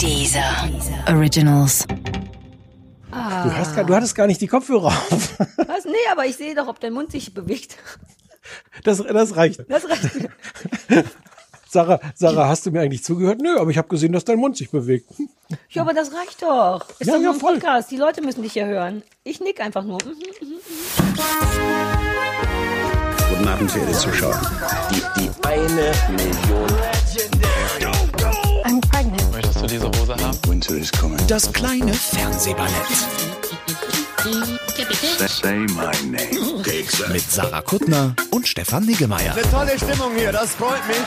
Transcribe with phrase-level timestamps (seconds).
[0.00, 0.68] Dieser
[1.08, 1.86] Originals.
[3.10, 5.38] Du, hast, gar- du hattest gar nicht die Kopfhörer auf.
[5.56, 5.84] Was?
[5.84, 7.76] Nee, aber ich sehe doch, ob dein Mund sich bewegt.
[8.82, 9.64] Das, das reicht.
[9.68, 10.28] Das reicht.
[11.70, 13.40] Sarah, Sarah, hast du mir eigentlich zugehört?
[13.40, 15.10] Nö, aber ich habe gesehen, dass dein Mund sich bewegt.
[15.70, 16.88] Ja, aber das reicht doch.
[17.00, 17.54] Ist Ja, doch nur ja, ein voll.
[17.54, 17.90] Podcast.
[17.90, 19.02] Die Leute müssen dich ja hören.
[19.24, 19.98] Ich nick einfach nur.
[20.04, 20.58] Mhm, mhm.
[23.30, 24.40] Guten Abend, verehrte Zuschauer.
[24.90, 27.43] Die, die eine Million.
[29.64, 30.38] Du diese Hose haben?
[30.46, 31.16] Winter is coming.
[31.26, 32.70] Das kleine Fernsehballett
[35.26, 36.62] Say my name.
[37.10, 39.34] mit Sarah Kuttner und Stefan Niggemeier.
[39.50, 40.98] Tolle Stimmung hier, das freut mich.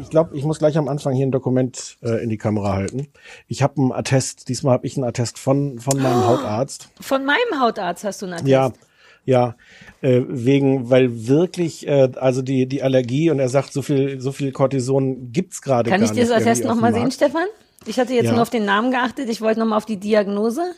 [0.00, 3.08] Ich glaube, ich muss gleich am Anfang hier ein Dokument äh, in die Kamera halten.
[3.48, 6.90] Ich habe einen Attest, diesmal habe ich einen Attest von, von meinem Hautarzt.
[7.00, 8.48] Von meinem Hautarzt hast du einen Attest.
[8.48, 8.70] Ja,
[9.24, 9.54] ja,
[10.02, 14.32] äh, wegen, weil wirklich, äh, also die, die Allergie und er sagt, so viel, so
[14.32, 16.28] viel Cortison gibt's gerade gar Kann ich nicht.
[16.28, 17.10] dir Attest irgendwie auf nochmal sehen.
[17.10, 17.46] Stefan?
[17.86, 18.32] Ich hatte jetzt Ja.
[18.32, 19.28] nur auf den Namen geachtet.
[19.28, 20.74] Ich wollte nochmal auf die Diagnose.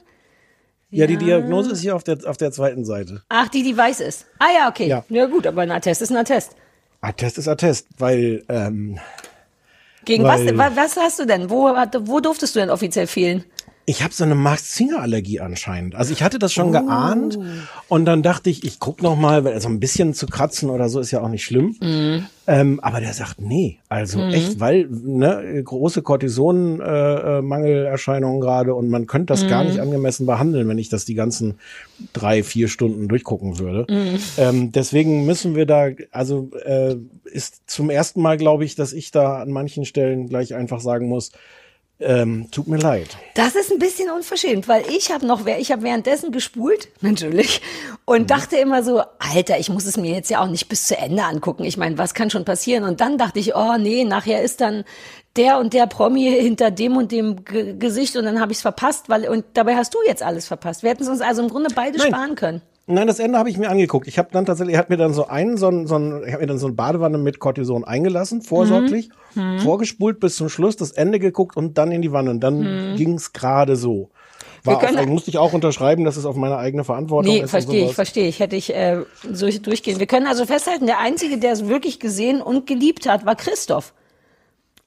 [0.90, 3.22] Ja, die Diagnose ist hier auf der, auf der zweiten Seite.
[3.30, 4.26] Ach, die, die weiß ist.
[4.38, 4.86] Ah ja, okay.
[4.88, 5.04] Ja.
[5.08, 6.54] Ja, gut, aber ein Attest ist ein Attest.
[7.00, 8.98] Attest ist Attest, weil, ähm,
[10.04, 11.48] Gegen was, Weil- wa- was hast du denn?
[11.48, 11.66] Wo,
[12.00, 13.44] wo durftest du denn offiziell fehlen?
[13.84, 15.96] Ich habe so eine Max-Singer-Allergie anscheinend.
[15.96, 16.54] Also ich hatte das Oh.
[16.54, 17.36] schon geahnt
[17.88, 20.88] und dann dachte ich, ich guck noch mal, weil also ein bisschen zu kratzen oder
[20.88, 21.74] so ist ja auch nicht schlimm.
[21.80, 22.26] Mhm.
[22.46, 28.88] Ähm, aber der sagt nee, also echt, weil ne, große Cortisonmangelerscheinungen äh, Mangelerscheinungen gerade und
[28.88, 29.48] man könnte das Mhm.
[29.48, 31.58] gar nicht angemessen behandeln, wenn ich das die ganzen
[32.12, 33.86] drei, vier Stunden durchgucken würde.
[33.92, 34.18] Mhm.
[34.38, 39.10] Ähm, deswegen müssen wir da, also äh, ist zum ersten Mal, glaube ich, dass ich
[39.10, 41.32] da an manchen Stellen gleich einfach sagen muss,
[42.04, 43.16] ähm, tut mir leid.
[43.34, 47.96] Das ist ein bisschen unverschämt, weil ich habe noch, ich habe währenddessen gespult, natürlich, Mhm.
[48.04, 50.96] und dachte immer so, Alter, ich muss es mir jetzt ja auch nicht bis zu
[50.96, 51.64] Ende angucken.
[51.64, 52.84] Ich meine, was kann schon passieren?
[52.84, 54.84] Und dann dachte ich, oh nee, nachher ist dann
[55.36, 58.62] der und der Promi hinter dem und dem G Gesicht und dann habe ich es
[58.62, 60.82] verpasst, weil und dabei hast du jetzt alles verpasst.
[60.82, 62.08] Wir hätten es uns also im Grunde beide Nein.
[62.08, 62.62] sparen können.
[62.86, 64.08] Nein, das Ende habe ich mir angeguckt.
[64.08, 66.32] Ich habe dann tatsächlich, er hat mir dann so einen, so ein, so ein, ich
[66.32, 69.60] habe mir dann so eine Badewanne mit Cortison eingelassen, vorsorglich, Mhm.
[69.60, 72.30] vorgespult bis zum Schluss, das Ende geguckt und dann in die Wanne.
[72.30, 74.10] Und dann ging's gerade so.
[74.64, 74.86] War Mhm.
[74.96, 77.50] Können- musste ich auch unterschreiben, dass es auf meine eigene Verantwortung Nee, ist.
[77.50, 78.40] verstehe ich, verstehe ich.
[78.40, 79.98] Hätte ich äh, so durchgehen.
[80.00, 83.92] Wir können also festhalten, der Einzige, der es wirklich gesehen und geliebt hat, war Christoph.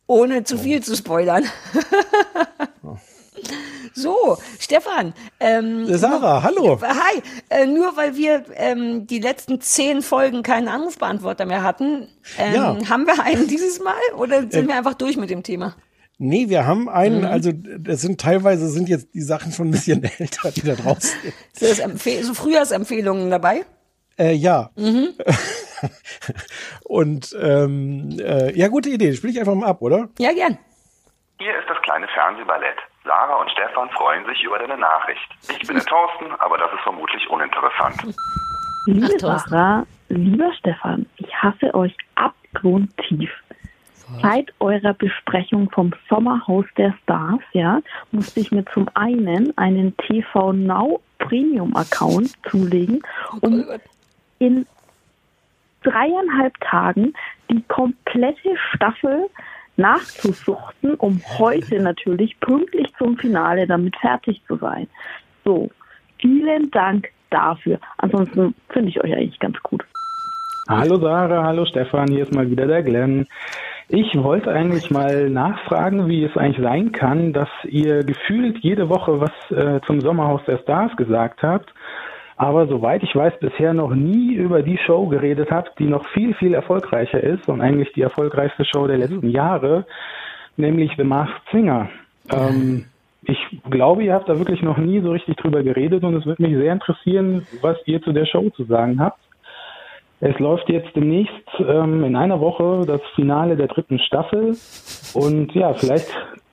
[0.07, 1.45] Ohne zu viel zu spoilern.
[3.93, 5.13] so, Stefan.
[5.39, 6.79] Ähm, Sarah, hallo.
[6.81, 12.07] Hi, äh, nur weil wir ähm, die letzten zehn Folgen keinen Anrufbeantworter mehr hatten,
[12.37, 12.77] ähm, Ja.
[12.89, 15.75] haben wir einen dieses Mal oder sind wir einfach durch mit dem Thema?
[16.17, 17.25] Nee, wir haben einen, Mhm.
[17.25, 21.19] also das sind teilweise sind jetzt die Sachen schon ein bisschen älter, die da draußen
[21.21, 21.33] sind.
[21.53, 23.65] Sind das Empfehl so Frühjahrsempfehlungen dabei?
[24.17, 24.69] Äh, ja.
[24.77, 25.09] Mhm.
[26.85, 29.13] und ähm, äh, ja, gute Idee.
[29.13, 30.09] Spiel ich einfach mal ab, oder?
[30.19, 30.57] Ja, gern.
[31.39, 32.77] Hier ist das kleine Fernsehballett.
[33.05, 35.29] Sarah und Stefan freuen sich über deine Nachricht.
[35.59, 38.15] Ich bin der Thorsten, aber das ist vermutlich uninteressant.
[38.87, 39.47] Liebe Ach.
[39.47, 43.31] Sarah, lieber Stefan, ich hasse euch abgrundtief.
[44.21, 47.79] Seit eurer Besprechung vom Sommerhaus der Stars, ja,
[48.11, 53.01] musste ich mir zum einen einen TV Now Premium Account zulegen,
[53.41, 53.65] um
[54.37, 54.67] in
[55.81, 57.13] dreieinhalb Tagen
[57.49, 59.27] die komplette Staffel
[59.77, 64.87] nachzusuchten, um heute natürlich pünktlich zum Finale damit fertig zu sein.
[65.43, 65.69] So,
[66.19, 67.79] vielen Dank dafür.
[67.97, 69.83] Ansonsten finde ich euch eigentlich ganz gut.
[70.67, 73.27] Hallo Sarah, hallo Stefan, hier ist mal wieder der Glenn.
[73.87, 79.21] Ich wollte eigentlich mal nachfragen, wie es eigentlich sein kann, dass ihr gefühlt jede Woche
[79.21, 81.71] was äh, zum Sommerhaus der Stars gesagt habt,
[82.37, 86.33] aber soweit ich weiß, bisher noch nie über die Show geredet habt, die noch viel,
[86.33, 89.85] viel erfolgreicher ist und eigentlich die erfolgreichste Show der letzten Jahre,
[90.57, 91.89] nämlich The Masked Singer.
[92.31, 92.85] Ähm,
[93.23, 96.43] ich glaube, ihr habt da wirklich noch nie so richtig drüber geredet und es würde
[96.43, 99.19] mich sehr interessieren, was ihr zu der Show zu sagen habt.
[100.19, 104.55] Es läuft jetzt demnächst ähm, in einer Woche das Finale der dritten Staffel.
[105.13, 106.07] Und ja, vielleicht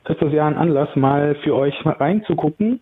[0.08, 2.80] ist das ja ein Anlass, mal für euch reinzugucken.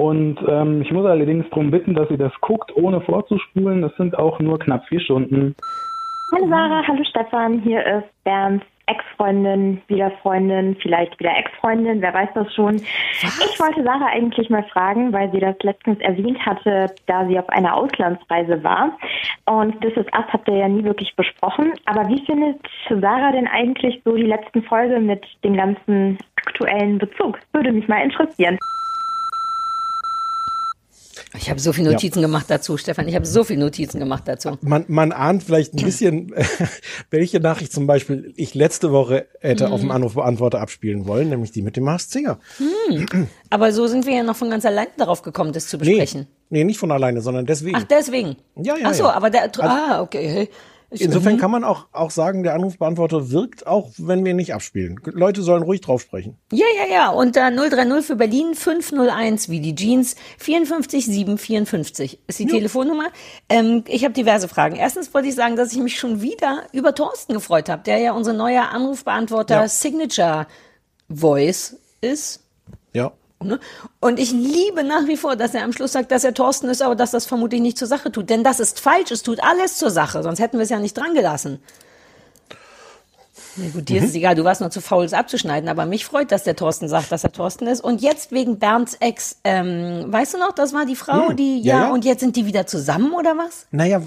[0.00, 3.82] Und ähm, ich muss allerdings darum bitten, dass ihr das guckt, ohne vorzuspulen.
[3.82, 5.54] Das sind auch nur knapp vier Stunden.
[6.32, 12.30] Hallo Sarah, hallo Stefan, hier ist Bernds Ex-Freundin, wieder Freundin, vielleicht wieder Ex-Freundin, wer weiß
[12.34, 12.76] das schon.
[12.76, 17.48] Ich wollte Sarah eigentlich mal fragen, weil sie das letztens erwähnt hatte, da sie auf
[17.50, 18.96] einer Auslandsreise war.
[19.44, 21.74] Und This Is Us habt ihr ja nie wirklich besprochen.
[21.84, 22.56] Aber wie findet
[22.88, 27.38] Sarah denn eigentlich so die letzten Folge mit dem ganzen aktuellen Bezug?
[27.52, 28.58] Würde mich mal interessieren.
[31.36, 32.26] Ich habe so viele Notizen ja.
[32.26, 33.06] gemacht dazu, Stefan.
[33.06, 34.58] Ich habe so viele Notizen gemacht dazu.
[34.62, 36.34] Man, man ahnt vielleicht ein bisschen,
[37.10, 39.72] welche Nachricht zum Beispiel ich letzte Woche hätte hm.
[39.72, 42.40] auf dem Anrufbeantworter abspielen wollen, nämlich die mit dem Mars Singer.
[42.58, 43.28] Hm.
[43.50, 46.26] Aber so sind wir ja noch von ganz allein darauf gekommen, das zu besprechen.
[46.48, 47.76] Nee, nee nicht von alleine, sondern deswegen.
[47.76, 48.36] Ach, deswegen.
[48.56, 48.88] Ja, ja.
[48.88, 49.12] Ach so, ja.
[49.12, 50.48] aber der, also, ah, okay.
[50.90, 55.00] Insofern kann man auch, auch sagen, der Anrufbeantworter wirkt, auch wenn wir nicht abspielen.
[55.04, 56.36] Leute sollen ruhig drauf sprechen.
[56.52, 57.10] Ja, ja, ja.
[57.10, 62.50] Und äh, 030 für Berlin 501 wie die Jeans 54 754 ist die ja.
[62.50, 63.08] Telefonnummer.
[63.48, 64.74] Ähm, ich habe diverse Fragen.
[64.74, 68.12] Erstens wollte ich sagen, dass ich mich schon wieder über Thorsten gefreut habe, der ja
[68.12, 69.68] unser neuer Anrufbeantworter ja.
[69.68, 70.48] Signature
[71.08, 72.44] Voice ist.
[72.92, 73.12] Ja.
[73.42, 73.58] Ne?
[74.00, 76.82] Und ich liebe nach wie vor, dass er am Schluss sagt, dass er Thorsten ist,
[76.82, 78.28] aber dass das vermutlich nicht zur Sache tut.
[78.28, 80.96] Denn das ist falsch, es tut alles zur Sache, sonst hätten wir es ja nicht
[80.96, 81.14] dran
[83.60, 84.04] Nee, gut, dir mhm.
[84.04, 86.56] ist es egal, du warst nur zu faul, es abzuschneiden, aber mich freut, dass der
[86.56, 87.82] Thorsten sagt, dass er Thorsten ist.
[87.82, 91.36] Und jetzt wegen Bernds Ex, ähm, weißt du noch, das war die Frau, mhm.
[91.36, 93.66] die, ja, ja, ja, und jetzt sind die wieder zusammen oder was?
[93.70, 94.00] Naja,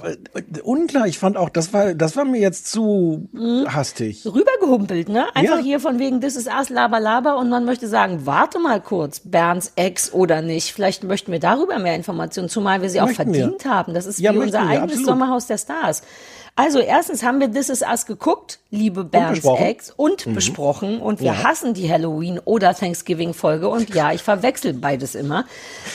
[0.63, 3.65] unklar, ich fand auch, das war, das war mir jetzt zu mhm.
[3.73, 4.25] hastig.
[4.25, 5.25] Rübergehumpelt, ne?
[5.35, 5.63] Einfach ja.
[5.63, 9.19] hier von wegen, das ist erst Laber, Laber und man möchte sagen, warte mal kurz,
[9.19, 10.73] Bernds Ex oder nicht.
[10.73, 13.71] Vielleicht möchten wir darüber mehr Informationen, zumal wir sie auch verdient wir.
[13.71, 13.93] haben.
[13.93, 16.03] Das ist wie unser eigenes wir, Sommerhaus der Stars.
[16.55, 20.35] Also erstens haben wir This Is Us geguckt, liebe Bernds Ex, und mhm.
[20.35, 21.01] besprochen.
[21.01, 21.43] Und wir ja.
[21.43, 23.67] hassen die Halloween- oder Thanksgiving-Folge.
[23.67, 25.45] Und ja, ich verwechsel beides immer.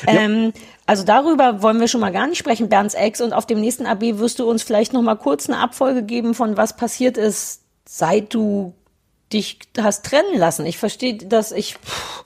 [0.06, 0.14] Ja.
[0.14, 0.52] Ähm,
[0.84, 3.20] also darüber wollen wir schon mal gar nicht sprechen, Bernds Ex.
[3.20, 6.34] Und auf dem nächsten AB wirst du uns vielleicht noch mal kurz eine Abfolge geben
[6.34, 8.74] von was passiert ist, seit du
[9.32, 10.66] dich hast trennen lassen.
[10.66, 11.76] Ich verstehe, dass ich...
[11.76, 12.24] Pff,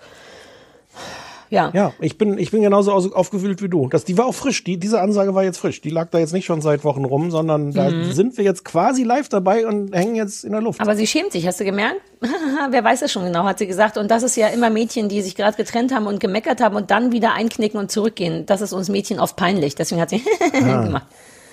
[1.53, 1.71] ja.
[1.75, 3.87] Ja, ich bin, ich bin genauso aufgewühlt wie du.
[3.89, 4.65] Das, die war auch frisch.
[4.65, 5.83] Die, diese Ansage war jetzt frisch.
[5.83, 7.75] Die lag da jetzt nicht schon seit Wochen rum, sondern mhm.
[7.75, 10.81] da sind wir jetzt quasi live dabei und hängen jetzt in der Luft.
[10.81, 12.01] Aber sie schämt sich, hast du gemerkt?
[12.71, 13.99] Wer weiß das schon genau, hat sie gesagt.
[13.99, 16.91] Und das ist ja immer Mädchen, die sich gerade getrennt haben und gemeckert haben und
[16.91, 18.47] dann wieder einknicken und zurückgehen.
[18.47, 19.75] Das ist uns Mädchen oft peinlich.
[19.75, 20.23] Deswegen hat sie
[20.55, 20.83] ah.
[20.83, 21.07] gemacht.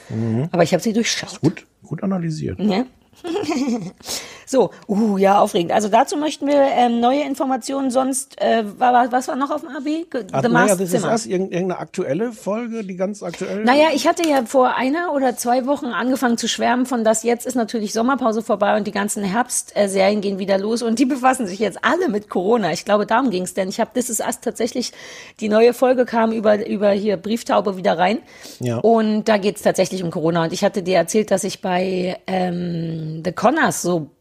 [0.07, 0.48] Mhm.
[0.54, 1.42] Aber ich habe sie durchschaut.
[1.42, 2.57] Gut, gut analysiert.
[2.57, 2.86] Ja.
[4.45, 5.71] so, uh, ja, aufregend.
[5.71, 7.92] Also dazu möchten wir ähm, neue Informationen.
[7.92, 10.06] Sonst, äh, war, was war noch auf dem AB?
[10.31, 13.63] Ach, The naja, das ist irgendeine aktuelle Folge, die ganz aktuell.
[13.63, 17.24] Naja, ich hatte ja vor einer oder zwei Wochen angefangen zu schwärmen von das.
[17.24, 21.48] Jetzt ist natürlich Sommerpause vorbei und die ganzen Herbstserien gehen wieder los und die befassen
[21.48, 22.72] sich jetzt alle mit Corona.
[22.72, 24.94] Ich glaube, darum ging es, denn ich habe This is Us tatsächlich,
[25.39, 28.19] die neue Folge kam über, über hier Brieftaube wieder rein.
[28.60, 28.77] Ja.
[28.77, 30.44] Und da geht es tatsächlich um Corona.
[30.44, 34.11] Und ich hatte dir erzählt, dass ich bei ähm, The Connors so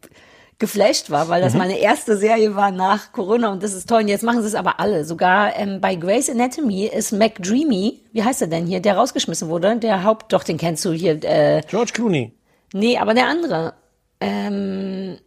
[0.59, 1.59] geflasht war, weil das mhm.
[1.59, 4.01] meine erste Serie war nach Corona und das ist toll.
[4.01, 5.05] Und jetzt machen sie es aber alle.
[5.05, 9.77] Sogar ähm, bei Grey's Anatomy ist McDreamy, wie heißt er denn hier, der rausgeschmissen wurde,
[9.77, 11.23] der Haupt, doch, den kennst du hier.
[11.23, 12.33] Äh, George Clooney.
[12.73, 13.73] Nee, aber der andere.
[14.19, 15.17] Ähm,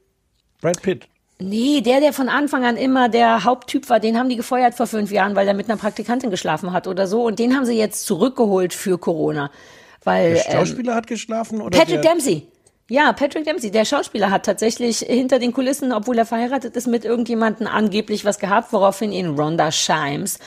[0.60, 1.08] Brad Pitt.
[1.38, 4.86] Nee, der, der von Anfang an immer der Haupttyp war, den haben die gefeuert vor
[4.86, 7.24] fünf Jahren, weil er mit einer Praktikantin geschlafen hat oder so.
[7.24, 9.50] Und den haben sie jetzt zurückgeholt für Corona.
[10.04, 11.76] Weil, der Schauspieler ähm, hat geschlafen oder?
[11.76, 12.46] Patrick Dempsey.
[12.92, 17.06] Ja, Patrick Dempsey, der Schauspieler, hat tatsächlich hinter den Kulissen, obwohl er verheiratet ist, mit
[17.06, 20.38] irgendjemanden angeblich was gehabt, woraufhin ihn Rhonda Shimes,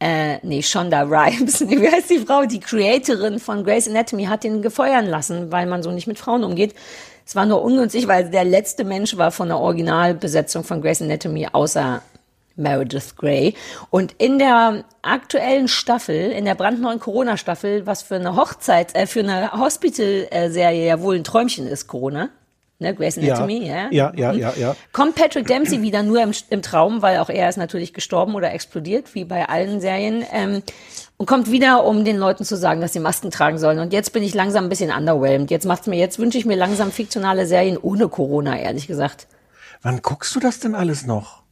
[0.00, 4.60] äh, nee, Shonda Rhimes, wie heißt die Frau, die Creatorin von Grey's Anatomy, hat ihn
[4.60, 6.74] gefeuern lassen, weil man so nicht mit Frauen umgeht.
[7.24, 11.48] Es war nur ungünstig, weil der letzte Mensch war von der Originalbesetzung von Grey's Anatomy
[11.50, 12.02] außer
[12.56, 13.54] Meredith Grey.
[13.90, 19.20] Und in der aktuellen Staffel, in der brandneuen Corona-Staffel, was für eine Hochzeit, äh, für
[19.20, 22.30] eine Hospital-Serie ja wohl ein Träumchen ist, Corona.
[22.80, 23.88] Ne, Grey's Anatomy, ja.
[23.92, 24.76] Ja, ja, ja, ja.
[24.92, 28.52] Kommt Patrick Dempsey wieder nur im, im, Traum, weil auch er ist natürlich gestorben oder
[28.52, 30.24] explodiert, wie bei allen Serien.
[30.32, 30.62] Ähm,
[31.16, 33.78] und kommt wieder, um den Leuten zu sagen, dass sie Masken tragen sollen.
[33.78, 35.52] Und jetzt bin ich langsam ein bisschen underwhelmed.
[35.52, 39.28] Jetzt macht's mir, jetzt wünsche ich mir langsam fiktionale Serien ohne Corona, ehrlich gesagt.
[39.82, 41.43] Wann guckst du das denn alles noch?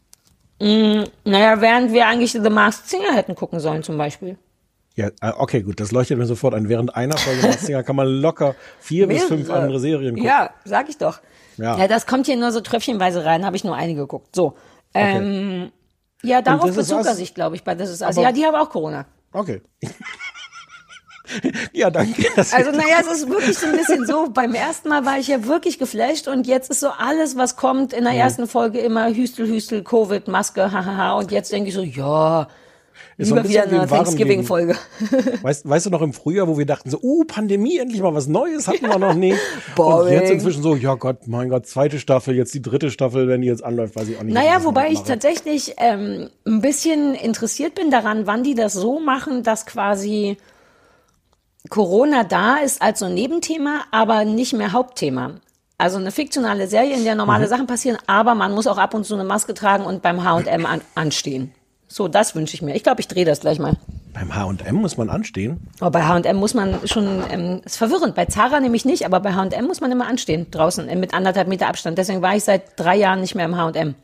[0.62, 4.38] Mm, naja, während wir eigentlich The Masked Singer hätten gucken sollen zum Beispiel.
[4.95, 6.69] Ja, äh, okay, gut, das leuchtet mir sofort ein.
[6.69, 10.28] Während einer Folge Masked Singer kann man locker vier bis fünf andere Serien gucken.
[10.28, 11.21] Ja, sag ich doch.
[11.57, 11.76] Ja.
[11.78, 14.37] ja, das kommt hier nur so tröpfchenweise rein, habe ich nur eine geguckt.
[14.37, 14.54] So.
[14.95, 16.28] Ähm, okay.
[16.28, 18.71] Ja, darauf bezog er sich, glaube ich, bei Das ist also, Ja, die haben auch
[18.71, 19.07] Corona.
[19.33, 19.62] Okay.
[21.72, 22.26] ja, danke.
[22.36, 24.28] Also naja, es ist wirklich so ein bisschen so.
[24.30, 27.92] Beim ersten Mal war ich ja wirklich geflasht und jetzt ist so alles, was kommt
[27.92, 31.18] in der ersten Folge immer Hüstel, Hüstel, Covid, Maske, hahaha.
[31.18, 32.48] Und jetzt denke ich so, ja,
[33.18, 34.74] ist Lieber wieder eine Thanksgiving-Folge.
[35.42, 38.26] Weißt, weißt du noch im Frühjahr, wo wir dachten so, uh, Pandemie, endlich mal was
[38.26, 39.38] Neues, hatten wir noch nicht.
[39.76, 40.06] Boring.
[40.06, 43.42] Und jetzt inzwischen so, ja Gott, mein Gott, zweite Staffel, jetzt die dritte Staffel, wenn
[43.42, 44.34] die jetzt anläuft, weiß ich auch nicht.
[44.34, 49.42] Naja, wobei ich tatsächlich ähm, ein bisschen interessiert bin daran, wann die das so machen,
[49.42, 50.38] dass quasi
[51.69, 55.33] Corona da ist als so ein Nebenthema, aber nicht mehr Hauptthema.
[55.78, 57.50] Also eine fiktionale Serie, in der normale mhm.
[57.50, 60.66] Sachen passieren, aber man muss auch ab und zu eine Maske tragen und beim H&M
[60.66, 61.52] an, anstehen.
[61.88, 62.75] So, das wünsche ich mir.
[62.75, 63.76] Ich glaube, ich drehe das gleich mal.
[64.14, 65.61] Beim H&M muss man anstehen.
[65.81, 68.14] Aber bei H&M muss man schon, ähm, ist verwirrend.
[68.14, 71.49] Bei Zara nämlich nicht, aber bei H&M muss man immer anstehen draußen äh, mit anderthalb
[71.49, 71.99] Meter Abstand.
[71.99, 73.95] Deswegen war ich seit drei Jahren nicht mehr im H&M.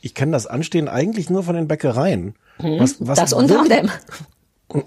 [0.00, 2.34] Ich kenne das Anstehen eigentlich nur von den Bäckereien.
[2.58, 3.90] Hm, Was, was das und wirklich-
[4.72, 4.82] H&M.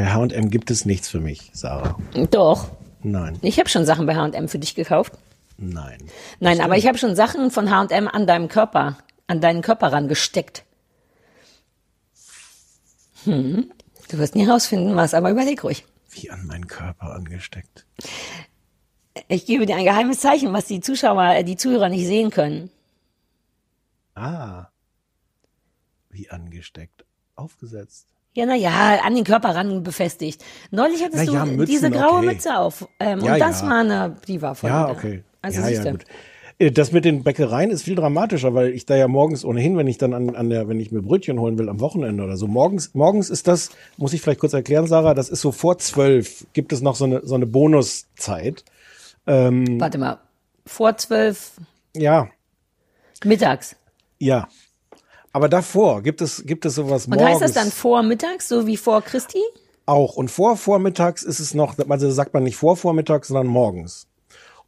[0.00, 1.98] Bei H&M gibt es nichts für mich, Sarah.
[2.30, 2.70] Doch.
[3.02, 5.12] Nein, Ich habe schon Sachen bei H&M für dich gekauft.
[5.58, 5.98] nein.
[6.38, 10.64] Nein, aber ich habe schon Sachen von H&M an deinem Körper, an deinen Körper rangesteckt.
[13.24, 13.70] Hm.
[14.08, 15.84] Du wirst nie rausfinden, was, aber überleg ruhig.
[16.12, 17.84] Wie an meinen Körper angesteckt.
[19.28, 22.70] Ich gebe dir ein geheimes Zeichen, was die Zuschauer, äh, die Zuhörer nicht sehen können.
[24.14, 24.68] Ah.
[26.08, 27.04] Wie angesteckt.
[27.34, 28.09] Aufgesetzt.
[28.32, 30.44] Ja, na ja, an den Körper ran befestigt.
[30.70, 32.26] Neulich hattest Na ja, du Mützen, diese graue okay.
[32.26, 32.88] Mütze auf.
[33.00, 33.66] Ähm, Ja, und das ja.
[33.66, 34.70] war eine, die war voll.
[34.70, 34.92] Ja, da.
[34.92, 35.24] okay.
[35.42, 36.04] Also ja, ja, gut.
[36.58, 39.88] Äh, Das mit den Bäckereien ist viel dramatischer, weil ich da ja morgens ohnehin, wenn
[39.88, 42.46] ich dann an, an der, wenn ich mir Brötchen holen will am Wochenende oder so,
[42.46, 46.46] morgens, morgens ist das, muss ich vielleicht kurz erklären, Sarah, das ist so vor zwölf,
[46.52, 48.64] gibt es noch so eine, so eine Bonuszeit.
[49.26, 50.18] Ähm, Warte mal.
[50.66, 51.52] Vor zwölf
[51.96, 52.28] ja,
[53.24, 53.74] mittags.
[54.18, 54.46] ja.
[55.32, 58.66] Aber davor gibt es, gibt es sowas Und morgens heißt das dann vor mittags, so
[58.66, 59.40] wie vor Christi?
[59.90, 60.16] auch.
[60.16, 64.06] Und vor vormittags ist es noch, also sagt man nicht vor vormittags, sondern morgens.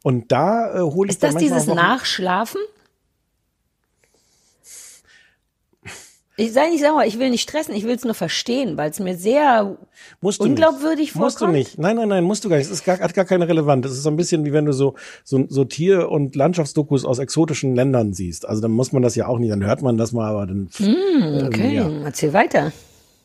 [0.03, 2.61] Und da äh, hole ich Ist das dieses Nachschlafen?
[6.35, 8.99] Ich sei nicht sauer, ich will nicht stressen, ich will es nur verstehen, weil es
[8.99, 9.77] mir sehr
[10.19, 11.15] Musst du unglaubwürdig nicht.
[11.15, 11.57] Musst du vorkommt.
[11.59, 11.77] nicht.
[11.77, 12.65] Nein, nein, nein, musst du gar nicht.
[12.65, 13.85] Es ist gar, hat gar keine Relevanz.
[13.85, 17.19] Es ist so ein bisschen wie wenn du so, so, so Tier- und Landschaftsdokus aus
[17.19, 18.47] exotischen Ländern siehst.
[18.47, 20.69] Also dann muss man das ja auch nicht, dann hört man das mal, aber dann.
[20.75, 21.89] Hm, okay, ja.
[22.03, 22.71] erzähl weiter.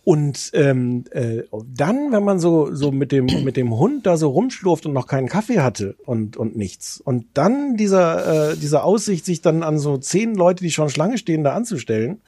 [0.04, 4.30] Und ähm, äh, dann, wenn man so, so mit, dem, mit dem Hund da so
[4.30, 7.00] rumschlurft und noch keinen Kaffee hatte und, und nichts.
[7.00, 11.18] Und dann dieser, äh, diese Aussicht, sich dann an so zehn Leute, die schon Schlange
[11.18, 12.22] stehen, da anzustellen.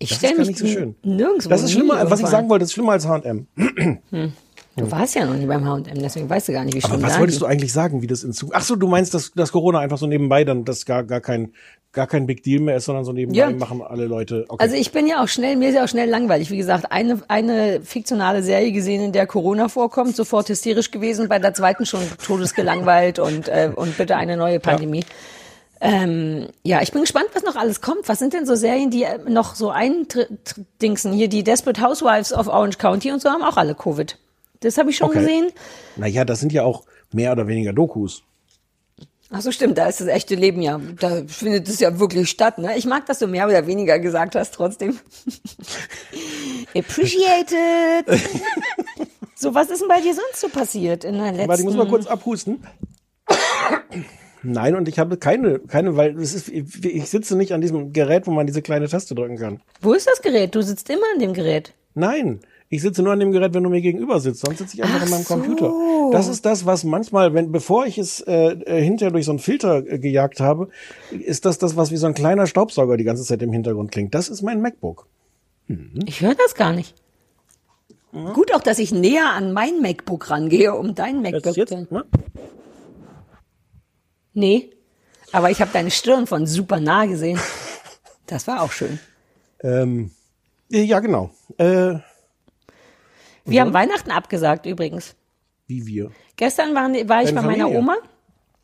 [0.00, 0.94] Ich Das ist stelle mich nicht so schön.
[1.02, 1.48] nirgendwo.
[1.48, 3.46] Das ist schlimmer, was ich sagen wollte, ist schlimmer als H&M.
[3.56, 4.32] an.
[4.76, 7.02] Du warst ja noch nie beim H&M, deswegen weißt du gar nicht, wie schlimm Aber
[7.02, 8.56] was wolltest du eigentlich sagen, wie das in Zukunft?
[8.56, 11.52] Ach so, du meinst, dass, dass Corona einfach so nebenbei dann das gar, gar kein,
[11.90, 13.50] gar kein Big Deal mehr ist, sondern so nebenbei Ja.
[13.50, 14.44] machen alle Leute.
[14.46, 14.62] Okay.
[14.62, 16.52] Also ich bin ja auch schnell, mir ist ja auch schnell langweilig.
[16.52, 21.40] Wie gesagt, eine, eine fiktionale Serie gesehen, in der Corona vorkommt, sofort hysterisch gewesen, bei
[21.40, 25.04] der zweiten schon todesgelangweilt und, äh, und bitte eine neue Pandemie.
[25.80, 28.08] Ähm, ja, ich bin gespannt, was noch alles kommt.
[28.08, 31.12] Was sind denn so Serien, die äh, noch so eindingsen?
[31.12, 34.18] Hier die Desperate Housewives of Orange County und so haben auch alle Covid.
[34.60, 35.20] Das habe ich schon Okay.
[35.20, 35.50] gesehen.
[35.96, 36.82] naja, das sind ja auch
[37.12, 38.22] mehr oder weniger Dokus.
[39.30, 42.56] Ach so, stimmt, da ist das echte Leben ja, da findet es ja wirklich statt,
[42.56, 42.78] ne?
[42.78, 44.98] Ich mag, dass du mehr oder weniger gesagt hast, trotzdem.
[46.74, 48.06] Appreciated.
[49.36, 51.48] so, was ist denn bei dir sonst so passiert in der letzten...
[51.48, 52.64] Warte, ich muss mal kurz abhusten.
[54.42, 58.26] Nein, und ich habe keine, keine, weil es ist, ich sitze nicht an diesem Gerät,
[58.26, 59.60] wo man diese kleine Taste drücken kann.
[59.80, 60.54] Wo ist das Gerät?
[60.54, 61.74] Du sitzt immer an dem Gerät.
[61.94, 62.40] Nein,
[62.70, 64.44] ich sitze nur an dem Gerät, wenn du mir gegenüber sitzt.
[64.44, 65.34] Sonst sitze ich einfach Ach an meinem so.
[65.34, 65.72] Computer.
[66.12, 69.38] Das ist das, was manchmal, wenn bevor ich es äh, äh, hinterher durch so einen
[69.38, 70.68] Filter äh, gejagt habe,
[71.10, 74.14] ist das das, was wie so ein kleiner Staubsauger die ganze Zeit im Hintergrund klingt.
[74.14, 75.06] Das ist mein MacBook.
[76.06, 76.94] Ich höre das gar nicht.
[78.12, 81.86] Gut auch, dass ich näher an mein MacBook rangehe, um dein MacBook zu...
[81.90, 82.04] ne?
[84.38, 84.70] Nee,
[85.32, 87.40] aber ich habe deine Stirn von super nah gesehen.
[88.26, 89.00] Das war auch schön.
[89.62, 90.12] Ähm,
[90.68, 91.30] ja, genau.
[91.56, 91.94] Äh,
[93.44, 95.16] Wir haben Weihnachten abgesagt übrigens.
[95.66, 96.12] wie wir.
[96.36, 97.78] Gestern waren, war ich Deine bei meiner Familie?
[97.78, 97.96] Oma.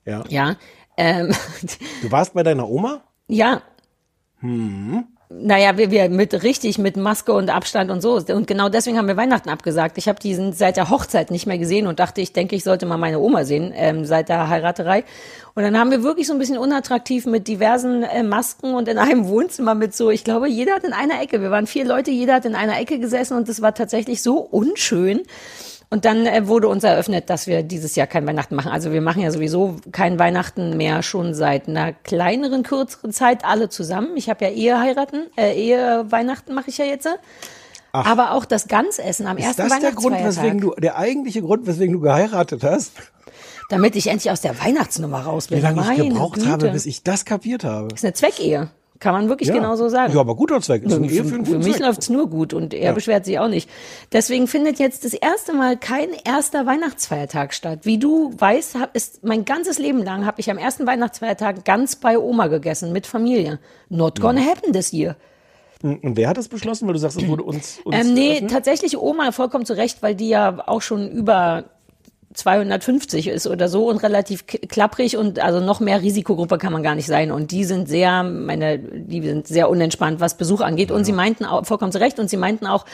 [0.04, 0.24] Ja.
[0.28, 0.56] Ja.
[0.96, 1.34] Ähm,
[2.02, 3.02] Du warst bei deiner Oma?
[3.26, 3.62] ja.
[4.40, 5.04] Hm.
[5.36, 8.14] Naja, wir, wir mit richtig mit Maske und Abstand und so.
[8.14, 9.98] Und genau deswegen haben wir Weihnachten abgesagt.
[9.98, 12.86] Ich habe diesen seit der Hochzeit nicht mehr gesehen und dachte, ich denke, ich sollte
[12.86, 15.04] mal meine Oma sehen, ähm, seit der Heiraterei.
[15.54, 18.98] Und dann haben wir wirklich so ein bisschen unattraktiv mit diversen äh, Masken und in
[18.98, 21.40] einem Wohnzimmer mit so, ich glaube, jeder hat in einer Ecke.
[21.40, 24.38] Wir waren vier Leute, jeder hat in einer Ecke gesessen und das war tatsächlich so
[24.38, 25.22] unschön.
[25.90, 28.72] Und dann äh, wurde uns eröffnet, dass wir dieses Jahr kein Weihnachten machen.
[28.72, 33.68] Also wir machen ja sowieso kein Weihnachten mehr schon seit einer kleineren, kürzeren Zeit alle
[33.68, 34.16] zusammen.
[34.16, 37.08] Ich habe ja Ehe heiraten, äh, Ehe Weihnachten mache ich ja jetzt.
[37.92, 40.74] Aber auch das Ganzessen am Ist ersten das der Grund, weswegen Weihnachtsfeiertag.
[40.74, 42.92] du, der eigentliche Grund, weswegen du geheiratet hast?
[43.70, 45.58] Damit ich endlich aus der Weihnachtsnummer raus bin.
[45.58, 46.48] Wie lange ich gebraucht Güte.
[46.48, 47.88] habe, bis ich das kapiert habe.
[47.88, 48.70] Das ist eine Zweckehe.
[49.00, 50.14] Kann man wirklich genau so sagen.
[50.14, 50.84] Ja, aber guter Zweck.
[50.84, 51.80] Ist Für, für für, für mich Zweck.
[51.80, 52.92] läuft's nur gut und er Ja.
[52.92, 53.68] beschwert sich auch nicht.
[54.12, 57.80] Deswegen findet jetzt das erste Mal kein erster Weihnachtsfeiertag statt.
[57.82, 61.96] Wie du weißt, hab, ist mein ganzes Leben lang habe ich am ersten Weihnachtsfeiertag ganz
[61.96, 63.58] bei Oma gegessen mit Familie.
[63.88, 65.16] Not gonna happen this year.
[65.82, 66.86] Und wer hat das beschlossen?
[66.86, 68.50] Weil du sagst, es wurde uns, uns Ähm, nee, eröffnet?
[68.52, 71.64] tatsächlich Oma vollkommen zu Recht, weil die ja auch schon über
[72.34, 76.96] 250 ist oder so und relativ klapprig und also noch mehr Risikogruppe kann man gar
[76.96, 77.30] nicht sein.
[77.30, 80.90] Und die sind sehr, meine, die sind sehr unentspannt, was Besuch angeht.
[80.90, 82.84] Und sie meinten auch, vollkommen zu Recht, und sie meinten auch,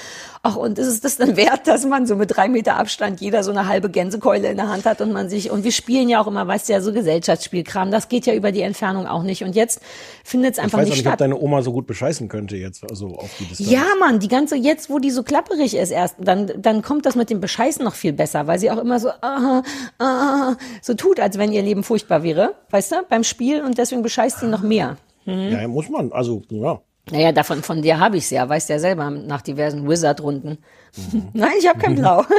[0.42, 3.42] ach, und ist es das dann wert, dass man so mit drei Meter Abstand jeder
[3.44, 6.20] so eine halbe Gänsekeule in der Hand hat und man sich, und wir spielen ja
[6.20, 9.44] auch immer, weißt du ja, so Gesellschaftsspielkram, das geht ja über die Entfernung auch nicht.
[9.44, 9.80] Und jetzt
[10.25, 11.20] findet es Ich einfach weiß auch nicht nicht, ob statt.
[11.20, 13.70] deine Oma so gut bescheißen könnte jetzt, also auf die Distanz.
[13.70, 17.14] Ja, Mann, die ganze, jetzt, wo die so klapperig ist erst, dann, dann kommt das
[17.16, 19.62] mit dem Bescheißen noch viel besser, weil sie auch immer so, ah,
[19.99, 24.02] ah, so tut, als wenn ihr Leben furchtbar wäre, weißt du, beim Spiel und deswegen
[24.02, 24.97] bescheißt sie noch mehr.
[25.26, 26.80] Ja, muss man, also, ja.
[27.11, 30.59] Naja, davon, von dir habe ich's ja, weißt ja selber, nach diversen Wizard-Runden.
[31.33, 32.25] Nein, ich habe kein Blau.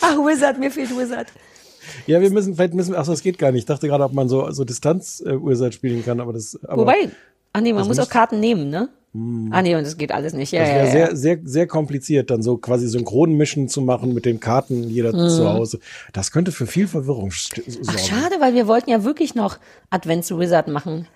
[0.00, 1.26] Ach, Wizard, mir fehlt Wizard.
[2.06, 3.62] Ja, wir müssen, vielleicht müssen wir, ach so, das geht gar nicht.
[3.62, 7.10] Ich dachte gerade, ob man so, so Distanz äh, spielen kann, aber das, aber Wobei,
[7.52, 8.88] ach nee, man das muss auch Karten nehmen, ne?
[9.50, 10.52] Ah nee, und das geht alles nicht.
[10.52, 10.90] Ja, das ja, wäre ja.
[10.90, 15.30] sehr, sehr, sehr kompliziert, dann so quasi Synchronmischen zu machen mit den Karten jeder Mhm.
[15.30, 15.78] zu Hause.
[16.12, 17.72] Das könnte für viel Verwirrung sorgen.
[17.86, 19.58] Ach, schade, weil wir wollten ja wirklich noch
[19.88, 21.08] Advents Wizard machen.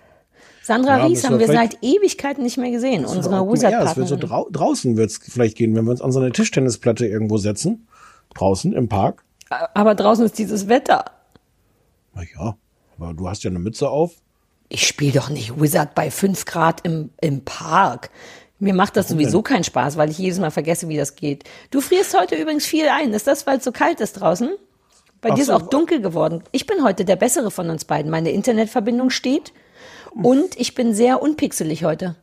[0.63, 3.97] Sandra Ja, Ries haben wir seit Ewigkeiten nicht mehr gesehen, wird unsere mal, Ja, das
[3.97, 7.39] wird so drau draußen wird's vielleicht gehen, wenn wir uns an so eine Tischtennisplatte irgendwo
[7.39, 7.87] setzen.
[8.35, 9.25] Draußen im Park.
[9.75, 11.05] Aber draußen ist dieses Wetter.
[12.15, 12.57] Na ja,
[12.99, 14.13] aber du hast ja eine Mütze auf.
[14.69, 18.11] Ich spiele doch nicht Wizard bei 5 Grad im, im Park.
[18.61, 19.45] Mir macht das Warum sowieso denn?
[19.45, 21.45] keinen Spaß, weil ich jedes Mal vergesse, wie das geht.
[21.71, 23.13] Du frierst heute übrigens viel ein.
[23.13, 24.51] Ist das, weil es so kalt ist draußen?
[25.21, 25.55] Bei Ach dir ist so.
[25.55, 26.45] auch dunkel geworden.
[26.53, 28.11] Ich bin heute der bessere von uns beiden.
[28.11, 29.53] Meine Internetverbindung steht
[30.15, 32.17] und ich bin sehr unpixelig heute.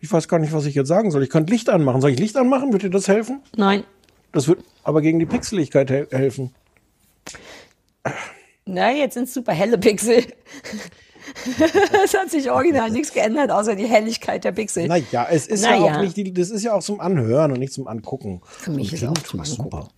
[0.00, 1.22] Ich weiß gar nicht, was ich jetzt sagen soll.
[1.22, 2.00] Ich könnte Licht anmachen.
[2.00, 2.72] Soll ich Licht anmachen?
[2.72, 3.42] Wird dir das helfen?
[3.56, 3.84] Nein.
[4.32, 6.54] Das wird aber gegen die Pixeligkeit hel helfen.
[8.66, 10.24] Na, jetzt sind super helle Pixel.
[12.04, 14.86] es hat sich original nichts geändert, außer die Helligkeit der Pixel.
[14.86, 15.96] Naja, es ist ja Naja.
[15.96, 18.42] auch nicht, die, das ist ja auch zum Anhören und nicht zum Angucken.
[18.44, 19.88] Für mich ist auch zum super.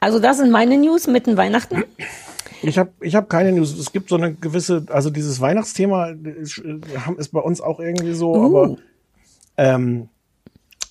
[0.00, 1.84] Also das sind meine News mitten Weihnachten.
[2.62, 3.76] Ich habe ich hab keine News.
[3.78, 6.80] Es gibt so eine gewisse, also dieses Weihnachtsthema ist, äh,
[7.18, 8.46] ist bei uns auch irgendwie so, Uh.
[8.46, 8.76] aber
[9.56, 10.08] ähm,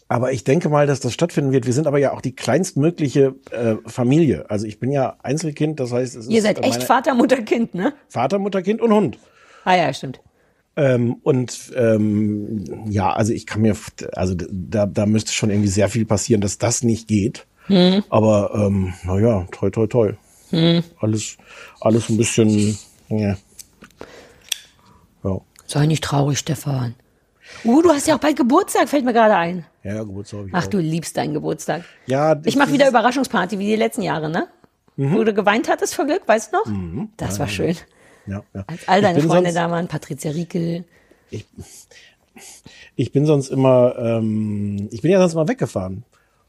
[0.08, 1.66] aber ich denke mal, dass das stattfinden wird.
[1.66, 4.50] Wir sind aber ja auch die kleinstmögliche äh, Familie.
[4.50, 7.74] Also ich bin ja Einzelkind, das heißt, es Ihr ist seid echt Vater, Mutter, Kind,
[7.74, 7.94] ne?
[8.08, 9.18] Vater, Mutter, Kind und Hund.
[9.64, 10.22] Ah ja, stimmt.
[10.78, 13.76] Ähm, und ähm, ja, also ich kann mir,
[14.14, 17.48] also da, da müsste schon irgendwie sehr viel passieren, dass das nicht geht.
[17.68, 18.04] Hm.
[18.10, 20.14] Aber ähm, naja, toi, toi, toi.
[20.56, 20.84] Hm.
[21.00, 21.38] Alles,
[21.82, 22.78] alles ein bisschen,
[23.10, 23.36] ja.
[25.24, 26.96] Ja, Sei nicht traurig, Stefan.
[27.64, 29.66] Uh, du hast ja auch bald Geburtstag, fällt mir gerade ein.
[29.84, 30.70] ja, Geburtstag hab ich Ach, auch.
[30.70, 31.84] du liebst deinen Geburtstag.
[32.08, 34.48] Ja, Ich mache wieder Überraschungsparty wie die letzten Jahre, ne?
[34.98, 36.66] Wo du geweint hattest vor Glück, weißt du noch?
[36.68, 37.10] Mhm.
[37.18, 37.76] Das Ja, war schön.
[38.28, 38.64] Ja, ja.
[38.68, 40.86] Als all Ich deine Freunde sonst- da waren, Patricia Riekel.
[42.96, 46.04] Ich bin sonst immer, ähm, ich bin ja sonst immer weggefahren.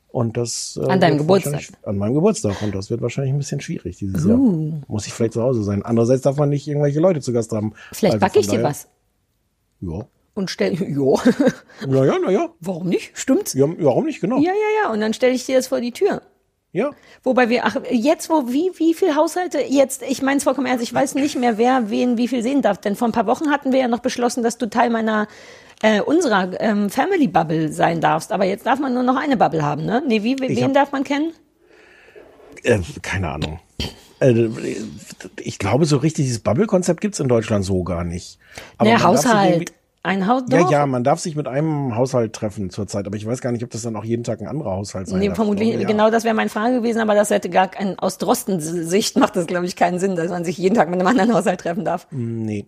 [0.08, 1.62] Und das äh, An deinem Geburtstag?
[1.82, 2.62] An meinem Geburtstag.
[2.62, 4.28] Und das wird wahrscheinlich ein bisschen schwierig dieses Uh.
[4.28, 4.38] Jahr.
[4.88, 5.82] Muss ich vielleicht zu Hause sein.
[5.84, 7.74] Andererseits darf man nicht irgendwelche Leute zu Gast haben.
[7.92, 8.88] Vielleicht Also backe ich dir was.
[9.80, 10.06] Ja.
[10.34, 11.18] Und stell, jo.
[11.86, 12.50] Naja, naja.
[12.60, 13.12] Warum nicht?
[13.18, 13.54] Stimmt's?
[13.54, 14.20] Ja, warum nicht?
[14.20, 14.36] Genau.
[14.38, 14.92] Ja, ja, ja.
[14.92, 16.22] Und dann stelle ich dir das vor die Tür.
[16.72, 16.90] Ja.
[17.22, 20.82] Wobei wir, ach, jetzt, wo, wie, wie viel Haushalte, jetzt, ich meine es vollkommen ernst,
[20.82, 22.78] ich weiß nicht mehr, wer wen wie viel sehen darf.
[22.78, 25.26] Denn vor ein paar Wochen hatten wir ja noch beschlossen, dass du Teil meiner,
[25.82, 28.32] äh, unserer ähm, Family Bubble sein darfst.
[28.32, 30.02] Aber jetzt darf man nur noch eine Bubble haben, ne?
[30.06, 31.32] Nee, wie, wen hab- darf man kennen?
[32.62, 33.60] Äh, keine Ahnung.
[34.20, 34.48] Äh,
[35.40, 38.38] ich glaube, so richtig dieses Bubble-Konzept gibt's in Deutschland so gar nicht.
[38.82, 39.72] Der darf sich Haushalt.
[40.02, 43.40] Ein Haus, Ja, ja, man darf sich mit einem Haushalt treffen zurzeit, aber ich weiß
[43.40, 45.34] gar nicht, ob das dann auch jeden Tag ein anderer Haushalt sein Nee, darf.
[45.36, 45.88] vermutlich, glaube, ja.
[45.88, 49.48] genau das wäre meine Frage gewesen, aber das hätte gar kein, aus Drosten-Sicht macht das,
[49.48, 52.06] glaube ich, keinen Sinn, dass man sich jeden Tag mit einem anderen Haushalt treffen darf.
[52.12, 52.66] Nee.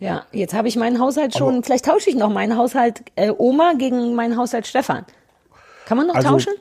[0.00, 3.72] Ja, jetzt habe ich meinen Haushalt schon, vielleicht tausche ich noch meinen Haushalt äh, Oma
[3.76, 5.04] gegen meinen Haushalt Stefan.
[5.86, 6.52] Kann man noch Also, tauschen?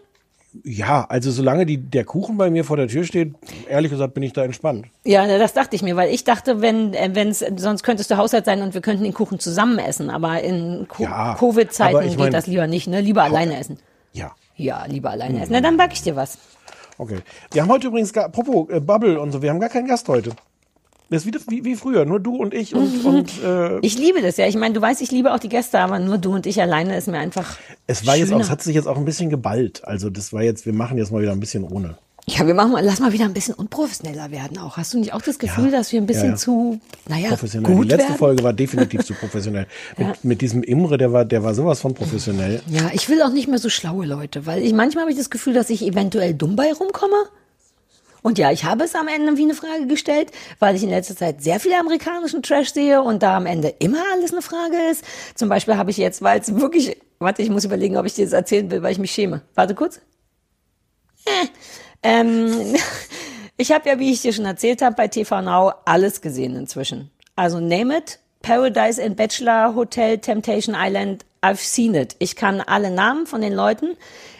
[0.63, 3.35] Ja, also solange die, der Kuchen bei mir vor der Tür steht,
[3.69, 4.87] ehrlich gesagt, bin ich da entspannt.
[5.03, 8.45] Ja, das dachte ich mir, weil ich dachte, wenn äh, wenn's sonst könntest du Haushalt
[8.45, 12.17] sein und wir könnten den Kuchen zusammen essen, aber in Co Ja, aber Covid-Zeiten geht
[12.17, 13.01] mein- das lieber nicht, ne?
[13.01, 13.77] Lieber alleine essen.
[14.13, 14.31] Ja.
[14.55, 15.41] Ja, lieber alleine Mhm.
[15.43, 15.51] essen.
[15.53, 16.39] Na, dann back ich dir was.
[16.97, 17.19] Okay.
[17.51, 20.07] Wir haben heute übrigens, gar, apropos äh, Bubble und so, wir haben gar keinen Gast
[20.07, 20.31] heute.
[21.09, 24.21] Das ist wieder wie, wie früher, nur du und ich und, und äh, Ich liebe
[24.21, 24.45] das ja.
[24.47, 26.97] Ich meine, du weißt, ich liebe auch die Gäste, aber nur du und ich alleine
[26.97, 27.57] ist mir einfach.
[27.87, 29.85] es war jetzt auch, es hat sich jetzt auch ein bisschen geballt.
[29.85, 31.97] Also das war jetzt, wir machen jetzt mal wieder ein bisschen ohne.
[32.29, 34.75] Ja, wir machen mal, lass mal wieder ein bisschen unprofessioneller werden auch.
[34.75, 36.35] Hast du nicht auch das Gefühl, dass wir ein bisschen Ja, ja.
[36.35, 37.73] zu, naja, professionell.
[37.73, 38.17] gut die letzte werden?
[38.17, 39.65] Folge war definitiv zu professionell.
[39.97, 40.07] Ja.
[40.07, 42.61] Mit, mit diesem Imre, der war, der war sowas von professionell.
[42.67, 45.29] Ja, ich will auch nicht mehr so schlaue Leute, weil ich manchmal habe ich das
[45.29, 47.15] Gefühl, dass ich eventuell dumm bei rumkomme.
[48.21, 51.15] Und ja, ich habe es am Ende wie eine Frage gestellt, weil ich in letzter
[51.15, 55.03] Zeit sehr viel amerikanischen Trash sehe und da am Ende immer alles eine Frage ist.
[55.35, 58.25] Zum Beispiel habe ich jetzt, weil es wirklich, warte, ich muss überlegen, ob ich dir
[58.25, 59.41] das erzählen will, weil ich mich schäme.
[59.55, 60.01] Warte kurz.
[62.03, 62.75] Ähm,
[63.57, 67.11] ich habe ja, wie ich dir schon erzählt habe, bei TV Now alles gesehen inzwischen.
[67.35, 72.15] Also Name It, Paradise and Bachelor Hotel, Temptation Island, I've seen it.
[72.19, 73.95] Ich kann alle Namen von den Leuten.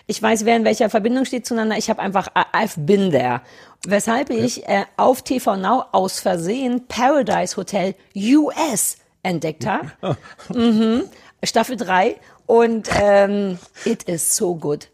[0.10, 1.78] Ich weiß, wer in welcher Verbindung steht zueinander.
[1.78, 3.42] Ich habe einfach, I've been there.
[3.86, 9.92] Weshalb ich äh, auf TV Now aus Versehen Paradise Hotel US entdeckt habe.
[10.54, 11.04] mhm.
[11.44, 12.16] Staffel 3.
[12.46, 14.88] Und ähm, it is so good.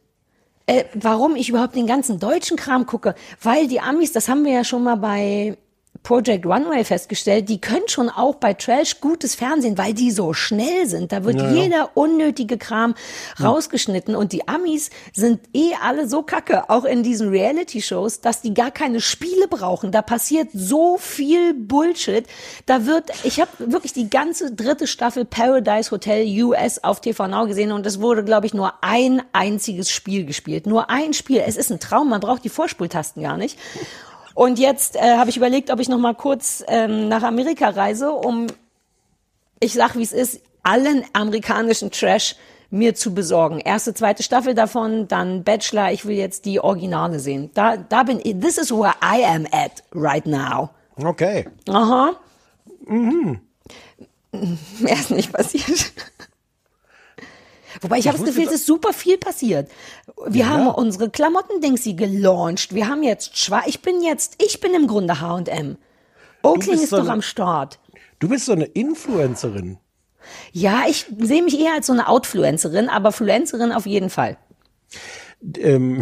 [0.66, 3.14] Äh, warum ich überhaupt den ganzen deutschen Kram gucke?
[3.40, 5.58] Weil die Amis, das haben wir ja schon mal bei
[6.04, 10.86] Project Runway festgestellt, die können schon auch bei Trash gutes Fernsehen, weil die so schnell
[10.86, 11.12] sind.
[11.14, 11.64] Da wird Ja, ja.
[11.64, 12.94] jeder unnötige Kram
[13.42, 18.54] rausgeschnitten und die Amis sind eh alle so kacke, auch in diesen Reality-Shows, dass die
[18.54, 19.92] gar keine Spiele brauchen.
[19.92, 22.26] Da passiert so viel Bullshit.
[22.66, 27.48] Da wird, ich habe wirklich die ganze dritte Staffel Paradise Hotel US auf TV Now
[27.48, 30.68] gesehen und es wurde, glaube ich, nur ein einziges Spiel gespielt.
[30.68, 31.42] Nur ein Spiel.
[31.46, 33.58] Es ist ein Traum, man braucht die Vorspultasten gar nicht.
[34.34, 38.12] Und jetzt äh, habe ich überlegt, ob ich noch mal kurz ähm, nach Amerika reise,
[38.12, 38.48] um,
[39.60, 42.36] ich sag wie es ist, allen amerikanischen Trash
[42.74, 43.60] mir zu besorgen.
[43.60, 45.92] Erste, zweite Staffel davon, dann Bachelor.
[45.92, 47.52] Ich will jetzt die Originale sehen.
[47.54, 48.40] Da, da bin ich.
[48.40, 50.72] This is where I am at right now.
[50.98, 51.48] Okay.
[51.70, 52.14] Aha.
[52.88, 53.40] Mhm.
[54.80, 55.94] Mehr ist nicht passiert.
[57.84, 59.70] Wobei ich habe das Gefühl, es ist super viel passiert.
[60.26, 60.50] Wir Ja.
[60.50, 62.74] haben unsere Klamotten-Dingsy gelauncht.
[62.74, 63.66] Wir haben jetzt schwarz.
[63.68, 65.78] Ich bin jetzt, ich bin im Grunde H&M.
[66.42, 67.80] Oakling ist so doch eine- am Start.
[68.20, 69.78] Du bist so eine Influencerin.
[70.54, 74.38] Ja, ich sehe mich eher als so eine Outfluencerin, aber Fluencerin auf jeden Fall.
[75.58, 76.02] Ähm,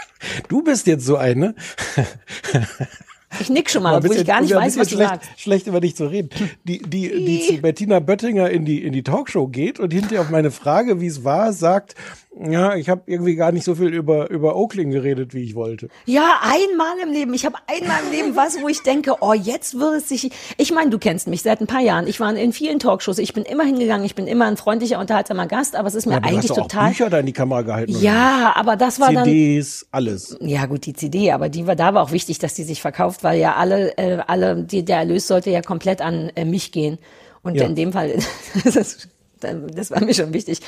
[0.48, 1.54] du bist jetzt so eine.
[3.40, 5.40] Ich nick schon mal, obwohl ich gar nicht weiß, was du schlecht, sagst.
[5.40, 6.30] schlecht über dich zu reden.
[6.64, 10.30] Die, die, die zu Bettina Böttinger in die, in die Talkshow geht und hinterher auf
[10.30, 11.94] meine Frage, wie es war, sagt,
[12.40, 15.88] ja, ich habe irgendwie gar nicht so viel über, über Oakling geredet, wie ich wollte.
[16.06, 17.34] Ja, einmal im Leben.
[17.34, 20.30] Ich habe einmal im Leben was, wo ich denke, oh, jetzt wird es sich.
[20.56, 22.06] Ich meine, du kennst mich seit ein paar Jahren.
[22.06, 23.18] Ich war in vielen Talkshows.
[23.18, 24.06] Ich bin immer hingegangen.
[24.06, 25.76] Ich bin immer ein freundlicher, unterhaltsamer Gast.
[25.76, 26.88] Aber es ist mir Ja, du eigentlich hast auch total.
[26.88, 27.94] Bücher da in die Kamera gehalten.
[28.00, 29.18] Ja, aber das war nicht?
[29.18, 29.24] dann.
[29.26, 30.36] CDs, alles.
[30.40, 33.24] Ja, gut, die CD, aber die war, da war auch wichtig, dass die sich verkauft,
[33.24, 36.98] weil ja alle, äh, alle, die, der Erlös sollte ja komplett an äh, mich gehen.
[37.42, 37.66] Und Ja.
[37.66, 38.14] in dem Fall,
[38.64, 39.08] das,
[39.42, 40.60] das war mir schon wichtig.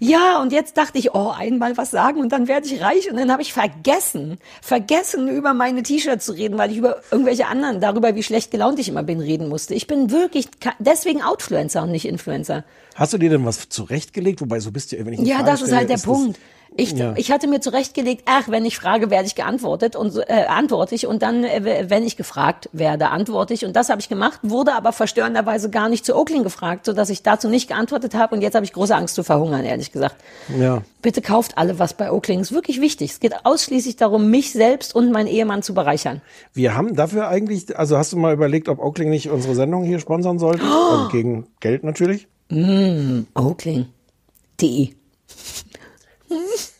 [0.00, 3.10] Ja, und jetzt dachte ich, oh, einmal was sagen und dann werde ich reich.
[3.10, 7.46] Und dann habe ich vergessen, vergessen, über meine T-Shirts zu reden, weil ich über irgendwelche
[7.46, 9.74] anderen, darüber, wie schlecht gelaunt ich immer bin, reden musste.
[9.74, 12.64] Ich bin wirklich, deswegen Outfluencer und nicht Influencer.
[12.94, 14.40] Hast du dir denn was zurechtgelegt?
[14.40, 16.38] Wobei, so bist du, wenn ich Ja, das ist halt der das- Punkt.
[16.76, 17.12] Ich, Ja.
[17.16, 21.06] ich hatte mir zurechtgelegt, ach, wenn ich frage, werde ich geantwortet und äh, antworte ich
[21.06, 24.72] und dann, äh, wenn ich gefragt werde, antworte ich und das habe ich gemacht, wurde
[24.74, 28.54] aber verstörenderweise gar nicht zu Oakling gefragt, sodass ich dazu nicht geantwortet habe und jetzt
[28.54, 30.16] habe ich große Angst zu verhungern, ehrlich gesagt.
[30.58, 30.82] Ja.
[31.02, 33.10] Bitte kauft alle was bei Oakling, ist wirklich wichtig.
[33.10, 36.22] Es geht ausschließlich darum, mich selbst und meinen Ehemann zu bereichern.
[36.54, 39.98] Wir haben dafür eigentlich, also hast du mal überlegt, ob Oakling nicht unsere Sendung hier
[40.00, 40.62] sponsern sollte?
[40.64, 40.92] Oh!
[40.96, 42.28] Also gegen Geld natürlich.
[42.48, 44.90] Mm, Oakling.de.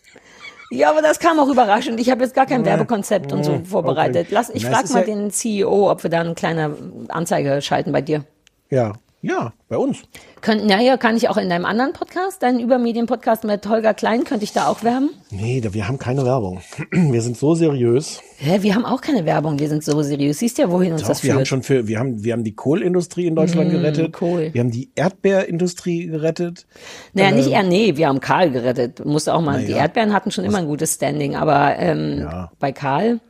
[0.75, 2.01] Ja, aber das kam auch überraschend.
[2.01, 4.29] Ich habe jetzt gar kein Werbekonzept und so vorbereitet.
[4.31, 6.75] Lass, ich frage mal ja- den CEO, ob wir da eine kleine
[7.09, 8.25] Anzeige schalten bei dir.
[8.71, 8.95] Ja.
[9.25, 9.99] Ja, bei uns.
[10.41, 14.43] Können, naja, kann ich auch in deinem anderen Podcast, deinen Übermedien-Podcast mit Holger Klein, könnte
[14.43, 15.11] ich da auch werben?
[15.31, 16.61] Nee, wir haben keine Werbung.
[16.91, 18.21] Wir sind so seriös.
[18.39, 20.41] Hä, wir haben auch keine Werbung, wir sind so seriös.
[20.41, 21.49] Siehst ja, wohin uns Doch, das wir haben führt.
[21.49, 24.13] schon für, wir haben, wir haben die Kohlindustrie in Deutschland Mm, gerettet.
[24.13, 24.51] Kohl.
[24.53, 26.67] Wir haben die Erdbeerindustrie gerettet.
[27.13, 29.05] Naja, nicht Ähm, eher, nee, wir haben Karl gerettet.
[29.05, 29.73] Musste auch mal, Na die.
[29.73, 32.51] Erdbeeren hatten schon immer ein gutes Standing, aber ähm, Ja.
[32.59, 33.21] bei Karl.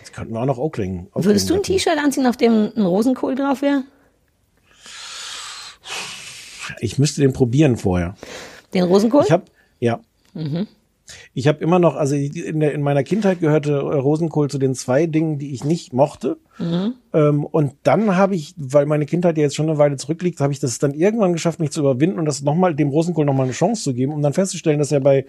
[0.00, 1.06] Jetzt könnten wir auch noch Oakling.
[1.12, 1.62] Oakling Würdest du ein.
[1.62, 3.84] T-Shirt anziehen, auf dem ein Rosenkohl drauf wäre?
[6.80, 8.14] Ich müsste den probieren vorher.
[8.74, 9.24] Den Rosenkohl?
[9.24, 9.44] Ich habe,
[9.78, 10.00] ja.
[10.34, 10.66] Mhm.
[11.32, 14.74] Ich habe immer noch, also in, der, in meiner Kindheit gehörte äh, Rosenkohl zu den
[14.74, 16.38] zwei Dingen, die ich nicht mochte.
[16.58, 16.94] Mhm.
[17.12, 20.52] Ähm, und dann habe ich, weil meine Kindheit ja jetzt schon eine Weile zurückliegt, habe
[20.52, 23.44] ich das dann irgendwann geschafft, mich zu überwinden und das noch mal, dem Rosenkohl nochmal
[23.44, 25.26] eine Chance zu geben, um dann festzustellen, dass er bei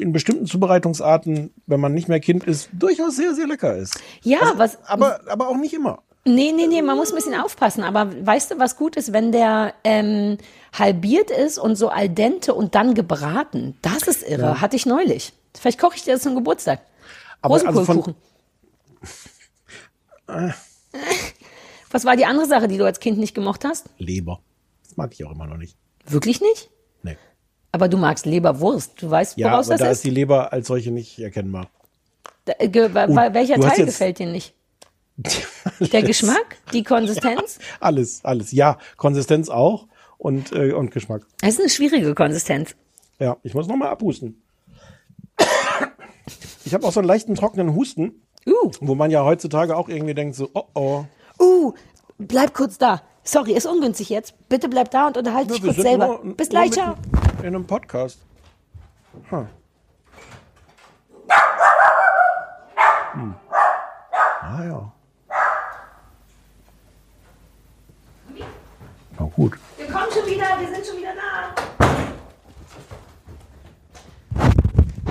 [0.00, 3.98] in bestimmten Zubereitungsarten, wenn man nicht mehr Kind ist, durchaus sehr, sehr lecker ist.
[4.22, 4.78] Ja, was.
[4.86, 6.02] Aber, aber auch nicht immer.
[6.26, 7.84] Nee, nee, nee, man muss ein bisschen aufpassen.
[7.84, 10.38] Aber weißt du, was gut ist, wenn der ähm,
[10.72, 13.76] halbiert ist und so al dente und dann gebraten?
[13.82, 14.42] Das ist irre.
[14.42, 14.60] Ja.
[14.60, 15.34] Hatte ich neulich.
[15.58, 16.80] Vielleicht koche ich dir das zum Geburtstag.
[17.42, 18.14] Aber also Rosenkohlkuchen.
[21.90, 23.90] was war die andere Sache, die du als Kind nicht gemocht hast?
[23.98, 24.40] Leber.
[24.82, 25.76] Das mag ich auch immer noch nicht.
[26.06, 26.70] Wirklich nicht?
[27.02, 27.18] Nee.
[27.72, 29.02] Aber du magst Leberwurst.
[29.02, 29.98] Du weißt, Ja, woraus aber das da ist?
[29.98, 31.68] ist die Leber als solche nicht erkennbar.
[32.46, 34.54] Da, äh, welcher Teil gefällt dir nicht?
[35.92, 36.56] Der Geschmack?
[36.72, 37.58] Die Konsistenz?
[37.80, 38.52] Alles, alles.
[38.52, 39.86] Ja, Konsistenz auch
[40.18, 41.22] und, äh, und Geschmack.
[41.40, 42.74] Das ist eine schwierige Konsistenz.
[43.20, 44.42] Ja, ich muss noch mal abhusten.
[46.64, 50.12] Ich habe auch so einen leichten trockenen Husten, Uh, wo man ja heutzutage auch irgendwie
[50.12, 51.04] denkt so, oh oh.
[51.40, 51.72] uh,
[52.18, 53.00] bleib kurz da.
[53.22, 54.34] Sorry, ist ungünstig jetzt.
[54.50, 56.20] Bitte bleib da und unterhalte dich kurz selber.
[56.22, 56.94] nur- Bis gleich, ciao.
[57.40, 58.18] In einem Podcast.
[59.30, 59.46] Huh.
[63.12, 63.34] Hm.
[64.42, 64.92] Ah ja.
[69.34, 69.58] Gut.
[69.76, 71.54] Wir kommen schon wieder, wir sind schon wieder da.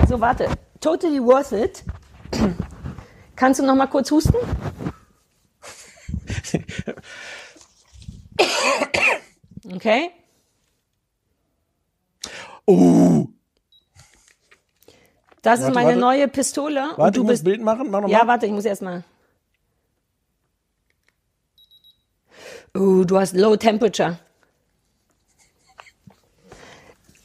[0.07, 0.47] So, warte.
[0.81, 1.83] Totally worth it.
[3.36, 4.36] Kannst du noch mal kurz husten?
[9.75, 10.12] Okay.
[12.65, 13.27] Oh.
[15.41, 15.99] Das ist Warte, meine warte.
[15.99, 16.91] neue Pistole.
[16.95, 17.43] Warte, und ich du muss bist.
[17.45, 17.89] Bild machen.
[17.89, 18.27] Mach noch Ja, mal.
[18.27, 19.03] warte, ich muss erst mal.
[22.75, 24.17] Uh, du hast Low Temperature.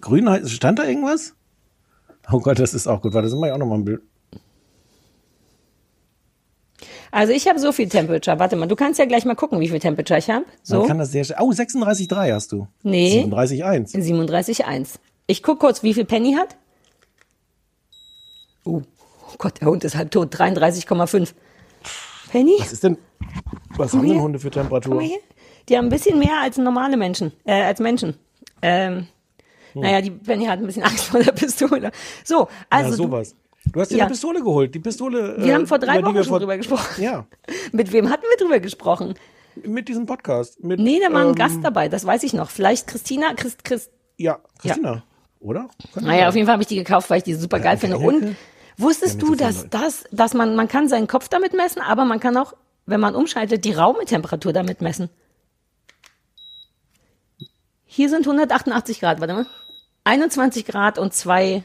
[0.00, 1.34] Grün heißt, stand da irgendwas?
[2.30, 3.14] Oh Gott, das ist auch gut.
[3.14, 4.02] Warte, das mache ich auch noch mal ein Bild.
[7.10, 8.38] Also ich habe so viel Temperature.
[8.38, 10.44] Warte mal, du kannst ja gleich mal gucken, wie viel Temperature ich habe.
[10.62, 10.80] So.
[10.80, 11.38] Man kann das sehr schnell.
[11.40, 12.68] Oh, 36,3 hast du.
[12.82, 13.24] Nee.
[13.24, 13.94] 37,1.
[13.94, 14.96] 37,1.
[15.26, 16.56] Ich guck kurz, wie viel Penny hat.
[18.66, 18.82] Uh,
[19.26, 20.34] oh Gott, der Hund ist halb tot.
[20.34, 21.32] 33,5.
[22.30, 22.56] Penny?
[22.58, 22.98] Was ist denn,
[23.76, 24.20] was Komm haben denn.
[24.20, 24.94] Hunde für Komm Temperatur?
[24.96, 25.18] mal hier.
[25.68, 28.14] Die haben ein bisschen mehr als normale Menschen, äh, als Menschen.
[28.62, 29.06] Ähm,
[29.74, 29.82] Hm.
[29.82, 31.92] Naja, die Penny hat ein bisschen Angst vor der Pistole.
[32.24, 33.36] So, also du, sowas.
[33.70, 34.04] Du hast dir Ja.
[34.04, 34.74] eine Pistole geholt.
[34.74, 35.36] Die Pistole.
[35.38, 37.02] wir äh, haben vor drei über die Wochen schon vor- drüber gesprochen.
[37.02, 37.26] Ja,
[37.72, 39.14] Mit wem hatten wir drüber gesprochen?
[39.62, 40.62] mit diesem Podcast.
[40.64, 42.48] Mit, Nee, da war ein ähm, Gast dabei, das weiß ich noch.
[42.48, 43.90] Vielleicht Christina, Christ, Christ.
[44.16, 45.02] Ja, Christina.
[45.40, 45.68] Oder?
[45.92, 46.28] Kann Naja, sein.
[46.28, 47.98] auf jeden Fall habe ich die gekauft, weil ich die super geil finde.
[47.98, 48.36] Und
[48.78, 52.20] wusstest Ja, du, dass das, dass man, man kann seinen Kopf damit messen, aber man
[52.20, 52.54] kann auch,
[52.86, 55.10] wenn man umschaltet, die Raumtemperatur damit messen.
[57.98, 59.46] Hier sind 188 Grad, warte mal.
[60.04, 61.64] 21 Grad und 2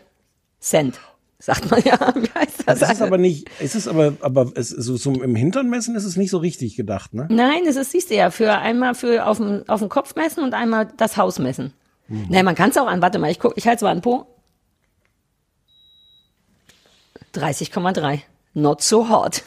[0.59, 0.99] Cent,
[1.37, 1.93] sagt man ja.
[2.15, 2.79] Wie heißt das?
[2.79, 6.05] Das ist aber nicht, es ist aber, aber es, so zum im Hintern messen ist
[6.05, 7.27] es nicht so richtig gedacht, ne?
[7.29, 10.43] Nein, das ist, siehst du ja, für einmal für auf den, auf den Kopf messen
[10.43, 11.71] und einmal das Haus messen.
[12.07, 12.25] Mhm.
[12.29, 14.01] Nein, man kann es auch an, warte mal, ich guck, ich halte es mal an
[14.01, 14.25] Po.
[17.35, 18.21] 30,3.
[18.55, 19.43] Not so hot.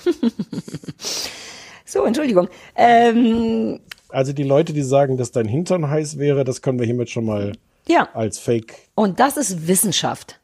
[1.85, 2.49] so, Entschuldigung.
[2.77, 7.11] Ähm, Also die Leute, die sagen, dass dein Hintern heiß wäre, das können wir hiermit
[7.11, 7.53] schon mal
[7.88, 8.75] ja, als Fake.
[8.95, 10.40] und das ist Wissenschaft.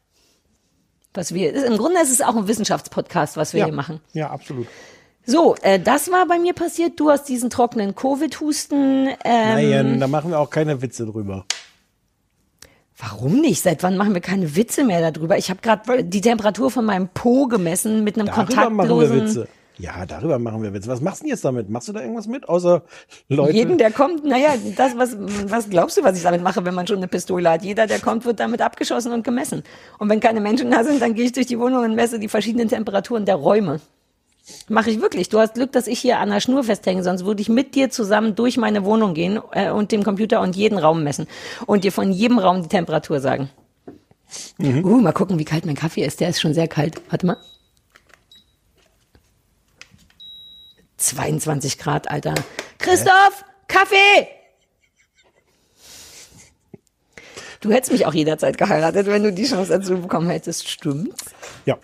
[1.13, 3.99] Was wir, im Grunde ist es auch ein Wissenschaftspodcast, was wir ja, hier machen.
[4.13, 4.67] Ja, absolut.
[5.25, 6.99] So, äh, das war bei mir passiert.
[6.99, 9.07] Du hast diesen trockenen Covid-Husten.
[9.07, 11.45] Ähm, Nein, da machen wir auch keine Witze drüber.
[12.97, 13.61] Warum nicht?
[13.61, 15.37] Seit wann machen wir keine Witze mehr darüber?
[15.37, 19.21] Ich habe gerade die Temperatur von meinem Po gemessen mit einem Darüber machen wir kontaktlosen.
[19.21, 19.47] Witze.
[19.77, 20.87] Ja, darüber machen wir Witze.
[20.87, 21.69] Was machst du denn jetzt damit?
[21.69, 22.47] Machst du da irgendwas mit?
[22.47, 22.83] Außer
[23.27, 23.53] Leute.
[23.53, 26.85] Jeden, der kommt, naja, das, was, was glaubst du, was ich damit mache, wenn man
[26.85, 27.63] schon eine Pistole hat?
[27.63, 29.63] Jeder, der kommt, wird damit abgeschossen und gemessen.
[29.97, 32.27] Und wenn keine Menschen da sind, dann gehe ich durch die Wohnung und messe die
[32.29, 33.79] verschiedenen Temperaturen der Räume.
[34.67, 35.29] Mache ich wirklich.
[35.29, 37.89] Du hast Glück, dass ich hier an der Schnur festhänge, sonst würde ich mit dir
[37.89, 41.27] zusammen durch meine Wohnung gehen äh, und dem Computer und jeden Raum messen
[41.65, 43.49] und dir von jedem Raum die Temperatur sagen.
[44.59, 46.19] Uh, mal gucken, wie kalt mein Kaffee ist.
[46.19, 47.01] Der ist schon sehr kalt.
[47.09, 47.37] Warte mal.
[51.03, 52.35] 22 Grad, Alter.
[52.79, 54.27] Christoph, Kaffee!
[57.61, 60.67] Du hättest mich auch jederzeit geheiratet, wenn du die Chance dazu bekommen hättest.
[60.67, 61.23] Stimmt's?
[61.65, 61.77] Ja.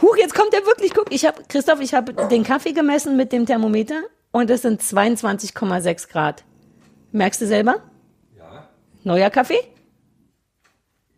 [0.00, 0.94] Huch, jetzt kommt er wirklich.
[0.94, 4.80] Guck, ich habe, Christoph, ich habe den Kaffee gemessen mit dem Thermometer und es sind
[4.80, 6.44] 22,6 Grad.
[7.10, 7.82] Merkst du selber?
[8.36, 8.68] Ja.
[9.02, 9.58] Neuer Kaffee?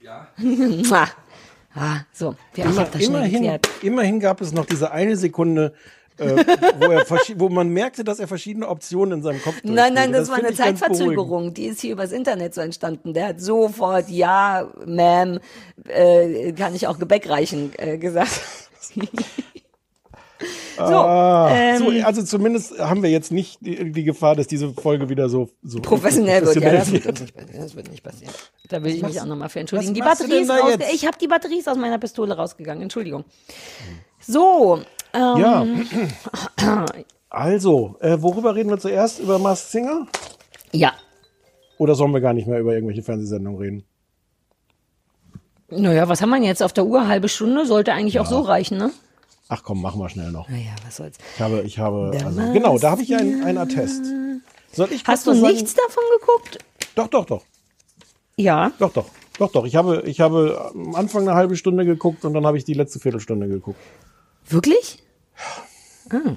[0.01, 0.29] Ja.
[1.75, 3.69] ah, so, wir haben das schnell immerhin, geklärt.
[3.83, 5.75] immerhin gab es noch diese eine Sekunde,
[6.18, 6.44] äh,
[6.78, 7.04] wo, er
[7.37, 10.18] wo man merkte, dass er verschiedene Optionen in seinem Kopf Nein, nein, durchspielte.
[10.18, 10.54] das, war eine.
[10.54, 11.54] Zeitverzögerung.
[11.54, 13.14] Die ist hier übers Internet so entstanden.
[13.14, 15.40] Der hat sofort, ja, Ma'am,
[15.87, 18.40] äh, kann ich auch Gebäck reichen, äh, gesagt.
[20.76, 24.72] so, Ah, ähm, so, also zumindest haben wir jetzt nicht die, die Gefahr, dass diese
[24.72, 26.57] Folge wieder so, so professionell wird.
[26.57, 27.62] Ja, das professionell wird, nicht, passieren.
[27.62, 28.35] das wird nicht passieren.
[28.68, 29.90] Da will ich mich auch nochmal für entschuldigen.
[29.90, 30.94] was Die Batterie ist jetzt?
[30.94, 32.83] Ich habe die Batterie ist aus meiner Pistole rausgegangen.
[32.83, 33.24] Entschuldigung.
[34.20, 34.83] So,
[35.14, 35.37] ähm,
[36.61, 36.87] Ja,
[37.31, 39.21] also, äh, worüber reden wir zuerst?
[39.21, 40.07] Über Mars Singer?
[40.73, 40.92] ja.
[41.79, 43.85] Oder sollen wir gar nicht mehr über irgendwelche Fernsehsendungen reden?
[45.71, 47.07] Naja, was haben wir jetzt auf der Uhr?
[47.07, 47.66] Halbe Stunde?
[47.66, 48.90] Sollte eigentlich auch so reichen, ne?
[49.49, 50.49] Ach komm, machen wir schnell noch.
[50.49, 51.18] Naja, was soll's.
[51.37, 54.03] Ich habe, ich habe, Der also, genau, da habe ich ja einen, einen Attest.
[54.73, 55.55] Soll ich Hast du sagen?
[55.55, 56.59] nichts davon geguckt?
[56.97, 57.42] Doch, doch, doch,
[58.37, 58.73] Ja.
[58.81, 59.07] doch, doch,
[59.38, 59.64] doch, doch.
[59.64, 62.75] Ich habe, ich habe am Anfang eine halbe Stunde geguckt und dann habe ich die
[62.75, 63.79] letzte Viertelstunde geguckt.
[64.49, 64.99] Wirklich?
[66.11, 66.37] Ah.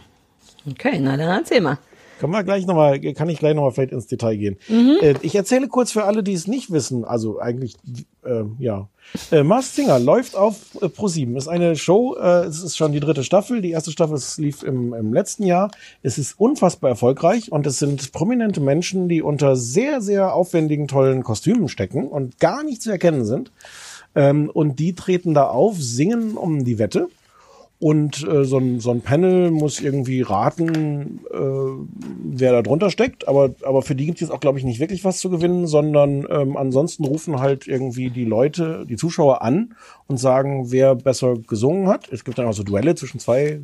[0.69, 1.78] Okay, na dann erzähl mal.
[2.19, 4.58] Können wir gleich nochmal, kann ich gleich nochmal vielleicht ins Detail gehen.
[4.67, 4.97] Mhm.
[5.02, 7.78] Äh, ich erzähle kurz für alle, die es nicht wissen, also eigentlich,
[8.24, 8.89] äh, ja.
[9.32, 11.36] Äh, Mars Singer läuft auf äh, Pro7.
[11.36, 13.62] Ist eine Show, äh, es ist schon die dritte Staffel.
[13.62, 15.71] Die erste Staffel es lief im, im letzten Jahr.
[16.04, 21.24] Es ist unfassbar erfolgreich und es sind prominente Menschen, die unter sehr, sehr aufwendigen, tollen
[21.24, 23.52] Kostümen stecken und gar nicht zu erkennen sind.
[24.13, 27.08] Ähm, und die treten da auf, singen um die Wette.
[27.81, 31.37] Und äh, so, ein, so ein Panel muss irgendwie raten, äh,
[32.23, 33.27] wer da drunter steckt.
[33.27, 35.65] Aber, aber für die gibt es jetzt auch, glaube ich, nicht wirklich was zu gewinnen,
[35.65, 39.73] sondern ähm, ansonsten rufen halt irgendwie die Leute, die Zuschauer an
[40.05, 42.07] und sagen, wer besser gesungen hat.
[42.11, 43.59] Es gibt dann auch so Duelle zwischen zwei.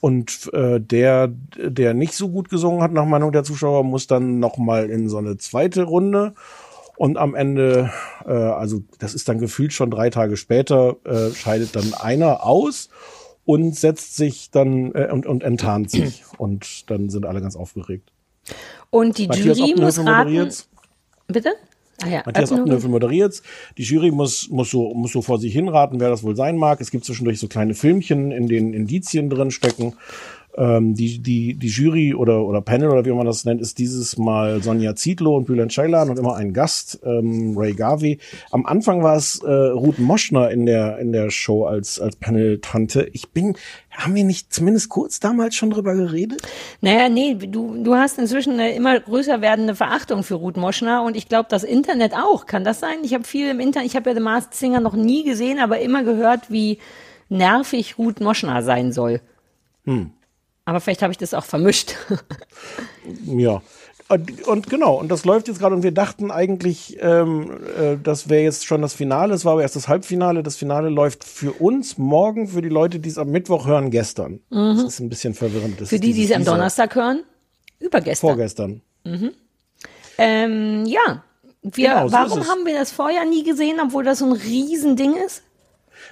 [0.00, 4.38] Und äh, der, der nicht so gut gesungen hat, nach Meinung der Zuschauer, muss dann
[4.38, 6.32] noch mal in so eine zweite Runde.
[7.02, 7.90] Und am Ende,
[8.24, 12.90] äh, also das ist dann gefühlt schon drei Tage später, äh, scheidet dann einer aus
[13.44, 16.22] und setzt sich dann äh, und, und enttarnt sich.
[16.38, 18.12] Und dann sind alle ganz aufgeregt.
[18.90, 20.54] Und die Matthias Jury muss Optenhövel raten.
[21.26, 21.48] Bitte?
[22.04, 22.52] Ah ja, Matthias.
[22.52, 23.42] Optenhövel moderiert
[23.78, 26.80] Die Jury muss, muss, so, muss so vor sich hinraten, wer das wohl sein mag.
[26.80, 29.94] Es gibt zwischendurch so kleine Filmchen, in denen Indizien drin stecken.
[30.56, 34.18] Ähm, die, die, die Jury oder, oder Panel oder wie man das nennt, ist dieses
[34.18, 38.18] Mal Sonja Zietlow und Bülent Ceylan und immer ein Gast, ähm, Ray Garvey.
[38.50, 43.08] Am Anfang war es äh, Ruth Moschner in der, in der Show als, als Panel-Tante.
[43.12, 43.56] Ich bin,
[43.90, 46.42] haben wir nicht zumindest kurz damals schon drüber geredet?
[46.82, 51.16] Naja, nee, du, du hast inzwischen eine immer größer werdende Verachtung für Ruth Moschner und
[51.16, 52.44] ich glaube, das Internet auch.
[52.44, 52.98] Kann das sein?
[53.04, 55.80] Ich habe viel im Internet, ich habe ja The Masked Singer noch nie gesehen, aber
[55.80, 56.78] immer gehört, wie
[57.30, 59.20] nervig Ruth Moschner sein soll.
[59.84, 60.10] Hm.
[60.72, 61.96] Aber vielleicht habe ich das auch vermischt.
[63.26, 63.60] Ja.
[64.08, 68.28] Und, und genau, und das läuft jetzt gerade und wir dachten eigentlich, ähm, äh, das
[68.30, 70.42] wäre jetzt schon das Finale, es war aber erst das Halbfinale.
[70.42, 74.40] Das Finale läuft für uns morgen, für die Leute, die es am Mittwoch hören, gestern.
[74.50, 74.76] Mhm.
[74.76, 75.80] Das ist ein bisschen verwirrend.
[75.80, 76.44] Das Für die, die es am.
[76.44, 77.24] Donnerstag hören,
[77.80, 78.28] übergestern.
[78.28, 78.80] Vorgestern.
[79.04, 79.32] Mhm.
[80.16, 81.24] Ähm, ja.
[81.62, 85.16] Wir, Genau, so warum haben wir das vorher nie gesehen, obwohl das so ein Riesending
[85.16, 85.42] ist?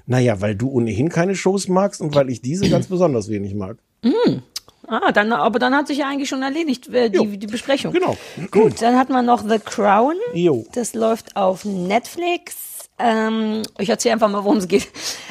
[0.07, 3.79] Naja, weil du ohnehin keine Shows magst und weil ich diese ganz besonders wenig mag.
[4.03, 4.43] Hm.
[4.91, 7.93] Ah, dann, aber dann hat sich ja eigentlich schon erledigt, äh, die, die Besprechung.
[7.93, 8.17] Genau.
[8.51, 10.17] Gut, dann hat man noch The Crown.
[10.35, 10.67] Jo.
[10.73, 12.89] Das läuft auf Netflix.
[12.99, 14.89] Ähm, ich erzähle einfach mal, worum es geht.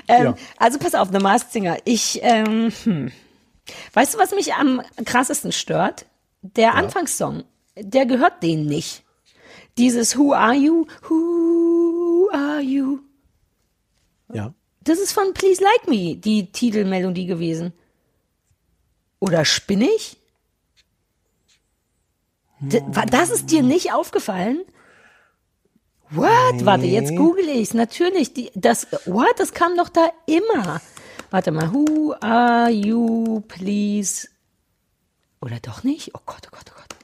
[0.08, 0.36] Ähm, Ja.
[0.58, 1.78] Also pass auf, The Masked Singer.
[1.84, 3.12] Ich, ähm, hm.
[3.94, 6.06] weißt du, was mich am krassesten stört?
[6.42, 7.44] Der Anfangssong,
[7.78, 9.04] der gehört denen nicht.
[9.78, 10.86] Dieses Who are you?
[11.10, 13.00] Who are you?
[14.34, 14.54] Ja.
[14.86, 17.74] Das ist von Please Like Me, die Titelmelodie gewesen.
[19.20, 20.18] Oder spinne ich?
[22.62, 24.64] Das ist dir nicht aufgefallen?
[26.12, 26.66] What?
[26.66, 27.74] Warte, jetzt google ich's.
[27.74, 29.40] Natürlich, die, das, what?
[29.40, 30.82] Das kam doch da immer.
[31.30, 34.28] Warte mal, who are you, please?
[35.42, 36.16] Oder doch nicht?
[36.16, 36.96] Oh Gott, oh Gott, oh Gott.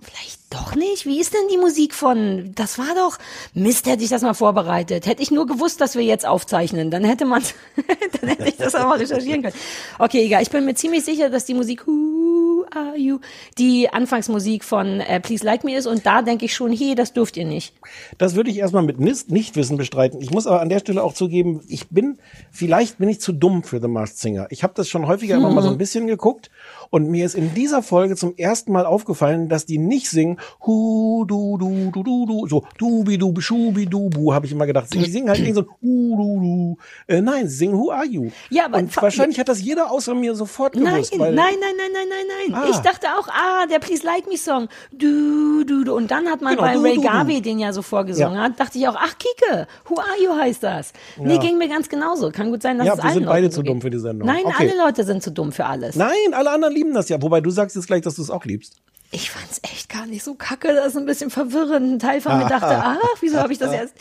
[0.00, 1.04] Vielleicht doch nicht?
[1.06, 2.52] Wie ist denn die Musik von?
[2.54, 3.18] Das war doch.
[3.54, 5.06] Mist, hätte ich das mal vorbereitet.
[5.06, 7.42] Hätte ich nur gewusst, dass wir jetzt aufzeichnen, dann hätte man,
[8.20, 9.54] dann hätte ich das auch mal recherchieren können.
[9.98, 10.42] Okay, egal.
[10.42, 13.18] Ich bin mir ziemlich sicher, dass die Musik Who are you
[13.56, 17.12] die Anfangsmusik von äh, Please Like Me ist und da denke ich schon, hey, das
[17.12, 17.72] dürft ihr nicht.
[18.18, 20.20] Das würde ich erstmal mit Nis- Nichtwissen bestreiten.
[20.20, 22.18] Ich muss aber an der Stelle auch zugeben, ich bin,
[22.50, 24.46] vielleicht bin ich zu dumm für The Masked Singer.
[24.50, 26.50] Ich habe das schon häufiger immer mal so ein bisschen geguckt
[26.90, 31.24] und mir ist in dieser Folge zum ersten Mal aufgefallen, dass die nicht singen, hu,
[31.26, 34.88] du, du, du, du, du, so, dubi, du, schubi, du, bu, habe ich immer gedacht.
[34.90, 36.76] Sie singen halt irgendwie so, hu, du, du.
[37.14, 38.30] Äh, nein, sie singen Who are you?
[38.50, 41.12] Ja, aber und wahrscheinlich hat das jeder außer mir sofort Nein, gewusst.
[41.12, 42.62] nein, weil, nein, nein, nein, nein, nein.
[42.62, 42.68] Ah.
[42.70, 44.68] Ich dachte auch, ah, der Please Like Me Song.
[44.92, 45.94] Du, du, du.
[45.94, 47.08] Und dann hat man Genau, bei du, Ray du, du.
[47.08, 48.42] Garvey den ja so vorgesungen Ja.
[48.44, 50.92] hat, dachte ich auch, ach, Kike, Who Are You heißt das.
[51.18, 51.40] Nee, Ja.
[51.40, 52.30] ging mir ganz genauso.
[52.30, 53.98] Kann gut sein, dass Ja, es wir allen sind beide Leuten zu dumm für die
[53.98, 54.26] Sendung.
[54.26, 54.54] Nein, Okay.
[54.70, 55.96] alle Leute sind zu dumm für alles.
[55.96, 57.20] Nein, alle anderen lieben das ja.
[57.20, 58.76] Wobei du sagst jetzt gleich, dass du es auch liebst.
[59.10, 60.74] Ich fand's echt gar nicht so kacke.
[60.74, 61.94] Das ist ein bisschen verwirrend.
[61.94, 63.94] Ein Teil von mir dachte, ach, wieso habe ich das erst?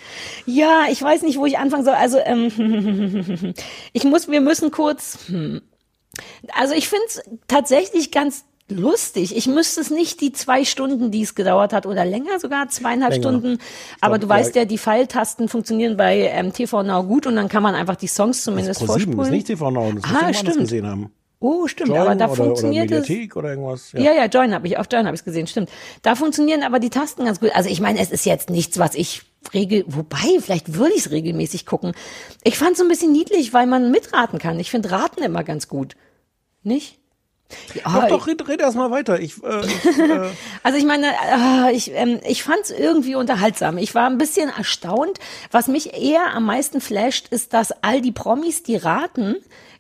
[0.46, 1.94] Ja, ich weiß nicht, wo ich anfangen soll.
[1.94, 3.54] Also, ähm,
[3.94, 5.20] ich muss, wir müssen kurz.
[5.28, 5.62] Hm.
[6.54, 9.34] Also, ich find's tatsächlich ganz lustig.
[9.38, 13.14] Ich müsste es nicht die zwei Stunden, die es gedauert hat, oder länger sogar, zweieinhalb
[13.14, 13.24] Länger.
[13.30, 13.60] Stunden.
[14.02, 14.66] Aber glaub, du weißt ja.
[14.66, 18.44] die Pfeiltasten funktionieren bei ähm, TV Now gut und dann kann man einfach die Songs
[18.44, 19.32] zumindest Pro 7 ist vorspulen.
[19.32, 20.58] nicht TV Now, das Ah, woanders stimmt.
[20.58, 21.12] gesehen haben.
[21.40, 23.10] Oh, stimmt, Join aber da oder, funktioniert oder es.
[23.10, 23.92] Mediathek oder irgendwas.
[23.92, 25.70] Ja, ja, Join habe ich, auf Join habe ich gesehen, stimmt.
[26.02, 27.52] Da funktionieren aber die Tasten ganz gut.
[27.54, 29.22] Also ich meine, es ist jetzt nichts, was ich
[29.54, 31.94] regel, wobei, vielleicht würde ich es regelmäßig gucken.
[32.44, 34.60] Ich fand es so ein bisschen niedlich, weil man mitraten kann.
[34.60, 35.96] Ich finde Raten immer ganz gut.
[36.64, 36.98] Nicht?
[37.76, 39.20] Ja, Doch, doch, red, red erst mal weiter.
[39.20, 40.30] Ich, äh, ich, äh,
[40.64, 43.78] Also ich meine, äh, ich, ähm, ich fand es irgendwie unterhaltsam.
[43.78, 45.20] Ich war ein bisschen erstaunt.
[45.52, 49.38] Was mich eher am meisten flasht, ist, dass all die Promis, die raten,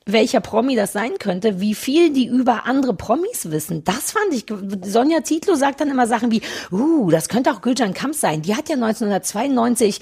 [0.07, 3.83] welcher Promi das sein könnte, wie viel die über andere Promis wissen.
[3.83, 4.45] Das fand ich.
[4.89, 6.41] Sonja Zietlow sagt dann immer Sachen wie,
[6.71, 8.41] uh, das könnte auch Gülcan Kampf sein.
[8.41, 10.01] Die hat ja 1992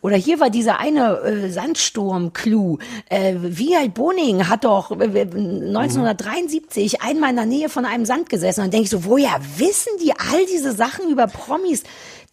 [0.00, 2.78] oder hier war dieser eine äh, Sandsturm-Clou.
[3.08, 8.60] Äh, Wiald Boning hat doch äh, 1973 einmal in der Nähe von einem Sand gesessen.
[8.60, 11.82] Und dann denke ich so, woher wissen die all diese Sachen über Promis?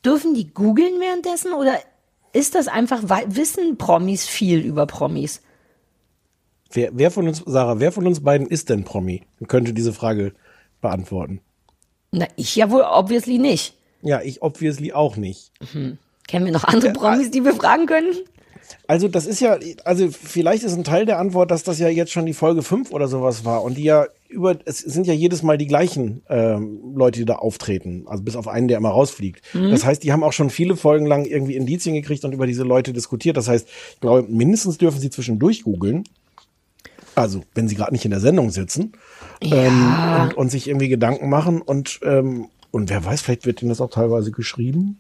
[0.05, 1.78] Dürfen die googeln währenddessen oder
[2.34, 5.41] ist das einfach, wissen Promis viel über Promis?
[6.74, 9.21] Wer, wer von uns, Sarah, wer von uns beiden ist denn Promi?
[9.39, 10.34] Und könnte diese Frage
[10.82, 11.39] beantworten.
[12.11, 13.76] Na, ich ja wohl obviously nicht.
[14.01, 15.51] Ja, ich obviously auch nicht.
[15.74, 15.97] Mhm.
[16.28, 18.13] Kennen wir noch andere Promis, die wir fragen können?
[18.88, 22.11] Also das ist ja, also vielleicht ist ein Teil der Antwort, dass das ja jetzt
[22.11, 25.43] schon die Folge 5 oder sowas war und die ja über, es sind ja jedes
[25.43, 29.41] Mal die gleichen ähm, Leute, die da auftreten, also bis auf einen, der immer rausfliegt.
[29.53, 29.69] Mhm.
[29.69, 32.63] Das heißt, die haben auch schon viele Folgen lang irgendwie Indizien gekriegt und über diese
[32.63, 33.38] Leute diskutiert.
[33.38, 36.03] Das heißt, ich glaube, mindestens dürfen sie zwischendurch googeln.
[37.16, 38.93] Also, wenn sie gerade nicht in der Sendung sitzen
[39.41, 39.55] ja.
[39.57, 43.70] ähm, und, und, sich irgendwie Gedanken machen und, ähm, und wer weiß, vielleicht wird ihnen
[43.70, 44.99] das auch teilweise geschrieben.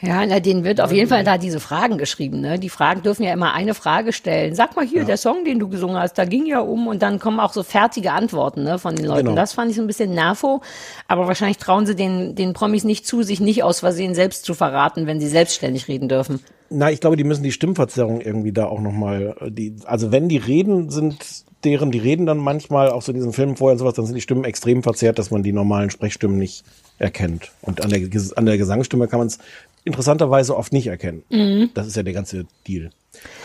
[0.00, 2.40] Ja, na, denen wird auf jeden Fall da diese Fragen geschrieben.
[2.40, 2.60] Ne?
[2.60, 4.54] Die Fragen dürfen ja immer eine Frage stellen.
[4.54, 5.04] Sag mal hier, ja.
[5.04, 7.64] der Song, den du gesungen hast, da ging ja um und dann kommen auch so
[7.64, 9.26] fertige Antworten ne, von den Leuten.
[9.26, 9.34] Genau.
[9.34, 10.62] Das fand ich so ein bisschen nervo,
[11.08, 14.54] aber wahrscheinlich trauen sie den, den Promis nicht zu, sich nicht aus Versehen selbst zu
[14.54, 16.40] verraten, wenn sie selbstständig reden dürfen.
[16.70, 20.36] Na, ich glaube, die müssen die Stimmverzerrung irgendwie da auch nochmal, die, also wenn die
[20.36, 23.94] reden, sind deren, die reden dann manchmal auch so in diesen Filmen vorher und sowas,
[23.94, 26.64] dann sind die Stimmen extrem verzerrt, dass man die normalen Sprechstimmen nicht
[26.98, 27.52] erkennt.
[27.62, 28.00] Und an der,
[28.36, 29.38] an der Gesangsstimme kann man es
[29.84, 31.22] interessanterweise oft nicht erkennen.
[31.30, 31.70] Mhm.
[31.74, 32.90] Das ist ja der ganze Deal.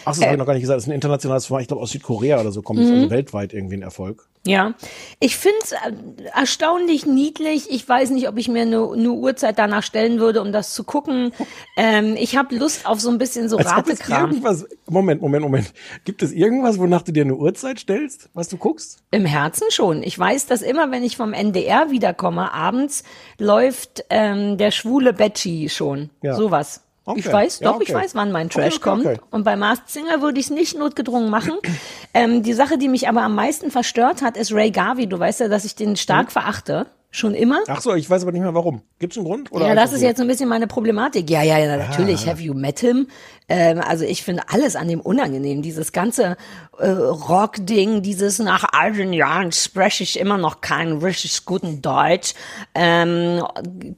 [0.06, 0.78] Ach, das äh, habe ich noch gar nicht gesagt.
[0.78, 1.64] Das ist ein internationales Format.
[1.64, 2.88] Ich glaube, aus Südkorea oder so kommt es.
[2.88, 2.96] Mhm.
[2.96, 4.28] Also weltweit irgendwie ein Erfolg.
[4.46, 4.74] Ja,
[5.22, 5.94] ich finde es äh,
[6.36, 7.72] erstaunlich niedlich.
[7.72, 10.84] Ich weiß nicht, ob ich mir eine, eine Uhrzeit danach stellen würde, um das zu
[10.84, 11.32] gucken.
[11.76, 14.44] Ähm, ich habe Lust auf so ein bisschen so Ratekram.
[14.88, 15.74] Moment, Moment, Moment.
[16.06, 19.00] Gibt es irgendwas, wonach du dir eine Uhrzeit stellst, was du guckst?
[19.10, 20.04] Im Herzen schon.
[20.04, 23.04] Ich weiß, dass immer, wenn ich vom NDR wiederkomme, abends
[23.40, 26.12] läuft ähm, der schwule Betschi schon.
[26.22, 26.36] Ja.
[26.36, 26.84] Sowas.
[27.06, 27.20] Okay.
[27.20, 27.84] Ich weiß, doch, ja, okay.
[27.88, 29.20] ich weiß, wann mein Trash okay, kommt.
[29.30, 31.54] Und bei Masked Singer würde ich es nicht notgedrungen machen.
[32.14, 35.08] ähm, die Sache, die mich aber am meisten verstört hat, ist Ray Garvey.
[35.08, 36.32] Du weißt ja, dass ich den stark hm.
[36.32, 36.88] verachte.
[37.16, 37.60] Schon immer.
[37.68, 38.82] Ach so, ich weiß aber nicht mehr warum.
[38.98, 39.52] Gibt es einen Grund?
[39.52, 40.06] Oder ja, das ist so?
[40.08, 41.30] jetzt ein bisschen meine Problematik.
[41.30, 42.26] Ja, ja, ja, natürlich.
[42.26, 42.32] Ah.
[42.32, 43.08] Have you met him?
[43.48, 45.62] Ähm, also ich finde alles an dem unangenehm.
[45.62, 46.38] Dieses ganze
[46.80, 52.34] äh, Rock-Ding, dieses nach all den Jahren spreche ich immer noch keinen richtig guten Deutsch.
[52.74, 53.44] Ähm,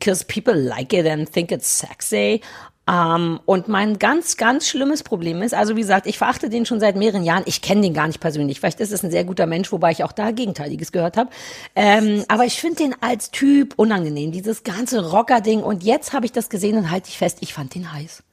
[0.01, 2.41] Cause people like it and think it's sexy.
[2.88, 6.79] Ähm, und mein ganz, ganz schlimmes Problem ist, also wie gesagt, ich verachte den schon
[6.79, 7.43] seit mehreren Jahren.
[7.45, 8.59] Ich kenne den gar nicht persönlich.
[8.59, 11.31] Vielleicht ist es ein sehr guter Mensch, wobei ich auch da Gegenteiliges gehört habe.
[11.75, 15.63] Ähm, aber ich finde den als Typ unangenehm, dieses ganze Rocker-Ding.
[15.63, 18.23] Und jetzt habe ich das gesehen und halte ich fest, ich fand den heiß.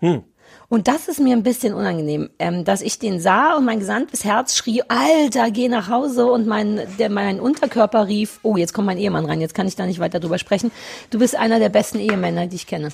[0.00, 0.24] Hm.
[0.70, 4.24] Und das ist mir ein bisschen unangenehm, ähm, dass ich den sah und mein gesamtes
[4.24, 8.86] Herz schrie, Alter, geh nach Hause und mein, der, mein Unterkörper rief, oh, jetzt kommt
[8.86, 10.70] mein Ehemann rein, jetzt kann ich da nicht weiter drüber sprechen.
[11.10, 12.90] Du bist einer der besten Ehemänner, die ich kenne.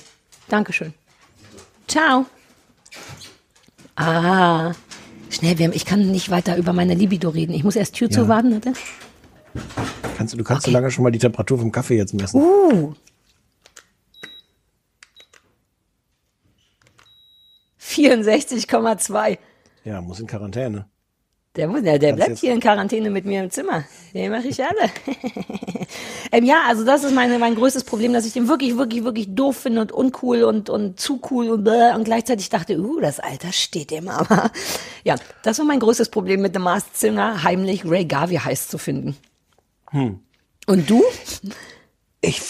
[0.47, 0.93] Dankeschön.
[1.87, 2.25] Ciao.
[3.95, 4.73] Ah,
[5.29, 7.53] schnell, wir haben, ich kann nicht weiter über meine Libido reden.
[7.53, 8.13] Ich muss erst Tür ja.
[8.13, 8.73] zuwarten, bitte.
[10.17, 10.71] Kannst du, du kannst okay.
[10.71, 12.41] so lange schon mal die Temperatur vom Kaffee jetzt messen.
[12.41, 12.93] Uh.
[17.79, 19.37] 64,2.
[19.85, 20.89] Ja, muss in Quarantäne.
[21.55, 23.85] Der, der, der bleibt hier in Quarantäne mit mir im Zimmer.
[24.13, 24.91] Den mache ich alle.
[26.31, 29.33] ähm, ja, also das ist meine, mein größtes Problem, dass ich den wirklich, wirklich, wirklich
[29.33, 33.19] doof finde und uncool und, und zu cool und, bläh, und gleichzeitig dachte, uh, das
[33.19, 34.51] Alter steht dem aber.
[35.05, 38.77] Ja, das war mein größtes Problem mit dem Masked Singer, heimlich Ray Garvey heiß zu
[38.77, 39.15] finden.
[39.91, 40.19] Hm.
[40.67, 41.03] Und du?
[42.27, 42.41] Ich,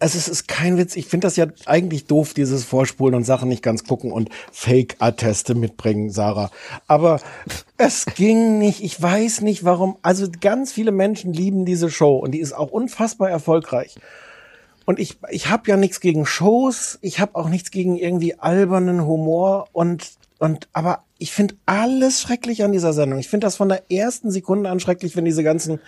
[0.00, 0.96] also es ist kein Witz.
[0.96, 5.54] Ich finde das ja eigentlich doof, dieses Vorspulen und Sachen nicht ganz gucken und Fake-Atteste
[5.54, 6.50] mitbringen, Sarah.
[6.86, 7.20] Aber
[7.78, 8.82] es ging nicht.
[8.82, 9.96] Ich weiß nicht warum.
[10.02, 13.96] Also ganz viele Menschen lieben diese Show und die ist auch unfassbar erfolgreich.
[14.84, 16.98] Und ich, ich habe ja nichts gegen Shows.
[17.00, 22.64] Ich habe auch nichts gegen irgendwie albernen Humor und und aber ich finde alles schrecklich
[22.64, 23.20] an dieser Sendung.
[23.20, 25.78] Ich finde das von der ersten Sekunde an schrecklich, wenn diese ganzen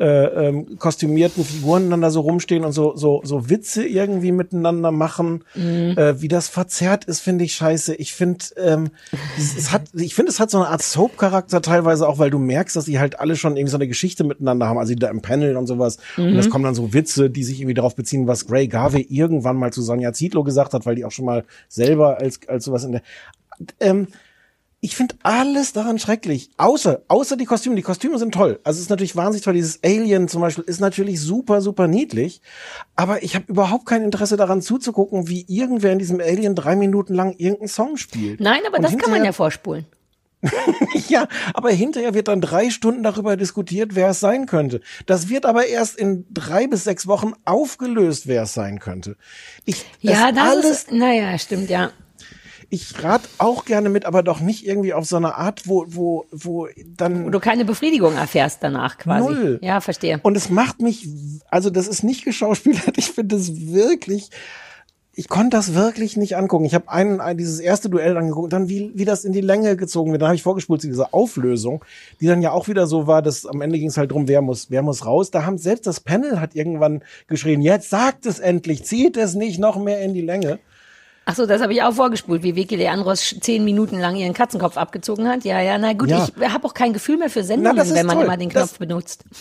[0.00, 4.90] äh, ähm, kostümierten Figuren dann da so rumstehen und so so so Witze irgendwie miteinander
[4.90, 5.44] machen.
[5.54, 5.94] Mhm.
[5.96, 7.94] Äh, wie das verzerrt ist, finde ich scheiße.
[7.94, 8.90] Ich finde ähm,
[9.38, 12.74] es hat ich finde es hat so eine Art Soap-Charakter teilweise auch, weil du merkst,
[12.74, 15.22] dass sie halt alle schon irgendwie so eine Geschichte miteinander haben, also die da im
[15.22, 15.98] Panel und sowas.
[16.16, 16.24] Mhm.
[16.24, 19.56] Und es kommen dann so Witze, die sich irgendwie darauf beziehen, was Gray Garvey irgendwann
[19.56, 22.82] mal zu Sonja Zietlow gesagt hat, weil die auch schon mal selber als als sowas
[22.82, 23.02] in der
[23.78, 24.08] ähm,
[24.82, 26.50] ich finde alles daran schrecklich.
[26.56, 27.76] Außer, außer die Kostüme.
[27.76, 28.60] Die Kostüme sind toll.
[28.64, 29.52] Also es ist natürlich wahnsinnig toll.
[29.52, 32.40] Dieses Alien zum Beispiel ist natürlich super, super niedlich.
[32.96, 37.14] Aber ich habe überhaupt kein Interesse daran zuzugucken, wie irgendwer in diesem Alien drei Minuten
[37.14, 38.40] lang irgendeinen Song spielt.
[38.40, 39.84] Nein, aber Und das kann man ja vorspulen.
[41.08, 44.80] ja, aber hinterher wird dann drei Stunden darüber diskutiert, wer es sein könnte.
[45.04, 49.16] Das wird aber erst in drei bis sechs Wochen aufgelöst, wer es sein könnte.
[49.66, 51.90] Ich, Ja, das alles, ist, naja, stimmt, ja.
[52.70, 56.26] Ich rat auch gerne mit, aber doch nicht irgendwie auf so eine Art, wo, wo,
[56.30, 57.26] wo dann.
[57.26, 59.34] Wo du keine Befriedigung erfährst danach quasi.
[59.34, 59.58] Null.
[59.60, 60.20] Ja, verstehe.
[60.22, 61.08] Und es macht mich,
[61.50, 64.30] also das ist nicht geschauspielert, ich finde es wirklich,
[65.12, 66.64] ich konnte das wirklich nicht angucken.
[66.64, 69.76] Ich habe einen, ein, dieses erste Duell angeguckt, dann wie, wie das in die Länge
[69.76, 70.22] gezogen wird.
[70.22, 71.84] Dann habe ich vorgespult zu dieser Auflösung,
[72.20, 74.42] die dann ja auch wieder so war, dass am Ende ging es halt drum, wer
[74.42, 75.32] muss, wer muss raus.
[75.32, 79.58] Da haben selbst das Panel hat irgendwann geschrien, jetzt sagt es endlich, zieht es nicht
[79.58, 80.60] noch mehr in die Länge.
[81.30, 84.76] Ach so, das habe ich auch vorgespult, wie Vicky Leandros zehn Minuten lang ihren Katzenkopf
[84.76, 85.44] abgezogen hat.
[85.44, 86.26] Ja, ja, na gut, Ja.
[86.40, 88.24] ich habe auch kein Gefühl mehr für Sendungen, das ist wenn man toll.
[88.24, 89.24] immer den Das- Knopf benutzt.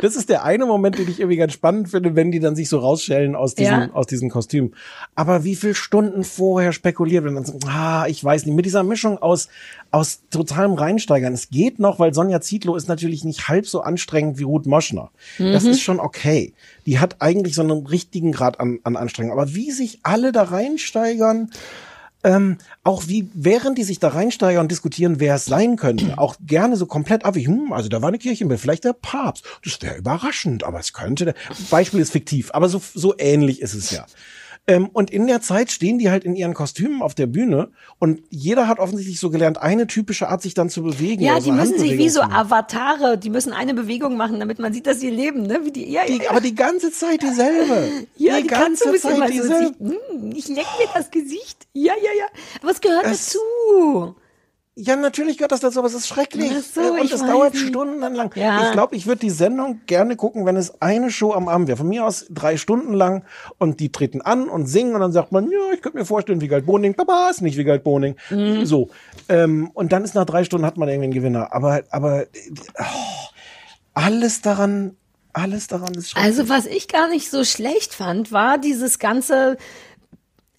[0.00, 2.68] Das ist der eine Moment, den ich irgendwie ganz spannend finde, wenn die dann sich
[2.68, 3.90] so rausschellen aus diesen, Ja.
[3.92, 4.74] aus diesen Kostümen.
[5.14, 8.82] Aber wie viel Stunden vorher spekuliert wird, dann so, ah, ich weiß nicht, mit dieser
[8.82, 9.48] Mischung aus,
[9.90, 11.32] aus totalem Reinsteigern.
[11.32, 15.10] Es geht noch, weil Sonja Zietlow ist natürlich nicht halb so anstrengend wie Ruth Moschner.
[15.38, 15.70] Das Mhm.
[15.70, 16.52] ist schon okay.
[16.86, 19.32] Die hat eigentlich so einen richtigen Grad an, an Anstrengung.
[19.32, 21.50] Aber wie sich alle da reinsteigern,
[22.24, 26.36] ähm, auch wie, während die sich da reinsteigern und diskutieren, wer es sein könnte, auch
[26.40, 29.44] gerne so komplett ab, wie, hm, also da war eine Kirchenbild, vielleicht der Papst.
[29.62, 31.34] Das wäre überraschend, aber es könnte, der,
[31.70, 34.06] Beispiel ist fiktiv, aber so, so ähnlich ist es ja.
[34.66, 38.22] Ähm, und in der Zeit stehen die halt in ihren Kostümen auf der Bühne und
[38.30, 41.22] jeder hat offensichtlich so gelernt, eine typische Art, sich dann zu bewegen.
[41.22, 42.22] Ja, die müssen sich wie so.
[42.22, 45.60] Avatare, die müssen eine Bewegung machen, damit man sieht, dass sie leben, ne?
[45.64, 47.88] Wie die, ja, Die, ja, aber die ganze Zeit dieselbe.
[48.16, 49.66] ja, die, die ganze ganze Zeit Zeit so dieselbe.
[49.66, 51.66] sich, hm, ich leck mir das Gesicht.
[51.74, 52.24] Ja, ja, ja.
[52.62, 54.14] Aber es gehört Es- dazu.
[54.76, 56.50] Ja, natürlich gehört das dazu, aber es ist schrecklich.
[56.74, 57.68] So, Äh, und es dauert nicht.
[57.68, 58.32] stundenlang.
[58.34, 58.66] Ja.
[58.66, 61.76] Ich glaube, ich würde die Sendung gerne gucken, wenn es eine Show am Abend wäre.
[61.76, 63.24] Von mir aus drei Stunden lang
[63.58, 66.40] und die treten an und singen und dann sagt man, ja, ich könnte mir vorstellen,
[66.40, 68.16] Wiegald Boning, Papa ist nicht Wiegald Boning.
[68.30, 68.66] Mhm.
[68.66, 68.90] So.
[69.28, 71.52] Ähm, und dann ist nach drei Stunden hat man irgendwie einen Gewinner.
[71.54, 72.24] Aber, aber
[72.76, 73.28] oh,
[73.94, 74.96] alles daran,
[75.32, 76.36] alles daran ist schrecklich.
[76.38, 79.56] Also was ich gar nicht so schlecht fand, war dieses ganze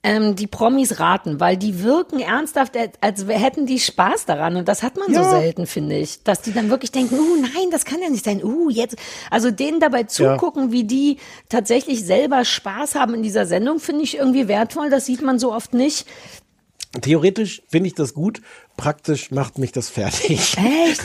[0.06, 4.56] ähm, die Promis raten, weil die wirken ernsthaft, als hätten die Spaß daran.
[4.56, 5.24] Und das hat man so Ja.
[5.24, 8.44] selten, finde ich, dass die dann wirklich denken, uh, nein, das kann ja nicht sein,
[8.44, 8.98] uh, jetzt,
[9.32, 11.18] also denen dabei zugucken, wie die
[11.50, 15.52] tatsächlich selber Spaß haben in dieser Sendung, finde ich irgendwie wertvoll, das sieht man so
[15.52, 16.06] oft nicht.
[17.02, 18.42] Theoretisch finde ich das gut,
[18.78, 20.56] praktisch macht mich das fertig.
[20.58, 21.02] Echt?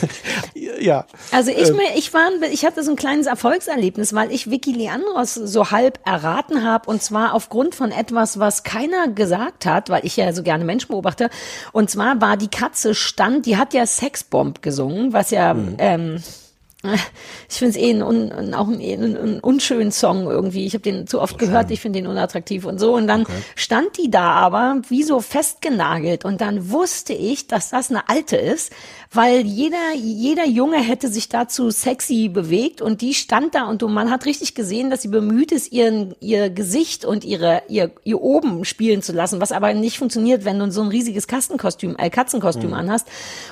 [0.81, 1.05] ja.
[1.31, 4.49] Also ich, Ähm, mir, ich war, ein- ich hatte so ein kleines Erfolgserlebnis, weil ich
[4.49, 9.89] Vicky Leandros so halb erraten habe und zwar aufgrund von etwas, was keiner gesagt hat,
[9.89, 11.29] weil ich ja so gerne Menschen beobachte.
[11.71, 16.21] Und zwar war die Katze stand, die hat ja Sexbomb gesungen, was ja ähm,
[17.49, 20.65] ich finde es eh ein, un, auch ein, ein, ein unschönen Song irgendwie.
[20.65, 22.95] Ich habe den zu oft gehört, ich finde den unattraktiv und so.
[22.95, 23.25] Und dann
[23.55, 26.25] stand die da aber wie so festgenagelt.
[26.25, 28.73] Und dann wusste ich, dass das eine alte ist,
[29.13, 33.89] weil jeder, jeder Junge hätte sich dazu sexy bewegt und die stand da und du,
[33.89, 38.21] man hat richtig gesehen, dass sie bemüht ist, ihren, ihr Gesicht und ihre, ihr, ihr
[38.21, 42.09] oben spielen zu lassen, was aber nicht funktioniert, wenn du so ein riesiges Kastenkostüm, äh,
[42.09, 42.75] Katzenkostüm Mhm.
[42.75, 43.07] anhast.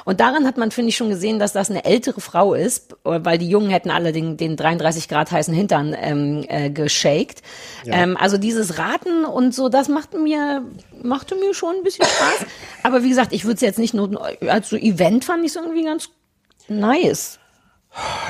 [0.05, 3.37] Und daran hat man, finde ich, schon gesehen, dass das eine ältere Frau ist, weil
[3.37, 7.41] die Jungen hätten alle den, den 33 Grad heißen Hintern ähm, äh, geshaked.
[7.83, 7.95] Ja.
[7.95, 10.63] Ähm, also dieses Raten und so, das machte mir,
[11.03, 12.45] machte mir schon ein bisschen Spaß.
[12.83, 15.55] Aber wie gesagt, ich würde es jetzt nicht nur als so Event fand ich es
[15.55, 16.09] irgendwie ganz
[16.67, 17.39] nice.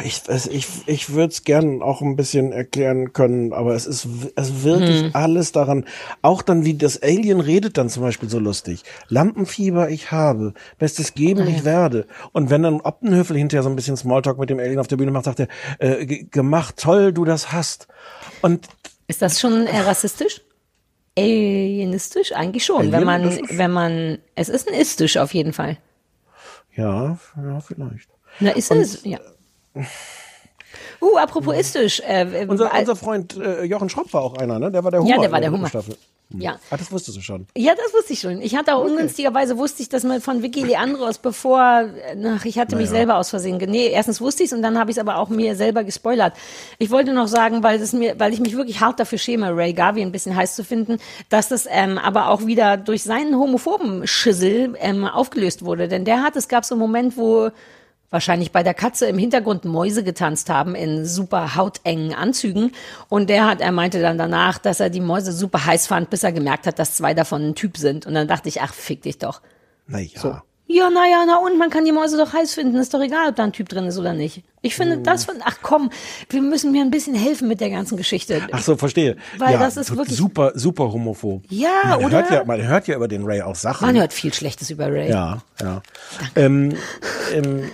[0.06, 4.08] Ich, es- ich, ich würde es gern auch ein bisschen erklären können, aber es ist
[4.38, 5.10] es wirklich Hm.
[5.14, 5.84] alles daran.
[6.22, 8.84] Auch dann, wie das Alien redet dann zum Beispiel so lustig.
[9.10, 12.08] Lampenfieber ich habe, Bestes geben ich werde.
[12.32, 15.12] Und wenn dann Optenhöfel hinterher so ein bisschen Smalltalk mit dem Alien auf der Bühne
[15.12, 15.48] macht, sagt er,
[15.80, 17.90] äh, ge- gemacht, toll, du das hast.
[18.42, 18.66] Und
[19.08, 20.40] Ist das schon äh, rassistisch?
[21.20, 22.32] Alienistisch?
[22.34, 25.78] Eigentlich schon, wenn man, wenn man, es ist ein istisch auf jeden Fall.
[26.76, 28.10] ja, ja, vielleicht.
[28.40, 29.20] Na, ist es, ja.
[31.02, 32.02] Uh, apropos istisch.
[32.06, 34.72] Äh, Unser, unser Freund äh, Jochen Schropp war auch einer, ne?
[34.72, 35.16] Der war der Ja, Hummer.
[35.18, 35.70] der in war der Hummer.
[35.70, 35.96] Staffel.
[36.38, 36.60] Ja.
[36.70, 37.48] Ah, das wusstest du schon.
[37.58, 38.42] Ja, das wusste ich schon.
[38.42, 41.60] Ich hatte auch ungünstigerweise wusste ich, dass man von Vicky Leandros, bevor,
[42.28, 42.98] ach, ich hatte mich Naja.
[43.00, 45.30] selber aus Versehen, nee, erstens wusste ich es und dann habe ich es aber auch
[45.30, 46.34] mir selber gespoilert.
[46.78, 49.74] Ich wollte noch sagen, weil es mir, weil ich mich wirklich hart dafür schäme, Ray
[49.74, 51.00] Garvey ein bisschen heiß zu finden,
[51.30, 55.88] dass das ähm, aber auch wieder durch seinen homophoben Schissel ähm, aufgelöst wurde.
[55.88, 57.50] Denn der hat, es gab so einen Moment, wo
[58.12, 62.72] wahrscheinlich bei der Katze im Hintergrund Mäuse getanzt haben in super hautengen Anzügen.
[63.08, 66.24] Und der hat, er meinte dann danach, dass er die Mäuse super heiß fand, bis
[66.24, 68.06] er gemerkt hat, dass zwei davon ein Typ sind.
[68.06, 69.42] Und dann dachte ich, ach, fick dich doch.
[69.88, 70.10] Naja.
[70.16, 70.36] So.
[70.72, 72.76] Ja, naja, na und man kann die Mäuse doch heiß finden.
[72.78, 74.44] Ist doch egal, ob da ein Typ drin ist oder nicht.
[74.62, 75.04] Ich finde Hm.
[75.04, 75.90] das von, ach komm,
[76.30, 78.40] wir müssen mir ein bisschen helfen mit der ganzen Geschichte.
[78.52, 79.18] Ach so, verstehe.
[79.40, 81.42] Weil ja, das ist wirklich- super, super homophob.
[81.50, 82.18] Ja, man oder?
[82.20, 83.88] Hört ja, man hört ja über den Ray auch Sachen.
[83.88, 85.10] Man hört viel Schlechtes über Ray.
[85.10, 85.82] Ja, ja.
[86.36, 86.76] Ähm,
[87.34, 87.72] ähm,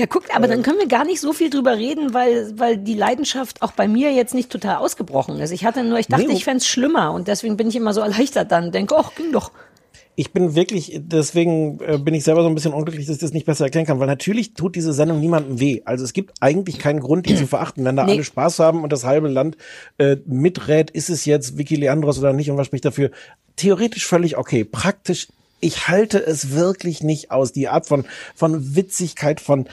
[0.00, 2.94] Ja, guck, aber dann können wir gar nicht so viel drüber reden, weil, weil die
[2.94, 5.50] Leidenschaft auch bei mir jetzt nicht total ausgebrochen ist.
[5.50, 8.00] Ich hatte nur, ich dachte, Nee, ich fänd's schlimmer und deswegen bin ich immer so
[8.08, 8.72] erleichtert dann.
[8.72, 9.50] Denke, ach, ging doch.
[10.16, 13.34] ich bin wirklich, deswegen äh, bin ich selber so ein bisschen unglücklich, dass ich das
[13.34, 15.82] nicht besser erklären kann, weil natürlich tut diese Sendung niemandem weh.
[15.84, 17.84] Also es gibt eigentlich keinen Grund, die zu verachten.
[17.84, 18.12] Wenn da Nee.
[18.12, 19.58] alle Spaß haben und das halbe Land
[19.98, 23.10] äh, miträt, ist es jetzt Vicky Leandros oder nicht und was spricht dafür?
[23.56, 24.64] Theoretisch völlig okay.
[24.64, 25.28] Praktisch,
[25.60, 27.52] ich halte es wirklich nicht aus.
[27.52, 28.04] Die Art von,
[28.34, 29.68] von Witzigkeit, von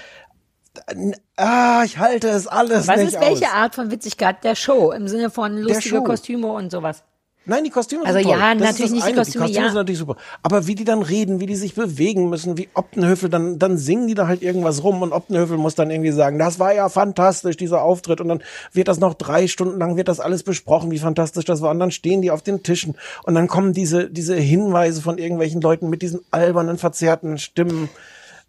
[1.38, 3.54] Ah, ich halte es alles Was nicht ist welche aus.
[3.54, 4.92] Art von Witzigkeit der Show?
[4.92, 6.04] Im Sinne von lustige.
[6.04, 7.04] Kostüme und sowas.
[7.50, 8.38] Nein, die Kostüme Also sind toll.
[8.38, 9.14] ja, das natürlich nicht die.
[9.14, 9.70] Kostüme, Die Kostüme ja.
[9.70, 10.18] sind natürlich super.
[10.44, 14.08] Aber wie die dann reden, wie die sich bewegen müssen, wie Optenhöfel, dann, dann singen
[14.08, 17.56] die da halt irgendwas rum und Optenhöfel muss dann irgendwie sagen, das war ja fantastisch,
[17.56, 18.20] dieser Auftritt.
[18.20, 18.44] Und dann
[18.74, 21.72] wird das noch drei Stunden lang, wird das alles besprochen, wie fantastisch das war.
[21.72, 25.62] Und dann stehen die auf den Tischen und dann kommen diese, diese Hinweise von irgendwelchen
[25.62, 27.90] Leuten mit diesen albernen, verzerrten Stimmen.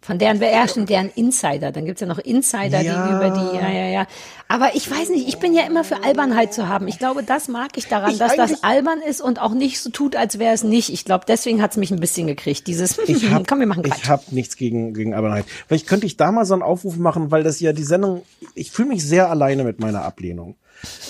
[0.01, 1.73] Von deren beherrschen, deren Insider.
[1.73, 3.05] Dann gibt's ja noch Insider, Ja.
[3.07, 4.07] die über die, ja, ja, ja.
[4.47, 6.87] Aber ich weiß nicht, ich bin ja immer für Albernheit zu haben.
[6.87, 9.89] Ich glaube, das mag ich daran, Ich dass das albern ist und auch nicht so
[9.89, 10.89] tut, als wäre es nicht.
[10.89, 12.65] Ich glaube, deswegen hat's mich ein bisschen gekriegt.
[12.67, 13.99] Dieses, Ich hab, komm, wir machen Quatsch.
[14.03, 15.45] Ich habe nichts gegen, gegen Albernheit.
[15.67, 18.23] Vielleicht könnte ich da mal so einen Aufruf machen, weil das ja die Sendung,
[18.55, 20.55] ich fühle mich sehr alleine mit meiner Ablehnung.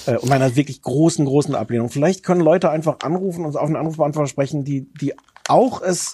[0.08, 1.90] Äh, und meiner wirklich großen, großen Ablehnung.
[1.92, 5.14] Vielleicht können Leute einfach anrufen und auf einen Anrufbeantworter sprechen, die, die
[5.48, 6.12] auch es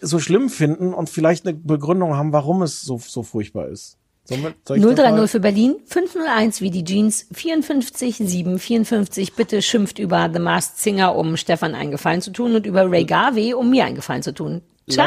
[0.00, 3.96] so schlimm finden und vielleicht eine Begründung haben, warum es so, so furchtbar ist.
[4.28, 9.34] Soll ich das 030 mal- für Berlin, 501 wie die Jeans, 54 7 54.
[9.34, 13.04] Bitte schimpft über The Masked Singer, um Stefan einen Gefallen zu tun und über Ray
[13.04, 14.62] Garvey, um mir einen Gefallen zu tun.
[14.90, 15.06] Ciao.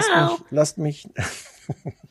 [0.49, 1.85] Lasst mich, lasst mich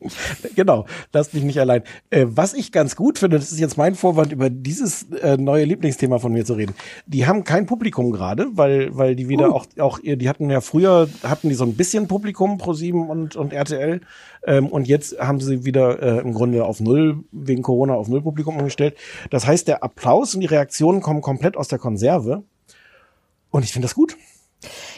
[0.56, 1.82] genau, lasst mich nicht allein.
[2.10, 5.64] Äh, was ich ganz gut finde, das ist jetzt mein Vorwand, über dieses äh, neue
[5.64, 6.74] Lieblingsthema von mir zu reden.
[7.06, 10.60] Die haben kein Publikum gerade, weil, weil die wieder auch, auch, ihr- die hatten ja
[10.60, 14.00] früher, hatten die so ein bisschen Publikum pro 7 und, und RTL.
[14.46, 18.22] Ähm, und jetzt haben sie wieder äh, im Grunde auf Null, wegen Corona auf Null
[18.22, 18.96] Publikum umgestellt.
[19.30, 22.42] Das heißt, der Applaus und die Reaktionen kommen komplett aus der Konserve.
[23.50, 24.16] Und ich finde das gut.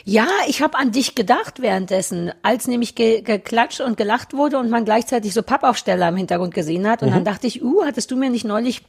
[0.05, 4.71] Ja, ich habe an dich gedacht währenddessen, als nämlich ge geklatscht und gelacht wurde und
[4.71, 7.03] man gleichzeitig so Pappaufsteller im Hintergrund gesehen hat.
[7.03, 7.15] Und Mhm.
[7.15, 8.83] dann dachte ich, uh, hattest du mir nicht neulich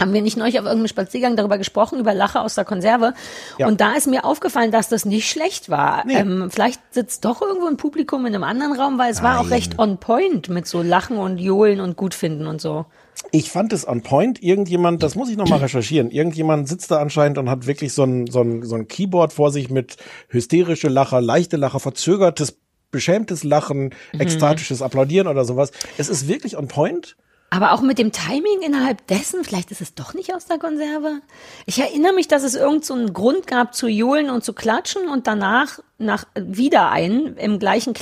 [0.00, 3.12] haben wir nicht neulich auf irgendeinem Spaziergang darüber gesprochen, über Lache aus der Konserve.
[3.58, 3.68] Ja.
[3.68, 6.04] Und da ist mir aufgefallen, dass das nicht schlecht war.
[6.06, 6.16] Nee.
[6.16, 9.44] Ähm, vielleicht sitzt doch irgendwo ein Publikum in einem anderen Raum, weil es war auch
[9.44, 9.52] Nein.
[9.52, 12.86] recht on point mit so Lachen und Johlen und Gutfinden und so.
[13.30, 14.42] Ich fand es on point.
[14.42, 16.10] Irgendjemand, das muss ich noch mal recherchieren.
[16.10, 19.50] Irgendjemand sitzt da anscheinend und hat wirklich so ein, so ein, so ein Keyboard vor
[19.50, 19.96] sich mit
[20.28, 22.58] hysterische Lacher, leichte Lacher, verzögertes,
[22.90, 24.20] beschämtes Lachen, Mhm.
[24.20, 25.70] ekstatisches Applaudieren oder sowas.
[25.96, 27.16] Es ist wirklich on point.
[27.48, 31.20] Aber auch mit dem Timing innerhalb dessen, vielleicht ist es doch nicht aus der Konserve.
[31.66, 35.06] Ich erinnere mich, dass es irgend so einen Grund gab zu johlen und zu klatschen
[35.08, 37.92] und danach nach wieder ein im gleichen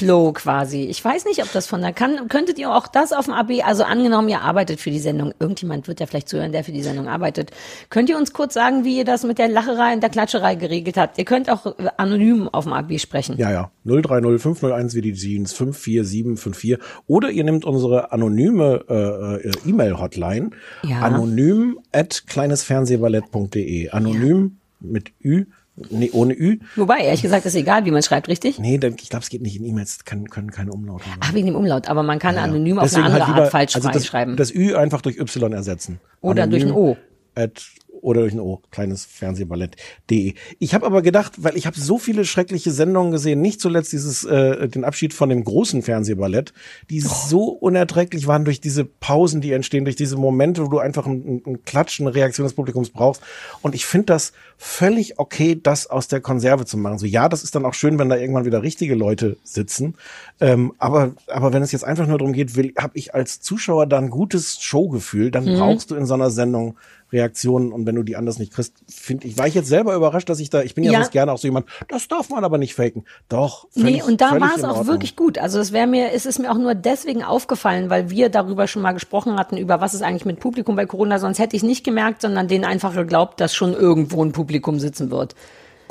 [0.00, 0.84] Klatschflow quasi.
[0.84, 2.28] Ich weiß nicht, ob das von da kann.
[2.28, 5.32] Könntet ihr auch das auf dem AB, also angenommen, ihr arbeitet für die Sendung.
[5.38, 7.50] Irgendjemand wird ja vielleicht zuhören, der für die Sendung arbeitet.
[7.90, 10.96] Könnt ihr uns kurz sagen, wie ihr das mit der Lacherei und der Klatscherei geregelt
[10.96, 11.18] habt?
[11.18, 13.36] Ihr könnt auch äh, anonym auf dem AB sprechen.
[13.38, 13.70] Ja, ja.
[13.84, 16.78] 030 501 wie die Jeans 54754.
[17.06, 20.50] Oder ihr nehmt unsere anonyme äh, äh, E-Mail-Hotline.
[20.82, 21.00] Ja.
[21.00, 23.90] Anonym at kleinesfernsehballett.de.
[23.90, 25.46] Anonym mit Ü,
[25.90, 26.58] nee, ohne Ü.
[26.76, 28.58] Wobei, ehrlich gesagt, ist egal, wie man schreibt, richtig?
[28.58, 31.20] Nee, dann- ich glaube, es geht nicht in E-Mails, kann, können keine Umlaute machen.
[31.22, 33.74] Ach, wegen dem Umlaut, aber man kann anonym auf eine andere halt lieber- Art falsch
[33.76, 34.36] also das, schreiben.
[34.36, 36.00] Das Ü einfach durch Y ersetzen.
[36.20, 36.96] Oder durch ein O.
[37.34, 37.62] At,
[38.02, 40.34] oder durch ein O, kleines Fernsehballett.de.
[40.58, 44.24] Ich habe aber gedacht, weil ich habe so viele schreckliche Sendungen gesehen, nicht zuletzt dieses
[44.24, 46.52] äh, den Abschied von dem großen Fernsehballett,
[46.88, 51.06] die so unerträglich waren durch diese Pausen, die entstehen, durch diese Momente, wo du einfach
[51.06, 53.22] ein, ein Klatschen, eine Reaktion des Publikums brauchst.
[53.62, 56.98] Und ich finde das völlig okay, das aus der Konserve zu machen.
[56.98, 59.94] So ja, das ist dann auch schön, wenn da irgendwann wieder richtige Leute sitzen.
[60.40, 63.86] Ähm, aber aber wenn es jetzt einfach nur darum geht, will, habe ich als Zuschauer
[63.86, 65.54] da ein gutes Showgefühl, dann Mhm.
[65.56, 66.76] brauchst du in so einer Sendung
[67.12, 70.28] Reaktionen und wenn du die anders nicht kriegst, finde ich, war ich jetzt selber überrascht,
[70.28, 70.98] dass ich da, ich bin ja, Ja.
[71.00, 73.04] sonst gerne auch so jemand, das darf man aber nicht faken.
[73.28, 73.66] Doch.
[73.70, 75.38] Völlig, Nee, und da war es auch wirklich gut.
[75.38, 78.82] Also es wäre mir, es ist mir auch nur deswegen aufgefallen, weil wir darüber schon
[78.82, 81.84] mal gesprochen hatten, über was ist eigentlich mit Publikum bei Corona, sonst hätte ich nicht
[81.84, 85.34] gemerkt, sondern denen einfach geglaubt, dass schon irgendwo ein Publikum sitzen wird.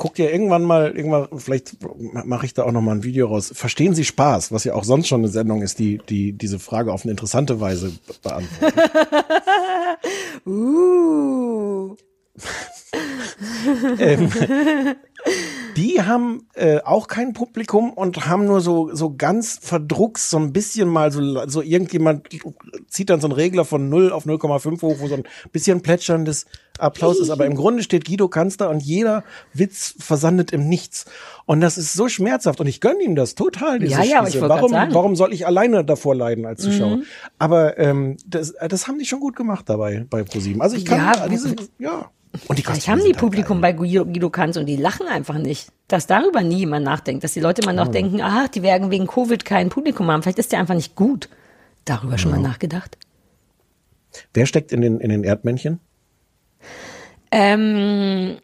[0.00, 1.76] Guck dir irgendwann mal, irgendwann, vielleicht
[2.24, 3.52] mache ich da auch noch mal ein Video raus.
[3.54, 6.90] Verstehen Sie Spaß, was ja auch sonst schon eine Sendung ist, die, die diese Frage
[6.90, 8.90] auf eine interessante Weise be- beantwortet.
[10.46, 11.96] Uh.
[13.98, 14.30] ähm,
[15.76, 20.52] Die haben äh, auch kein Publikum und haben nur so so ganz verdrucks so ein
[20.52, 22.28] bisschen mal so so irgendjemand
[22.88, 26.46] zieht dann so einen Regler von 0 auf 0,5 hoch, wo so ein bisschen plätscherndes
[26.80, 31.04] Applaus ist, aber im Grunde steht Guido Kanzler und jeder Witz versandet im Nichts.
[31.46, 33.78] Und das ist so schmerzhaft und ich gönne ihm das total.
[33.78, 36.98] Diese Ja, ja, aber ich warum, warum soll ich alleine davor leiden als Zuschauer?
[36.98, 37.04] Mhm.
[37.38, 40.62] Aber ähm, das, das haben die schon gut gemacht dabei bei ProSieben.
[40.62, 42.10] Also ich kann Ja, diese, ja.
[42.46, 45.38] Und die Vielleicht haben die halt Publikum bei Guido, Guido Kanz und die lachen einfach
[45.38, 45.68] nicht.
[45.88, 47.24] Dass darüber nie jemand nachdenkt.
[47.24, 47.92] Dass die Leute immer noch Ja.
[47.92, 50.22] denken, ach, die werden wegen Covid kein Publikum haben.
[50.22, 51.28] Vielleicht ist der einfach nicht gut.
[51.84, 52.96] Darüber schon mal nachgedacht.
[54.32, 55.80] Wer steckt in den, in den Erdmännchen?
[57.32, 58.38] Ähm,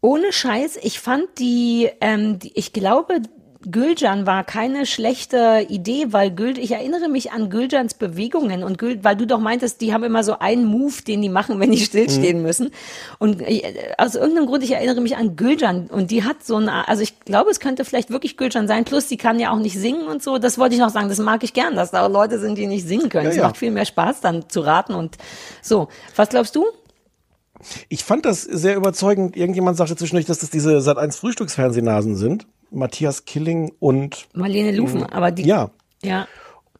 [0.00, 3.20] ohne Scheiß, ich fand die, ähm, die ich glaube,
[3.70, 8.98] Gülcan war keine schlechte Idee, weil Gül, ich erinnere mich an Gülcans Bewegungen und Gül,
[9.02, 11.78] weil du doch meintest, die haben immer so einen Move, den die machen, wenn die
[11.80, 12.42] stillstehen Mhm.
[12.42, 12.70] müssen.
[13.18, 13.62] Und äh,
[13.98, 17.20] aus irgendeinem Grund, ich erinnere mich an Gülcan und die hat so eine, also ich
[17.20, 20.22] glaube, es könnte vielleicht wirklich Gülcan sein, plus die kann ja auch nicht singen und
[20.22, 20.38] so.
[20.38, 22.66] Das wollte ich noch sagen, das mag ich gern, dass da auch Leute sind, die
[22.66, 23.24] nicht singen können.
[23.24, 23.42] Ja, Es ja.
[23.44, 25.16] macht viel mehr Spaß dann zu raten und
[25.62, 25.88] so.
[26.16, 26.64] Was glaubst du?
[27.88, 29.36] Ich fand das sehr überzeugend.
[29.36, 32.46] Irgendjemand sagte zwischendurch, dass das diese Sat1 Frühstücksfernsehnasen sind.
[32.74, 35.70] Matthias Killing und Marlene Lufen, Mm, aber die, Ja.
[36.02, 36.26] ja.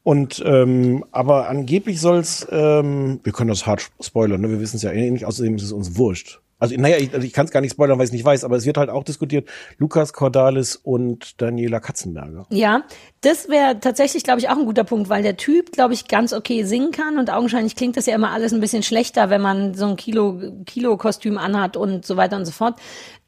[0.03, 4.51] Und ähm, aber angeblich soll's, ähm, wir können das hart spoilern, ne?
[4.51, 6.41] wir wissen es ja eh nicht, außerdem ist es uns wurscht.
[6.59, 8.45] Also naja, ich, also ich kann es gar nicht spoilern, weil ich es nicht weiß,
[8.45, 12.47] aber es wird halt auch diskutiert, Lukas Cordalis und Daniela Katzenberger.
[12.51, 12.85] Ja,
[13.23, 16.33] das wäre tatsächlich, glaube ich, auch ein guter Punkt, weil der Typ, glaube ich, ganz
[16.33, 19.75] okay singen kann und augenscheinlich klingt das ja immer alles ein bisschen schlechter, wenn man
[19.75, 22.79] so ein Kilo, Kilo-Kostüm anhat und so weiter und so fort.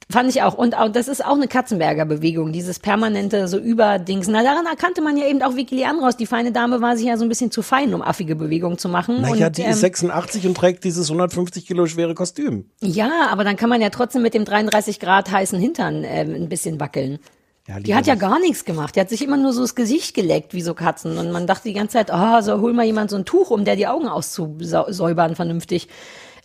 [0.09, 0.55] Fand ich auch.
[0.55, 4.28] Und auch, das ist auch eine Katzenberger Bewegung, dieses permanente so Überdings.
[4.28, 6.16] Na, daran erkannte man ja eben auch Vicky Leandros.
[6.16, 8.88] Die feine Dame war sich ja so ein bisschen zu fein, um affige Bewegungen zu
[8.88, 9.22] machen.
[9.22, 12.66] Naja, und, die ähm, ist 86 und trägt dieses 150 Kilo schwere Kostüm.
[12.80, 16.49] Ja, aber dann kann man ja trotzdem mit dem 33 Grad heißen Hintern ähm, ein
[16.49, 17.18] bisschen wackeln.
[17.66, 18.94] Ja, Die hat ja gar nichts gemacht.
[18.94, 21.18] Die hat sich immer nur so das Gesicht geleckt, wie so Katzen.
[21.18, 23.64] Und man dachte die ganze Zeit, oh, so hol mal jemand so ein Tuch, um
[23.64, 25.88] der die Augen auszusäubern vernünftig.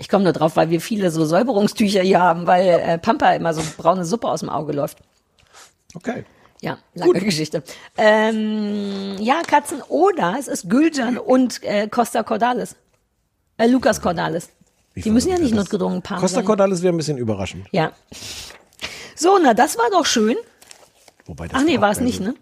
[0.02, 3.54] Ich komme nur drauf, weil wir viele so Säuberungstücher hier haben, weil äh, Pampa immer
[3.54, 4.98] so braune Suppe aus dem Auge läuft.
[5.94, 6.26] Okay.
[6.60, 7.62] Ja, lange Geschichte.
[7.98, 12.76] Ähm, ja, Katzen oder es ist Gülcan und äh, Costa Cordalis.
[13.58, 14.50] Äh, Lukas Cordalis.
[14.96, 16.42] Die müssen ja nicht notgedrungen Paar Costa.
[16.42, 17.68] Cordalis wäre ein bisschen überraschend.
[17.72, 17.92] Ja.
[19.16, 20.36] So, na, das war doch schön.
[21.28, 22.34] Wobei das Ach nee, war es nicht, ne?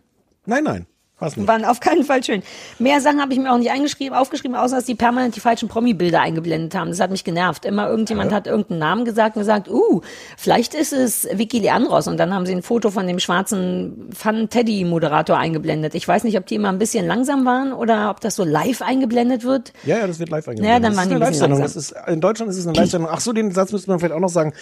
[0.46, 0.88] Nein, nein.
[1.20, 2.44] Waren auf keinen Fall schön.
[2.80, 5.68] Mehr Sachen habe ich mir auch nicht eingeschrieben, aufgeschrieben, außer dass die permanent die falschen
[5.68, 6.90] Promi-Bilder eingeblendet haben.
[6.90, 7.66] Das hat mich genervt.
[7.66, 8.38] Immer irgendjemand Ja.
[8.38, 10.02] hat irgendeinen Namen gesagt und gesagt, uh,
[10.38, 12.08] vielleicht ist es Vicky Leandros.
[12.08, 15.96] Und dann haben sie ein Foto von dem schwarzen Fun-Teddy-Moderator eingeblendet.
[15.96, 18.82] Ich weiß nicht, ob die immer ein bisschen langsam waren oder ob das so live
[18.82, 19.74] eingeblendet wird.
[19.86, 20.70] Ja, ja, das wird live eingeblendet.
[20.72, 21.60] Ja, dann das waren ist die eine.
[21.62, 23.10] Das ist, in Deutschland ist es eine Live-Sendung.
[23.12, 24.54] Ach so, den Satz müsste man vielleicht auch noch sagen.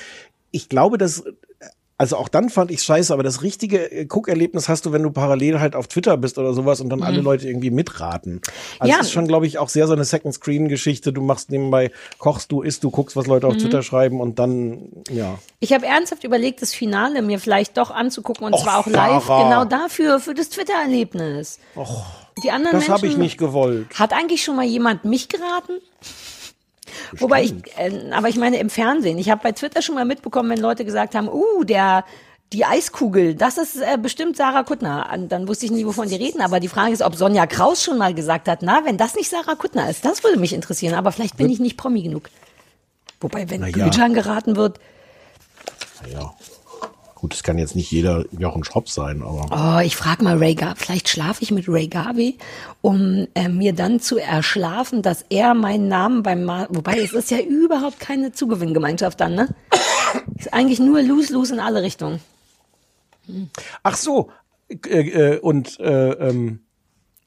[0.52, 1.24] Ich glaube, dass
[2.00, 5.10] also auch dann fand ich scheiße, aber das richtige äh, Guckerlebnis hast du, wenn du
[5.12, 7.06] parallel halt auf Twitter bist oder sowas und dann Mhm.
[7.06, 8.42] alle Leute irgendwie mitraten.
[8.80, 9.00] Also Ja.
[9.02, 11.12] ist schon, glaube ich, auch sehr so eine Second-Screen-Geschichte.
[11.12, 13.60] Du machst nebenbei, kochst du, isst du, guckst, was Leute auf Mhm.
[13.60, 15.40] Twitter schreiben und dann, ja.
[15.60, 19.26] Ich habe ernsthaft überlegt, das Finale mir vielleicht doch anzugucken und Och, zwar auch live,
[19.26, 19.44] Sarah.
[19.44, 21.60] genau dafür, für das Twitter-Erlebnis.
[22.44, 23.88] Die anderen Das habe Menschen, ich nicht gewollt.
[23.98, 25.74] Hat eigentlich schon mal jemand mich geraten?
[27.18, 29.18] Wobei ich, äh, aber ich meine im Fernsehen.
[29.18, 32.06] Ich habe bei Twitter schon mal mitbekommen, wenn Leute gesagt haben, uh, der
[32.54, 35.10] die Eiskugel, das ist äh, bestimmt Sarah Kuttner.
[35.14, 36.42] Und dann wusste ich nie, wovon die reden.
[36.42, 39.30] Aber die Frage ist, ob Sonja Kraus schon mal gesagt hat, na, wenn das nicht
[39.30, 40.96] Sarah Kuttner ist, das würde mich interessieren.
[40.96, 42.30] Aber vielleicht bin ich nicht Promi genug.
[43.20, 43.70] Wobei, wenn ja.
[43.70, 44.80] Gülcan geraten wird,
[46.12, 46.34] Ja.
[47.20, 49.80] Gut, es kann jetzt nicht jeder Jochen Schropp sein, aber.
[49.80, 50.76] Oh, ich frage mal Ray Garvey.
[50.78, 52.38] Vielleicht schlafe ich mit Ray Garvey,
[52.84, 57.32] um äh, mir dann zu erschlafen, dass er meinen Namen beim Ma Wobei, es ist
[57.32, 59.50] ja überhaupt keine Zugewinngemeinschaft dann, ne?
[60.36, 62.20] Ist eigentlich nur lose-lose in alle Richtungen.
[63.82, 64.30] Ach so.
[64.70, 66.60] Äh, äh, und äh, ähm,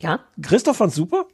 [0.00, 0.20] Ja?
[0.40, 1.26] Christoph fand's super?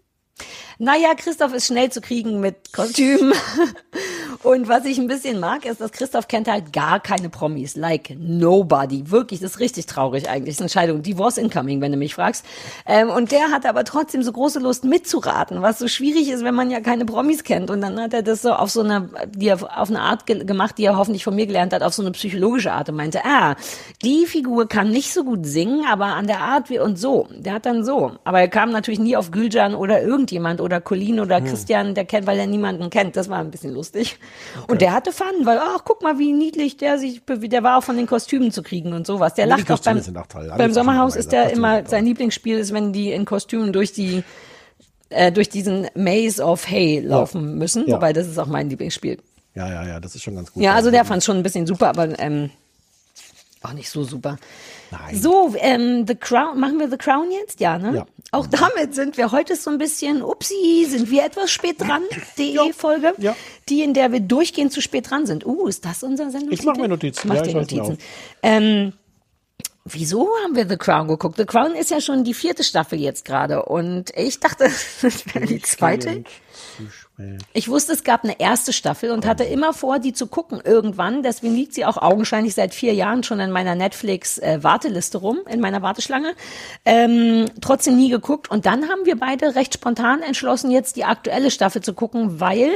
[0.79, 3.35] Naja, Christoph ist schnell zu kriegen mit Kostüm.
[4.43, 7.77] Und was ich ein bisschen mag, ist, dass Christoph kennt halt gar keine Promis.
[7.77, 9.11] Like nobody.
[9.11, 10.57] Wirklich, das ist richtig traurig eigentlich.
[10.57, 11.03] Das ist eine Entscheidung.
[11.03, 12.45] Divorce incoming, wenn du mich fragst.
[12.87, 16.55] Ähm, und der hat aber trotzdem so große Lust mitzuraten, was so schwierig ist, wenn
[16.55, 17.71] man ja keine Promis kennt.
[17.71, 20.45] Und dann hat er das so auf so eine, die er auf eine Art ge
[20.45, 23.25] gemacht, die er hoffentlich von mir gelernt hat, auf so eine psychologische Art und meinte,
[23.25, 23.57] ah,
[24.03, 27.29] die Figur kann nicht so gut singen, aber an der Art wie und so.
[27.37, 28.13] Der hat dann so.
[28.25, 31.45] Aber er kam natürlich nie auf Gülcan oder irgendjemand oder Colin oder Hm.
[31.47, 33.17] Christian, der kennt, weil er niemanden kennt.
[33.17, 34.19] Das war ein bisschen lustig.
[34.69, 37.83] Und der hatte Fun, weil, ach, guck mal, wie niedlich der sich, der war auch
[37.85, 39.35] von den Kostümen zu kriegen und sowas.
[39.35, 40.03] Der Ja, lacht auch beim,
[40.57, 44.25] beim Sommerhaus ist der immer, sein Lieblingsspiel ist, wenn die in Kostümen durch die,
[45.11, 47.87] äh, durch diesen Maze of Hay laufen müssen.
[47.87, 47.97] Ja.
[47.97, 49.19] Wobei, das ist auch mein Lieblingsspiel.
[49.55, 50.63] Ja, ja, ja, das ist schon ganz gut.
[50.63, 52.51] Ja, also der fand es schon ein bisschen super, aber, ähm,
[53.63, 54.37] Auch nicht so super.
[54.91, 55.21] Nein.
[55.21, 57.59] So, ähm, The Crown, machen wir The Crown jetzt?
[57.59, 57.97] Ja, ne?
[57.97, 58.07] Ja.
[58.33, 62.03] Auch damit sind wir heute so ein bisschen, upsi, sind wir etwas spät dran,
[62.39, 63.35] die Folge, Ja.
[63.69, 65.45] Die, in der wir durchgehend zu spät dran sind.
[65.45, 66.53] Uh, ist das unser Sendung?
[66.53, 67.29] Ich mach mir Notizen.
[67.29, 67.99] Mach Ja, dir mir Notizen.
[68.43, 68.93] Ähm,
[69.85, 71.37] wieso haben wir The Crown geguckt?
[71.37, 74.65] The Crown ist ja schon die vierte Staffel jetzt gerade und ich dachte,
[75.03, 76.25] das wäre die zweite.
[77.55, 81.23] Ich wusste, es gab eine erste Staffel und hatte immer vor, die zu gucken irgendwann.
[81.23, 85.81] Deswegen liegt sie auch augenscheinlich seit vier Jahren schon in meiner Netflix-Warteliste rum, in meiner
[85.81, 86.35] Warteschlange.
[86.85, 88.51] Ähm, trotzdem nie geguckt.
[88.51, 92.71] Und dann haben wir beide recht spontan entschlossen, jetzt die aktuelle Staffel zu gucken, weil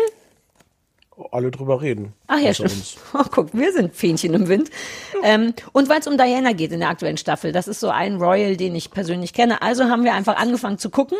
[1.32, 2.14] Alle drüber reden.
[2.26, 2.96] Ach ja, stimmt.
[3.14, 4.70] Oh, guck, wir sind Fähnchen im Wind.
[5.22, 7.52] Ähm, und weil es um Diana geht in der aktuellen Staffel.
[7.52, 9.62] Das ist so ein Royal, den ich persönlich kenne.
[9.62, 11.18] Also haben wir einfach angefangen zu gucken.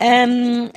[0.00, 0.70] Ähm,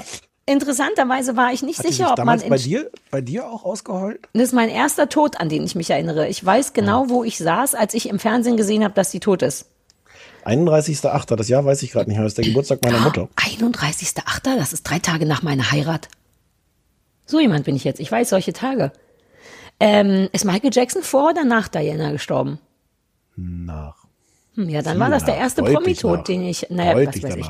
[0.46, 2.42] interessanterweise war ich nicht Hat sicher, sich ob man...
[2.48, 4.20] bei dir, bei dir auch ausgeheult?
[4.34, 6.28] Das ist mein erster Tod, an den ich mich erinnere.
[6.28, 9.42] Ich weiß genau, wo ich saß, als ich im Fernsehen gesehen habe, dass sie tot
[9.42, 9.68] ist.
[10.46, 11.36] 31.8.
[11.36, 12.24] Das Jahr weiß ich gerade nicht mehr.
[12.24, 13.30] Das ist der Geburtstag meiner Mutter.
[13.38, 16.10] 31.8., das ist drei Tage nach meiner Heirat.
[17.32, 18.02] So jemand bin ich jetzt.
[18.02, 18.92] Ich weiß solche Tage.
[19.80, 22.60] Ähm, ist Michael Jackson vor oder nach Diana gestorben?
[23.38, 24.01] Nach.
[24.56, 27.48] Hm, ja, dann Viel war das der erste Promi-Tod, den ich, naja, was weiß ich.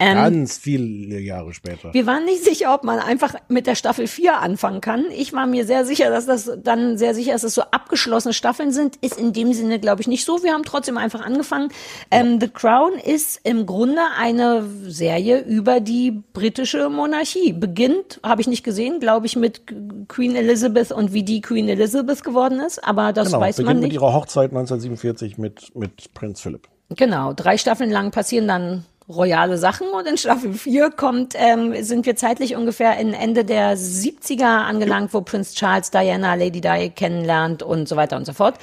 [0.00, 1.94] Ähm, Ganz viele Jahre später.
[1.94, 5.04] Wir waren nicht sicher, ob man einfach mit der Staffel 4 anfangen kann.
[5.16, 8.34] Ich war mir sehr sicher, dass das dann sehr sicher ist, dass es so abgeschlossene
[8.34, 8.96] Staffeln sind.
[8.96, 10.42] Ist in dem Sinne, glaube ich, nicht so.
[10.42, 11.68] Wir haben trotzdem einfach angefangen.
[12.10, 17.52] Ähm, The Crown ist im Grunde eine Serie über die britische Monarchie.
[17.52, 19.62] Beginnt, habe ich nicht gesehen, glaube ich, mit
[20.08, 22.82] Queen Elizabeth und wie die Queen Elizabeth geworden ist.
[22.82, 23.94] Aber das genau, weiß beginnt man mit nicht.
[24.00, 26.68] ihrer Hochzeit 1947 mit, mit Prinz Philipp.
[26.90, 32.06] Genau, drei Staffeln lang passieren dann royale Sachen und in Staffel 4 kommt, ähm, sind
[32.06, 37.62] wir zeitlich ungefähr in Ende der 70er angelangt, wo Prinz Charles Diana, Lady Di kennenlernt
[37.62, 38.58] und so weiter und so fort.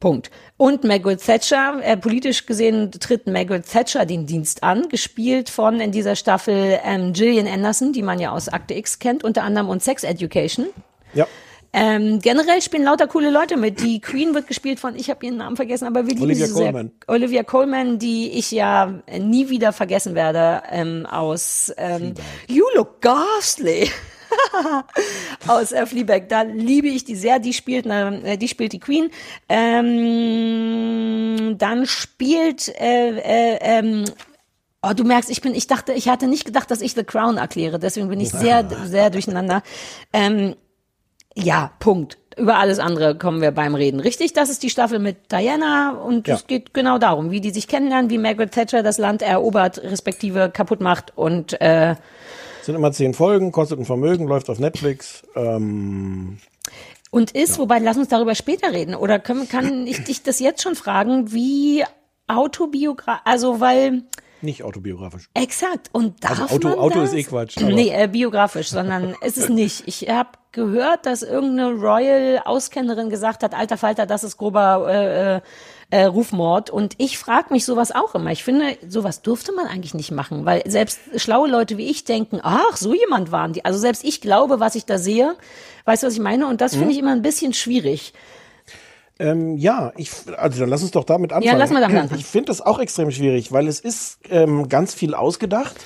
[0.00, 0.30] Punkt.
[0.56, 5.90] Und Margaret Thatcher, äh, politisch gesehen tritt Margaret Thatcher den Dienst an, gespielt von in
[5.90, 9.82] dieser Staffel ähm, Gillian Anderson, die man ja aus Akte X kennt, unter anderem und
[9.82, 10.66] Sex Education.
[11.14, 11.26] Ja.
[11.72, 13.80] Ähm, generell spielen lauter coole Leute mit.
[13.80, 16.52] Die Queen wird gespielt von, ich habe ihren Namen vergessen, aber wir lieben Olivia sie
[16.52, 16.72] so sehr.
[16.72, 16.92] Colman.
[17.06, 22.14] Olivia Colman, die ich ja äh, nie wieder vergessen werde ähm, aus ähm,
[22.48, 23.90] You Look Ghastly.
[25.46, 27.38] aus äh, Fleabag, da liebe ich die sehr.
[27.38, 29.10] Die spielt, äh, die spielt die Queen.
[29.48, 34.04] Ähm, dann spielt äh, äh, ähm,
[34.80, 37.36] Oh, du merkst, ich bin, ich dachte, ich hatte nicht gedacht, dass ich The Crown
[37.36, 39.64] erkläre, deswegen bin ich sehr, sehr durcheinander.
[40.12, 40.54] Ähm,
[41.42, 42.18] ja, Punkt.
[42.36, 43.98] Über alles andere kommen wir beim Reden.
[43.98, 46.36] Richtig, das ist die Staffel mit Diana und Ja.
[46.36, 50.48] es geht genau darum, wie die sich kennenlernen, wie Margaret Thatcher das Land erobert, respektive
[50.50, 51.96] kaputt macht und äh,
[52.62, 55.24] Sind immer zehn Folgen, kostet ein Vermögen, läuft auf Netflix.
[55.34, 56.38] Ähm,
[57.10, 58.94] und ist, wobei lass uns darüber später reden.
[58.94, 61.82] Oder können, kann ich dich das jetzt schon fragen, wie
[62.26, 64.02] autobiografisch, also weil
[64.42, 65.28] nicht autobiografisch.
[65.34, 65.90] Exakt.
[65.92, 67.10] Und darf Also Auto- man Auto das?
[67.12, 69.82] ist eh Quatsch, Nee, äh, biografisch, sondern ist es nicht.
[69.86, 75.40] Ich habe gehört, dass irgendeine Royal-Auskennerin gesagt hat, alter Falter, das ist grober äh, äh,
[75.90, 76.70] äh, Rufmord.
[76.70, 78.30] Und ich frage mich sowas auch immer.
[78.32, 82.40] Ich finde, sowas durfte man eigentlich nicht machen, weil selbst schlaue Leute wie ich denken,
[82.42, 83.64] ach, so jemand waren die.
[83.64, 85.36] Also selbst ich glaube, was ich da sehe.
[85.84, 86.46] Weißt du, was ich meine?
[86.46, 86.78] Und das Mhm.
[86.80, 88.12] finde ich immer ein bisschen schwierig.
[89.20, 91.58] Ähm, ja, ich, also dann lass uns doch damit anfangen.
[91.58, 92.20] lass mal damit anfangen.
[92.20, 95.76] Ich finde das auch extrem schwierig, weil es ist ähm, ganz viel ausgedacht.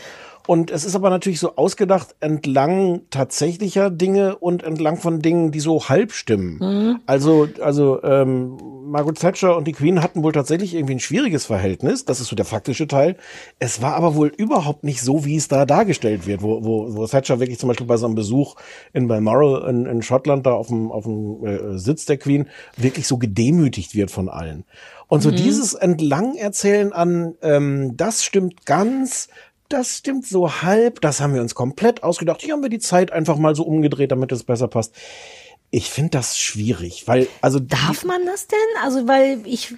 [0.47, 5.61] Und es ist aber natürlich so ausgedacht entlang tatsächlicher Dinge und entlang von Dingen, die
[5.61, 6.59] so halb stimmen.
[6.61, 7.01] Mhm.
[7.07, 12.05] Also, also ähm, Margaret Thatcher und die Queen hatten wohl tatsächlich irgendwie ein schwieriges Verhältnis.
[12.05, 13.16] Das ist so der faktische Teil.
[13.59, 17.07] Es war aber wohl überhaupt nicht so, wie es da dargestellt wird, wo, wo, wo
[17.07, 18.57] Thatcher wirklich zum Beispiel bei so einem Besuch
[18.93, 23.07] in Balmoral in, in Schottland da auf dem, auf dem äh, Sitz der Queen wirklich
[23.07, 24.64] so gedemütigt wird von allen.
[25.09, 25.36] Und so Mhm.
[25.36, 29.28] dieses Entlangerzählen an, ähm, das stimmt ganz,
[29.72, 32.42] das stimmt so halb, das haben wir uns komplett ausgedacht.
[32.42, 34.94] Hier haben wir die Zeit einfach mal so umgedreht, damit es besser passt.
[35.70, 38.58] Ich finde das schwierig, weil, also, Darf man das denn?
[38.82, 39.74] Also, weil ich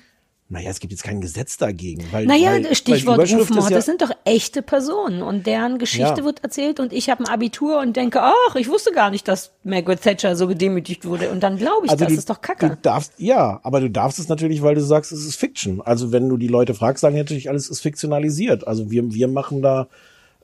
[0.51, 2.05] naja, es gibt jetzt kein Gesetz dagegen.
[2.13, 5.47] Weil, Naja, weil, weil die Stichwort Überschrift Rufmord, ja, das sind doch echte Personen und
[5.47, 6.25] deren Geschichte Ja.
[6.25, 9.53] wird erzählt und ich habe ein Abitur und denke, ach, ich wusste gar nicht, dass
[9.65, 12.43] Margaret Thatcher so gedemütigt wurde und dann glaube ich also das, du, ist doch Du
[12.43, 12.79] kacke.
[12.83, 15.81] darfst, ja, aber du darfst es natürlich, weil du sagst, es ist Fiction.
[15.81, 18.67] Also wenn du die Leute fragst, sagen die natürlich, alles ist fiktionalisiert.
[18.69, 19.89] Also wir, wir machen da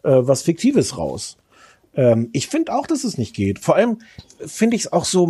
[0.03, 1.37] äh, was Fiktives raus.
[1.95, 3.59] Ähm, ich finde auch, dass es nicht geht.
[3.59, 3.99] Vor allem
[4.47, 5.27] finde ich es auch so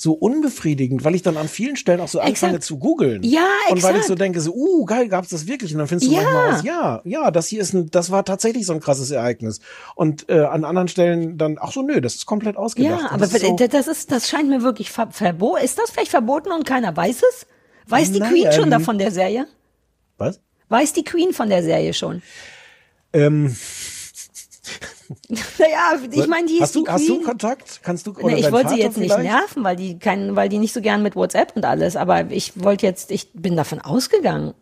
[0.00, 2.62] so unbefriedigend, weil ich dann an vielen Stellen auch so anfange Exakt.
[2.62, 3.24] zu googeln.
[3.24, 4.04] Ja, Und weil ich exakt.
[4.06, 5.72] so denke, so, uh, geil, gab's das wirklich?
[5.72, 6.22] Und dann findest du Ja.
[6.22, 9.58] manchmal raus, ja, ja, das hier ist ein, das war tatsächlich so ein krasses Ereignis.
[9.96, 13.00] Und äh, an anderen Stellen dann, ach so, nö, das ist komplett ausgedacht.
[13.00, 15.64] Ja, aber das ist so, das ist, das scheint mir wirklich ver verboten.
[15.64, 17.46] Ist das vielleicht verboten und keiner weiß es?
[17.88, 18.30] Weiß die Nein.
[18.30, 19.48] Queen schon davon der Serie?
[20.16, 20.40] Was?
[20.68, 22.22] Weiß die Queen von der Serie schon?
[23.12, 23.56] Ähm,
[25.58, 27.20] Naja, ich meine, die ist hast du, die hast Queen.
[27.20, 27.80] du Kontakt?
[27.82, 29.30] Kannst du, oder Nee, ich wollte sie jetzt nicht vielleicht?
[29.30, 32.62] nerven, weil die kein, weil die nicht so gern mit WhatsApp und alles, aber ich
[32.62, 34.54] wollte jetzt, ich bin davon ausgegangen.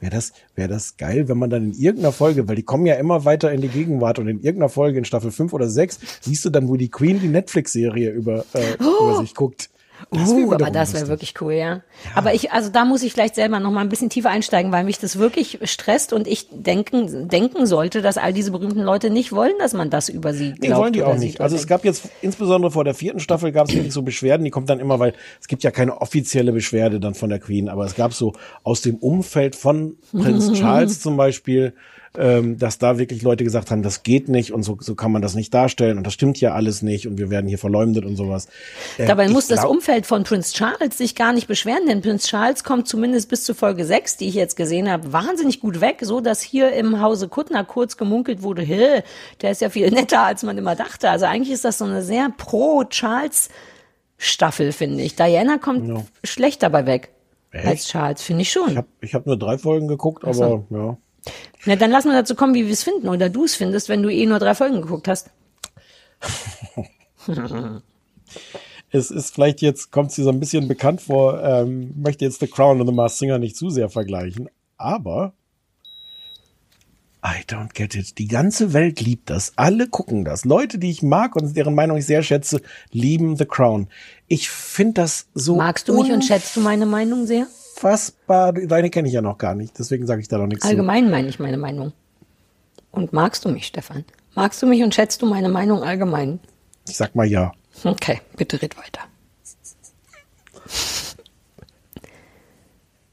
[0.00, 2.94] Wäre das, wäre das geil, wenn man dann in irgendeiner Folge, weil die kommen ja
[2.94, 6.44] immer weiter in die Gegenwart und in irgendeiner Folge in Staffel 5 oder 6 siehst
[6.44, 9.70] du dann, wo die Queen die Netflix-Serie über, äh, über sich guckt.
[10.10, 11.82] Das Uh, aber das wäre wirklich cool, ja.
[12.14, 14.84] Aber ich, also da muss ich vielleicht selber noch mal ein bisschen tiefer einsteigen, weil
[14.84, 19.32] mich das wirklich stresst und ich denken, denken sollte, dass all diese berühmten Leute nicht
[19.32, 20.62] wollen, dass man das über sie glaubt.
[20.62, 21.40] Nee, wollen die auch nicht.
[21.40, 24.50] Also es gab jetzt, insbesondere vor der vierten Staffel, gab es wirklich so Beschwerden, die
[24.50, 27.84] kommen dann immer, weil es gibt ja keine offizielle Beschwerde dann von der Queen, aber
[27.84, 28.32] es gab so
[28.62, 31.74] aus dem Umfeld von Prinz Charles zum Beispiel,
[32.16, 35.20] ähm, dass da wirklich Leute gesagt haben, das geht nicht und so, so kann man
[35.22, 38.16] das nicht darstellen und das stimmt ja alles nicht und wir werden hier verleumdet und
[38.16, 38.48] sowas.
[38.96, 42.64] Äh, Dabei muss das Umfeld von Prinz Charles sich gar nicht beschweren, denn Prinz Charles
[42.64, 46.20] kommt zumindest bis zu Folge 6, die ich jetzt gesehen habe, wahnsinnig gut weg, so
[46.20, 49.02] dass hier im Hause Kuttner kurz gemunkelt wurde, Hä,
[49.42, 51.10] der ist ja viel netter, als man immer dachte.
[51.10, 53.48] Also eigentlich ist das so eine sehr pro Charles
[54.16, 55.14] Staffel, finde ich.
[55.14, 56.02] Diana kommt Ja.
[56.24, 57.10] schlecht dabei weg.
[57.50, 57.66] Echt?
[57.66, 58.70] Als Charles, finde ich schon.
[58.70, 60.42] Ich habe ich hab nur drei Folgen geguckt, Ach so.
[60.44, 60.96] aber ja.
[61.64, 64.02] Na, dann lass mal dazu kommen, wie wir es finden oder du es findest, wenn
[64.02, 65.30] du eh nur drei Folgen geguckt hast.
[68.90, 72.46] Es ist vielleicht jetzt, kommt sie so ein bisschen bekannt vor, ähm, möchte jetzt The
[72.46, 74.48] Crown und The Masked Singer nicht zu sehr vergleichen,
[74.78, 75.34] aber
[77.22, 78.16] I don't get it.
[78.18, 79.52] Die ganze Welt liebt das.
[79.56, 80.44] Alle gucken das.
[80.44, 83.88] Leute, die ich mag und deren Meinung ich sehr schätze, lieben The Crown.
[84.28, 87.46] Ich finde das so Magst du mich und schätzt du meine Meinung sehr?
[87.78, 88.52] Unfassbar.
[88.52, 90.68] Deine kenne ich ja noch gar nicht, deswegen sage ich da noch nichts zu.
[90.68, 91.92] Allgemein meine ich meine Meinung.
[92.90, 94.04] Und magst du mich, Stefan?
[94.34, 96.40] Magst du mich und schätzt du meine Meinung allgemein?
[96.88, 97.52] Ich sag mal ja.
[97.84, 99.02] Okay, bitte red weiter.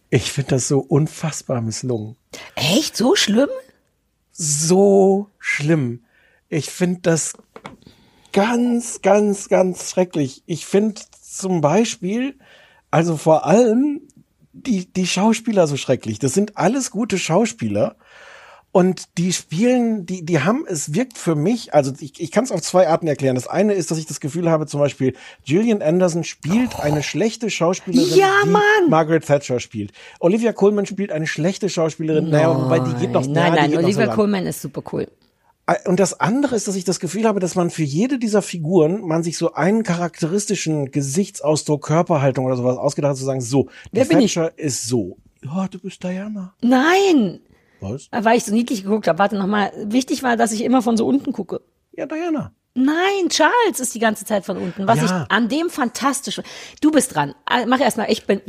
[0.09, 2.15] Ich finde das so unfassbar misslungen.
[2.55, 2.95] Echt?
[2.95, 3.49] So schlimm?
[4.37, 6.03] so schlimm.
[6.49, 7.33] Ich finde das
[8.33, 10.43] ganz, ganz, ganz schrecklich.
[10.45, 12.37] Ich finde zum Beispiel,
[12.91, 13.94] also vor allem
[14.55, 16.19] die, die Schauspieler so schrecklich.
[16.19, 17.95] Das sind alles gute Schauspieler.
[18.71, 22.51] Und die spielen, die, die haben, es wirkt für mich, also ich, ich kann es
[22.51, 23.35] auf zwei Arten erklären.
[23.35, 25.13] Das eine ist, dass ich das Gefühl habe, zum Beispiel,
[25.45, 28.89] Gillian Anderson spielt eine schlechte Schauspielerin, Ja, die Mann!
[28.89, 29.93] Margaret Thatcher spielt.
[30.19, 33.77] Olivia Colman spielt eine schlechte Schauspielerin, naja, wobei die geht noch, Nein, die nein, so
[33.77, 34.15] Olivia lang.
[34.15, 35.07] Colman ist super cool.
[35.67, 38.41] Äh, Und das andere ist, dass ich das Gefühl habe, dass man für jede dieser
[38.41, 43.63] Figuren man sich so einen charakteristischen Gesichtsausdruck, Körperhaltung oder sowas ausgedacht hat, zu sagen, so,
[43.91, 44.37] die Wer bin ich?
[44.57, 45.17] Ist so.
[45.43, 46.53] Ja, du bist Diana.
[46.61, 47.39] Nein!
[47.81, 48.07] Was?
[48.11, 49.19] Weil ich so niedlich geguckt habe.
[49.19, 49.71] Warte nochmal.
[49.85, 51.61] Wichtig war, dass ich immer von so unten gucke.
[51.91, 52.51] Ja, Diana.
[52.73, 54.87] Nein, Charles ist die ganze Zeit von unten.
[54.87, 55.05] Was Ja.
[55.05, 56.41] ich an dem fantastisch.
[56.81, 57.35] Du bist dran.
[57.45, 58.07] Ah, Mach erst mal.
[58.09, 58.41] Ich bin.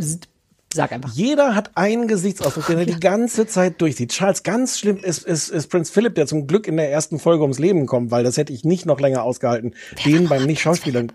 [0.74, 1.12] Sag einfach.
[1.14, 4.10] Jeder hat einen Gesichtsausdruck, den er die ganze Zeit durchsieht.
[4.10, 7.42] Charles, ganz schlimm ist, ist, ist Prinz Philip, der zum Glück in der ersten Folge
[7.42, 9.74] ums Leben kommt, weil das hätte ich nicht noch länger ausgehalten.
[10.04, 11.12] Den beim Nicht-Schauspielern.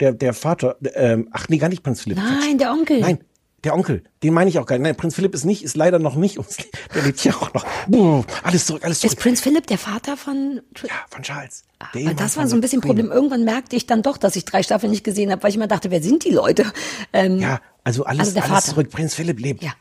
[0.00, 2.18] Der, der Vater, ähm, ach nee, gar nicht Prinz Philipp.
[2.18, 3.00] Nein, der Onkel.
[3.00, 3.18] Nein,
[3.64, 4.82] der Onkel, den meine ich auch gar nicht.
[4.82, 6.70] Nein, Prinz Philipp ist nicht, ist leider noch nicht ums Leben.
[6.94, 7.64] Der lebt ja auch noch.
[7.86, 9.12] Buh, alles zurück, alles zurück.
[9.12, 10.60] Ist Prinz Philipp der Vater von.
[10.82, 11.62] ja, von Charles.
[11.92, 12.80] Weil Ehemann das war so ein bisschen.
[12.80, 13.10] Problem.
[13.10, 15.68] Irgendwann merkte ich dann doch, dass ich drei Staffeln nicht gesehen habe, weil ich immer
[15.68, 16.72] dachte, wer sind die Leute?
[17.12, 18.66] Ähm, Ja, also alles, Also der alles Vater.
[18.74, 18.90] zurück.
[18.90, 19.62] Prinz Philipp lebt.
[19.62, 19.72] Ja.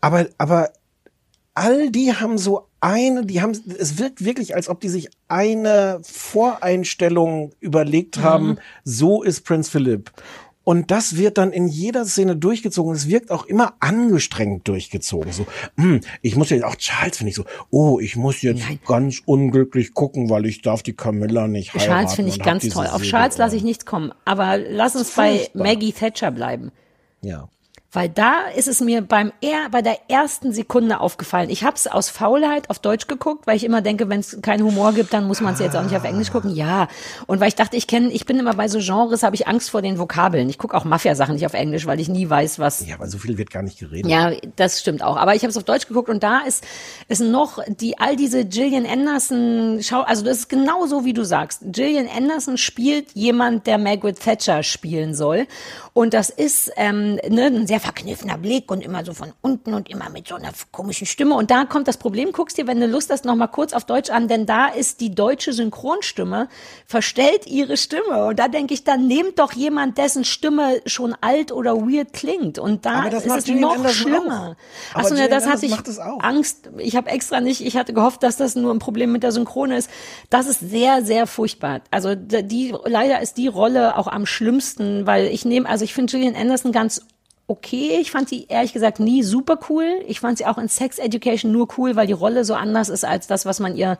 [0.00, 0.70] Aber, aber
[1.54, 6.00] all die haben so eine, die haben, es wirkt wirklich, als ob die sich eine
[6.02, 8.22] Voreinstellung überlegt Mhm.
[8.22, 10.10] haben, so ist Prinz Philipp.
[10.70, 12.94] Und das wird dann in jeder Szene durchgezogen.
[12.94, 15.32] Es wirkt auch immer angestrengt durchgezogen.
[15.32, 15.44] So,
[15.76, 19.94] hm, ich muss jetzt auch Charles finde ich so, oh, ich muss jetzt ganz unglücklich
[19.94, 21.90] gucken, weil ich darf die Camilla nicht heiraten.
[21.90, 22.86] Charles finde ich ganz toll.
[22.86, 23.02] Auf.
[23.02, 24.12] Charles lasse ich nichts kommen.
[24.24, 25.48] Aber lass uns bei.
[25.54, 26.70] Maggie Thatcher bleiben.
[27.20, 27.48] Ja.
[27.92, 31.50] Weil da ist es mir beim er bei der ersten Sekunde aufgefallen.
[31.50, 34.62] Ich habe es aus Faulheit auf Deutsch geguckt, weil ich immer denke, wenn es keinen
[34.64, 36.54] Humor gibt, dann muss man es jetzt auch nicht auf Englisch gucken.
[36.54, 36.86] Ja.
[37.26, 39.70] Und weil ich dachte, ich kenne, ich bin immer bei so Genres, habe ich Angst
[39.70, 40.48] vor den Vokabeln.
[40.48, 42.86] Ich gucke auch Mafia-Sachen nicht auf Englisch, weil ich nie weiß, was.
[42.86, 44.08] Ja, aber so viel wird gar nicht geredet.
[44.08, 45.16] Ja, das stimmt auch.
[45.16, 46.64] Aber ich habe es auf Deutsch geguckt und da ist
[47.08, 51.24] ist noch die all diese Gillian Anderson Schau, also das ist genau so wie du
[51.24, 51.62] sagst.
[51.64, 55.48] Gillian Anderson spielt jemand, der Margaret Thatcher spielen soll
[55.92, 59.90] und das ist ähm, ne, ein sehr verkniffener Blick und immer so von unten und
[59.90, 62.32] immer mit so einer komischen Stimme und da kommt das Problem.
[62.32, 65.00] Guckst dir, wenn du Lust hast, noch mal kurz auf Deutsch an, denn da ist
[65.00, 66.48] die deutsche Synchronstimme
[66.86, 71.52] verstellt ihre Stimme und da denke ich, dann nehmt doch jemand, dessen Stimme schon alt
[71.52, 74.56] oder weird klingt und da ist es noch Anderson schlimmer.
[74.94, 74.98] auch.
[74.98, 75.74] Achso, ja, das hatte ich.
[76.20, 76.70] Angst.
[76.78, 79.76] Ich habe extra nicht, ich hatte gehofft, dass das nur ein Problem mit der Synchrone
[79.76, 79.90] ist.
[80.28, 81.80] Das ist sehr, sehr furchtbar.
[81.90, 86.10] Also die, leider ist die Rolle auch am schlimmsten, weil ich nehme, also ich finde
[86.10, 87.02] Gillian Anderson ganz
[87.46, 87.98] okay.
[88.00, 90.02] Ich fand sie ehrlich gesagt nie super cool.
[90.06, 93.04] Ich fand sie auch in Sex Education nur cool, weil die Rolle so anders ist
[93.04, 93.98] als das, was man ihr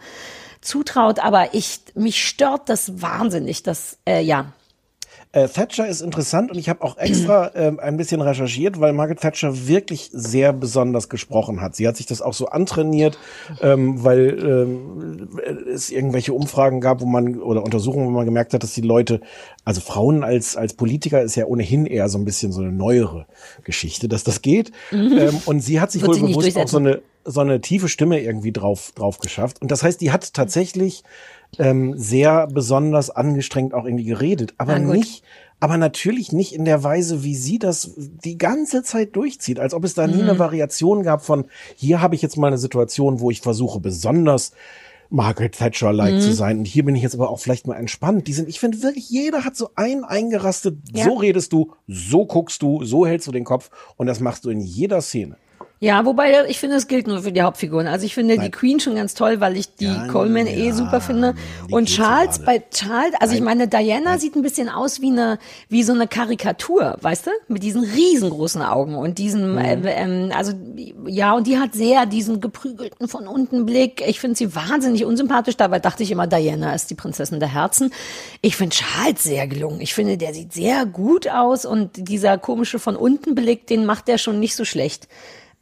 [0.61, 1.19] zutraut.
[1.19, 4.53] Aber ich, mich stört das wahnsinnig, das, äh, ja.
[5.33, 9.21] Äh, Thatcher ist interessant und ich habe auch extra ähm, ein bisschen recherchiert, weil Margaret
[9.21, 11.77] Thatcher wirklich sehr besonders gesprochen hat.
[11.77, 13.17] Sie hat sich das auch so antrainiert,
[13.61, 15.29] ähm, weil ähm,
[15.73, 19.21] es irgendwelche Umfragen gab, wo man oder Untersuchungen, wo man gemerkt hat, dass die Leute,
[19.65, 23.27] also Frauen als als Politiker ist ja ohnehin eher so ein bisschen so eine neuere
[23.63, 24.73] Geschichte, dass das geht.
[24.91, 25.17] Mhm.
[25.17, 28.21] Ähm, und sie hat sich Wird wohl bewusst auch so eine so eine tiefe Stimme
[28.21, 29.63] irgendwie drauf drauf geschafft.
[29.63, 31.05] Und das heißt, die hat tatsächlich
[31.59, 35.23] ähm, sehr besonders angestrengt auch irgendwie geredet, aber nicht,
[35.59, 39.85] aber natürlich nicht in der Weise, wie sie das die ganze Zeit durchzieht, als ob
[39.85, 40.29] es da nie Mhm.
[40.31, 41.47] eine Variation gab von
[41.77, 44.53] hier habe ich jetzt mal eine Situation, wo ich versuche besonders
[45.13, 46.21] Margaret Thatcher-like Mhm.
[46.21, 48.29] zu sein und hier bin ich jetzt aber auch vielleicht mal entspannt.
[48.29, 51.05] Die sind, ich finde wirklich, jeder hat so ein eingerastet, Ja.
[51.05, 54.51] so redest du, so guckst du, so hältst du den Kopf und das machst du
[54.51, 55.37] in jeder Szene.
[55.83, 57.87] Ja, wobei ich finde, es gilt nur für die Hauptfiguren.
[57.87, 58.45] Also ich finde Nein.
[58.45, 61.35] die Queen schon ganz toll, weil ich die Coleman eh super finde.
[61.71, 65.39] Und Charles, bei Charles, also ich meine, Diana sieht ein bisschen aus wie eine,
[65.71, 67.31] wie so eine Karikatur, weißt du?
[67.49, 70.53] Mit diesen riesengroßen Augen und diesem, äh, ähm, also
[71.07, 74.07] ja, und die hat sehr diesen geprügelten von unten Blick.
[74.07, 75.57] Ich finde sie wahnsinnig unsympathisch.
[75.57, 77.91] Dabei dachte ich immer, Diana ist die Prinzessin der Herzen.
[78.43, 79.81] Ich finde Charles sehr gelungen.
[79.81, 84.09] Ich finde, der sieht sehr gut aus und dieser komische von unten Blick, den macht
[84.09, 85.09] der schon nicht so schlecht.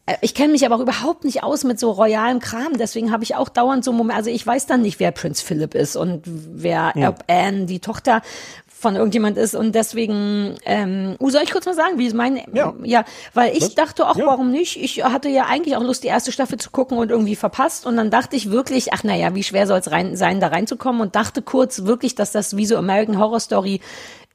[0.09, 3.25] Äh, Ich kenne mich aber auch überhaupt nicht aus mit so royalem Kram, deswegen habe
[3.25, 6.23] ich auch dauernd so Momente, also ich weiß dann nicht, wer Prinz Philip ist und
[6.27, 7.11] wer Ja.
[7.11, 8.23] ob Anne, die Tochter
[8.81, 12.41] von irgendjemand ist und deswegen, ähm, uh, soll ich kurz mal sagen, wie es mein,
[12.55, 13.05] ja, ja
[13.35, 13.75] weil ich Was?
[13.75, 14.27] dachte auch, Ja.
[14.27, 14.77] warum nicht?
[14.81, 17.97] Ich hatte ja eigentlich auch Lust, die erste Staffel zu gucken und irgendwie verpasst und
[17.97, 21.17] dann dachte ich wirklich, ach naja, wie schwer soll es rein, sein, da reinzukommen und
[21.17, 23.81] dachte kurz wirklich, dass das wie so American Horror Story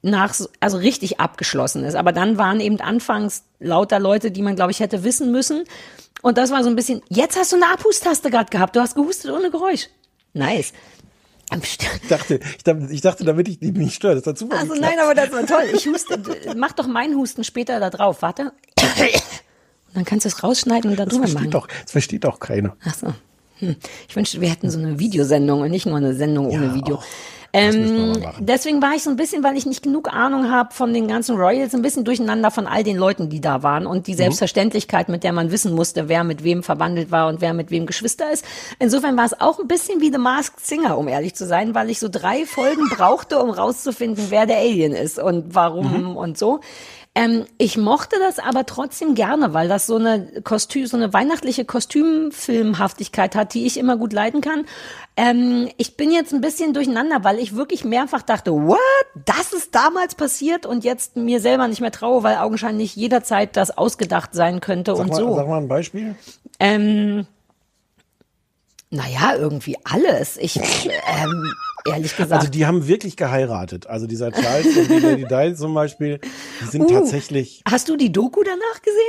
[0.04, 1.94] nach, so- also richtig abgeschlossen ist.
[1.94, 5.64] Aber dann waren eben anfangs lauter Leute, die man, glaube ich, hätte wissen müssen.
[6.22, 8.76] Und das war so ein bisschen, jetzt hast du eine Abhustaste gerade gehabt.
[8.76, 9.88] Du hast gehustet ohne Geräusch.
[10.34, 10.72] Nice.
[11.62, 11.78] Ich
[12.08, 14.14] dachte, ich dachte, ich dachte damit ich die nicht störe.
[14.16, 14.94] Das hat super Also geklappt.
[14.96, 15.64] nein, aber das war toll.
[15.74, 16.18] Ich huste,
[16.56, 18.22] mach doch meinen Husten später da drauf.
[18.22, 18.52] Warte.
[18.78, 21.50] Und dann kannst du es rausschneiden und da das drüber versteht machen.
[21.52, 22.76] doch, das versteht doch keiner.
[22.84, 23.06] Ach so.
[23.58, 23.76] Hm.
[24.08, 27.00] Ich wünschte, wir hätten so eine Videosendung und nicht nur eine Sendung ohne Video.
[27.54, 31.06] Ähm, deswegen war ich so ein bisschen, weil ich nicht genug Ahnung habe von den
[31.06, 35.08] ganzen Royals, ein bisschen durcheinander von all den Leuten, die da waren und die Selbstverständlichkeit,
[35.08, 38.32] mit der man wissen musste, wer mit wem verwandelt war und wer mit wem Geschwister
[38.32, 38.44] ist.
[38.80, 41.90] Insofern war es auch ein bisschen wie The Masked Singer, um ehrlich zu sein, weil
[41.90, 46.58] ich so drei Folgen brauchte, um rauszufinden, wer der Alien ist und warum und so.
[47.16, 51.64] Ähm, ich mochte das aber trotzdem gerne, weil das so eine Kostüm, so eine weihnachtliche
[51.64, 54.64] Kostümfilmhaftigkeit hat, die ich immer gut leiden kann.
[55.16, 58.78] Ähm, ich bin jetzt ein bisschen durcheinander, weil ich wirklich mehrfach dachte, what?
[59.26, 63.78] Das ist damals passiert und jetzt mir selber nicht mehr traue, weil augenscheinlich jederzeit das
[63.78, 65.36] ausgedacht sein könnte Sag und mal, so.
[65.36, 66.16] sag mal ein Beispiel.
[66.58, 67.28] Ähm,
[68.90, 70.36] naja, irgendwie alles.
[70.36, 71.52] Ich, ähm,
[71.86, 72.32] ehrlich gesagt.
[72.32, 73.86] Also die haben wirklich geheiratet.
[73.86, 76.20] Also dieser Charles und die Lady Di zum Beispiel,
[76.62, 77.62] die sind Uh, tatsächlich.
[77.70, 79.00] Hast du die Doku danach gesehen?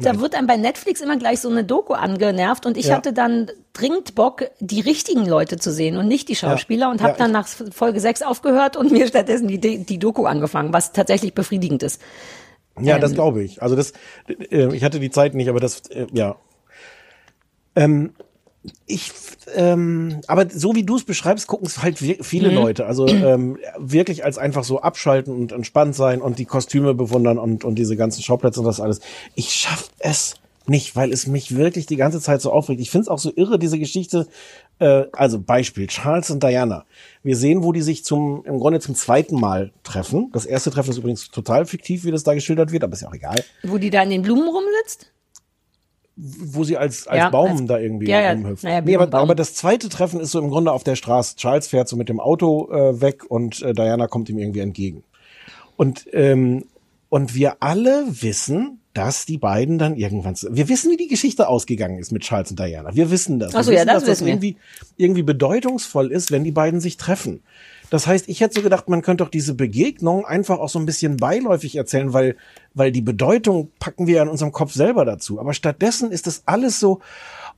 [0.00, 2.96] Da wird einem bei Netflix immer gleich so eine Doku angenervt und ich Ja.
[2.96, 7.08] hatte dann dringend Bock, die richtigen Leute zu sehen und nicht die Schauspieler und Ja,
[7.08, 10.92] habe dann ich- nach Folge 6 aufgehört und mir stattdessen die, die Doku angefangen, was
[10.92, 12.00] tatsächlich befriedigend ist.
[12.80, 13.60] Ja, das Ähm, glaube ich.
[13.62, 13.92] Also das,
[14.50, 16.36] äh, ich hatte die Zeit nicht, aber das, äh, ja.
[17.76, 18.14] Ähm,
[18.86, 19.10] ich,
[19.54, 22.54] ähm, aber so wie du es beschreibst, gucken es halt viele Mhm.
[22.54, 22.86] Leute.
[22.86, 27.64] Also ähm, wirklich als einfach so abschalten und entspannt sein und die Kostüme bewundern und,
[27.64, 29.00] und diese ganzen Schauplätze und das alles.
[29.34, 30.34] Ich schaff es
[30.68, 32.80] nicht, weil es mich wirklich die ganze Zeit so aufregt.
[32.80, 34.28] Ich finde es auch so irre, diese Geschichte.
[34.78, 36.84] Äh, also Beispiel, Charles und Diana.
[37.24, 40.30] Wir sehen, wo die sich zum, im Grunde zum zweiten Mal treffen.
[40.32, 43.08] Das erste Treffen ist übrigens total fiktiv, wie das da geschildert wird, aber ist ja
[43.08, 43.42] auch egal.
[43.64, 45.12] Wo die da in den Blumen rumsitzt?
[46.16, 48.64] Wo sie als, als Ja, Baum als- da irgendwie ja, ja, rumhüpft.
[48.64, 51.36] naja, nee, aber, aber das zweite Treffen ist so im Grunde auf der Straße.
[51.36, 55.04] Charles fährt so mit dem Auto äh, weg und äh, Diana kommt ihm irgendwie entgegen.
[55.76, 56.66] Und, ähm,
[57.08, 61.98] und wir alle wissen, dass die beiden dann irgendwann, wir wissen, wie die Geschichte ausgegangen
[61.98, 62.94] ist mit Charles und Diana.
[62.94, 63.54] Wir wissen das.
[63.54, 64.32] Ach so, wir ja, wissen, das dass das wissen wir.
[64.34, 64.56] irgendwie,
[64.98, 67.42] irgendwie bedeutungsvoll ist, wenn die beiden sich treffen.
[67.92, 70.86] Das heißt, ich hätte so gedacht, man könnte doch diese Begegnung einfach auch so ein
[70.86, 72.36] bisschen beiläufig erzählen, weil,
[72.72, 75.38] weil die Bedeutung packen wir ja in unserem Kopf selber dazu.
[75.38, 77.00] Aber stattdessen ist das alles so,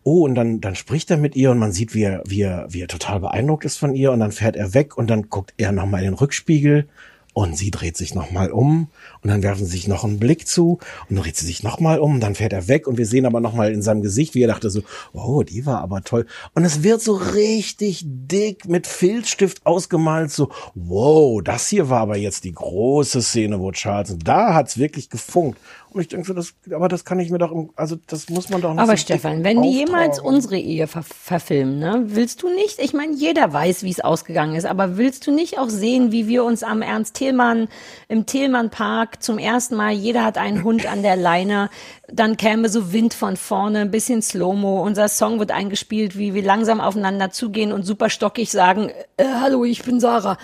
[0.02, 2.66] oh, und dann, dann spricht er mit ihr und man sieht, wie er, wie er,
[2.68, 5.54] wie er total beeindruckt ist von ihr und dann fährt er weg und dann guckt
[5.56, 6.88] er nochmal in den Rückspiegel
[7.34, 8.88] und sie dreht sich nochmal um
[9.22, 10.78] und dann werfen sie sich noch einen Blick zu
[11.08, 13.40] und dann dreht sie sich nochmal um, dann fährt er weg und wir sehen aber
[13.40, 14.82] nochmal in seinem Gesicht, wie er dachte so,
[15.12, 16.26] oh, die war aber toll.
[16.54, 22.16] Und es wird so richtig dick mit Filzstift ausgemalt, so, wow, das hier war aber
[22.16, 25.58] jetzt die große Szene, wo Charles, und da hat's wirklich gefunkt.
[25.94, 28.48] Und ich denke so, das, aber das kann ich mir doch, im, also das muss
[28.48, 30.34] man doch nicht Aber so Stefan, wenn die jemals auftragen.
[30.34, 32.80] unsere Ehe ver verfilmen, ne, willst du nicht?
[32.80, 36.26] Ich meine, jeder weiß, wie es ausgegangen ist, aber willst du nicht auch sehen, wie
[36.26, 37.68] wir uns am Ernst Thälmann
[38.08, 41.70] im Thälmann Park zum ersten Mal, jeder hat einen Hund an der Leine,
[42.08, 46.42] dann käme so Wind von vorne, ein bisschen Slow-Mo, unser Song wird eingespielt, wie wir
[46.42, 50.38] langsam aufeinander zugehen und super stockig sagen, äh, hallo, ich bin Sarah.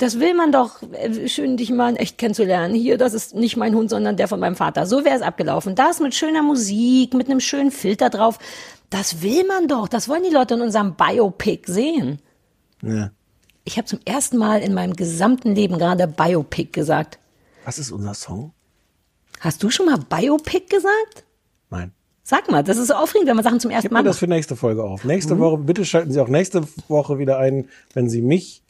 [0.00, 2.74] Das will man doch, äh, schön dich mal in echt kennenzulernen.
[2.74, 4.86] Hier, das ist nicht mein Hund, sondern der von meinem Vater.
[4.86, 5.74] So wäre es abgelaufen.
[5.74, 8.38] Das mit schöner Musik, mit einem schönen Filter drauf.
[8.88, 9.88] Das will man doch.
[9.88, 12.18] Das wollen die Leute in unserem Biopic sehen.
[12.82, 13.10] Ja.
[13.64, 17.18] Ich habe zum ersten Mal in meinem gesamten Leben gerade Biopic gesagt.
[17.66, 18.54] Was ist unser Song?
[19.40, 21.24] Hast du schon mal Biopic gesagt?
[21.68, 21.92] Nein.
[22.22, 24.18] Sag mal, das ist so aufregend, wenn man Sachen zum ersten Gib Mal mir das
[24.18, 25.04] für nächste Folge auf.
[25.04, 25.40] Nächste Mhm.
[25.40, 28.62] Woche, bitte schalten Sie auch nächste Woche wieder ein, wenn Sie mich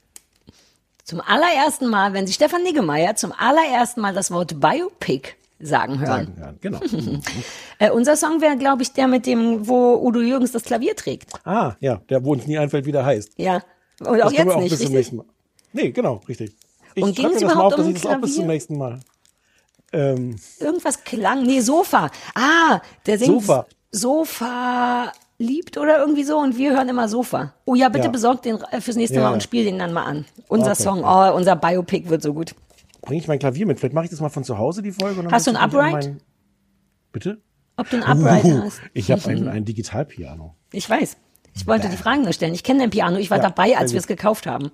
[1.11, 6.37] Zum allerersten Mal, wenn Sie Stefan Niggemeier zum allerersten Mal das Wort Biopic sagen hören.
[6.37, 6.59] sagen hören.
[6.61, 6.81] Genau.
[7.81, 11.31] Äh, unser Song wäre, glaube ich, der mit dem, wo Udo Jürgens das Klavier trägt.
[11.45, 13.33] ah, ja, der, wo uns nie einfällt, wie der heißt.
[13.39, 13.61] Ja.
[13.99, 15.27] Und auch das jetzt wir auch nicht, bis zum nächsten Mal.
[15.73, 16.53] Nee, genau, richtig.
[16.95, 19.01] Ich Und das mal überhaupt auf, um das auch bis zum nächsten Mal.
[19.93, 21.43] Ähm, Irgendwas klang.
[21.43, 22.09] Nee, Sofa.
[22.37, 23.67] Ah, der singt Sofa.
[23.91, 27.55] Sofa liebt oder irgendwie so und wir hören immer Sofa.
[27.65, 28.11] Oh ja, bitte Ja.
[28.11, 30.27] besorgt den äh, fürs nächste Ja, Mal und spiel den dann mal an.
[30.49, 30.83] Unser Okay.
[30.83, 32.55] Song, oh, unser Biopic wird so gut.
[33.03, 33.81] Bringe ich mein Klavier mit?
[33.81, 35.27] Vielleicht mache ich das mal von zu Hause, die Folge.
[35.31, 36.13] Hast du ein Upright?
[37.13, 37.41] Bitte?
[37.77, 38.81] Ob du ein Upright Uh, hast.
[38.93, 40.55] Ich habe ein, ein Digitalpiano.
[40.73, 41.17] Ich weiß.
[41.57, 42.55] Ich wollte die Fragen nur stellen.
[42.55, 43.17] Ich kenne dein Piano.
[43.17, 44.71] Ich war Ja, dabei, als wir es gekauft haben.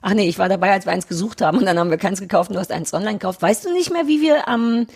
[0.00, 2.20] Ach nee, ich war dabei, als wir eins gesucht haben und dann haben wir keins
[2.20, 3.42] gekauft und du hast eins online gekauft.
[3.42, 4.86] Weißt du nicht mehr, wie wir am,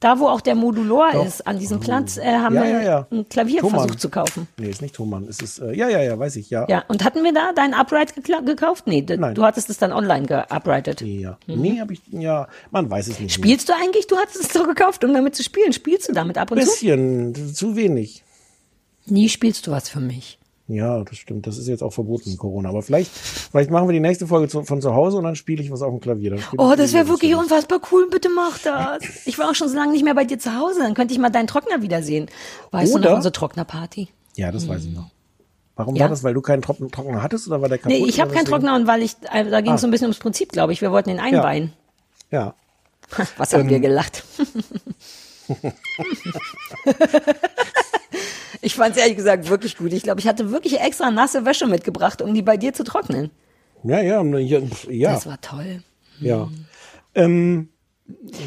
[0.00, 1.26] da wo auch der Modulor Doch.
[1.26, 3.06] ist, an diesem Platz, äh, haben Ja, wir ja, ja.
[3.10, 3.80] ein Klavier Thomann.
[3.80, 4.46] versucht zu kaufen.
[4.56, 5.24] Nee, ist nicht Thomann.
[5.28, 6.66] Es ist, äh, ja, ja, ja, weiß ich, ja.
[6.68, 8.86] Ja, und hatten wir da dein Upright gekauft?
[8.86, 9.34] Nee, Nein.
[9.34, 11.00] du hattest es dann online geuprightet.
[11.00, 11.36] Ja.
[11.46, 13.34] Nee, habe ich, ja, man weiß es nicht.
[13.34, 14.06] Spielst du eigentlich?
[14.06, 15.72] Du hattest es doch gekauft, um damit zu spielen.
[15.72, 16.66] Spielst du damit ab und zu?
[16.66, 18.22] Bisschen, zu wenig.
[19.06, 20.37] Nie spielst du was für mich.
[20.70, 21.46] Ja, das stimmt.
[21.46, 22.68] Das ist jetzt auch verboten in Corona.
[22.68, 25.62] Aber vielleicht, vielleicht machen wir die nächste Folge zu, von zu Hause und dann spiele
[25.62, 26.38] ich was auf dem Klavier.
[26.58, 27.42] Oh, das wäre wirklich dazu.
[27.42, 28.06] unfassbar cool.
[28.10, 29.26] Bitte mach das.
[29.26, 30.80] Ich war auch schon so lange nicht mehr bei dir zu Hause.
[30.80, 32.26] Dann könnte ich mal deinen Trockner wiedersehen.
[32.70, 34.08] Weißt du Oder- noch unsere Trocknerparty?
[34.36, 35.08] Ja, das weiß ich noch.
[35.74, 36.02] Warum Ja.
[36.02, 36.22] war das?
[36.22, 37.98] Weil du keinen Trockner, Trockner hattest oder war der kaputt?
[37.98, 38.44] Nee, ich habe keinen?
[38.44, 39.82] Trockner und weil ich, äh, da ging es Ah.
[39.82, 40.82] so ein bisschen ums Prinzip, glaube ich.
[40.82, 41.72] Wir wollten ihn einweihen.
[42.30, 42.52] Ja.
[43.38, 43.70] Was haben Ähm.
[43.70, 44.22] wir gelacht?
[48.60, 49.92] ich fand es ehrlich gesagt wirklich gut.
[49.92, 53.30] Ich glaube, ich hatte wirklich extra nasse Wäsche mitgebracht, um die bei dir zu trocknen.
[53.84, 54.60] Ja, ja, ja.
[54.88, 55.12] ja.
[55.12, 55.82] Das war toll.
[56.20, 56.48] ja.
[57.14, 57.68] Ähm,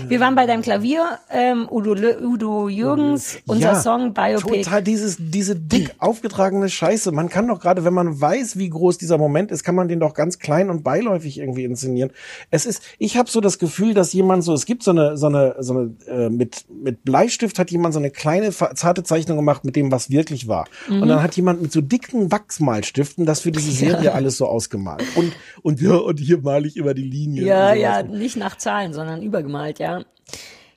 [0.08, 4.64] Wir waren bei deinem Klavier, ähm, Udo, Udo Jürgens, unser ja, Song Biopic.
[4.64, 7.12] Total dieses, diese dick aufgetragene Scheiße.
[7.12, 10.00] Man kann doch gerade, wenn man weiß, wie groß dieser Moment ist, kann man den
[10.00, 12.12] doch ganz klein und beiläufig irgendwie inszenieren.
[12.50, 15.28] Es ist, ich habe so das Gefühl, dass jemand so, es gibt so eine, so
[15.28, 19.64] eine, so eine, äh, mit, mit Bleistift hat jemand so eine kleine, zarte Zeichnung gemacht
[19.64, 20.66] mit dem, was wirklich war.
[20.90, 21.04] Mhm.
[21.04, 25.04] Und dann hat jemand mit so dicken Wachsmalstiften das für diese Serie alles so ausgemalt.
[25.16, 27.44] Und, und ja, und hier male ich immer die Linie.
[27.44, 30.02] Ja, ja, nicht nach Zahlen, sondern übergemalt, ja.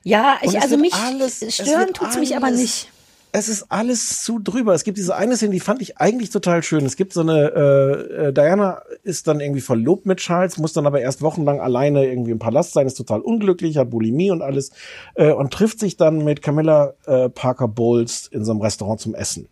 [0.03, 2.89] Ja, Und ich, es also mich alles- es stören wird tut's mich aber nicht.
[3.37, 4.73] Es ist alles zu drüber.
[4.73, 6.85] Es gibt diese eine Szene, die fand ich eigentlich total schön.
[6.85, 10.85] Es gibt so eine, äh, äh, Diana ist dann irgendwie verlobt mit Charles, muss dann
[10.87, 14.71] aber erst wochenlang alleine irgendwie im Palast sein, ist total unglücklich, hat Bulimie und alles
[15.15, 19.13] äh, und trifft sich dann mit Camilla äh, Parker Bowles in so einem Restaurant zum
[19.15, 19.49] Essen.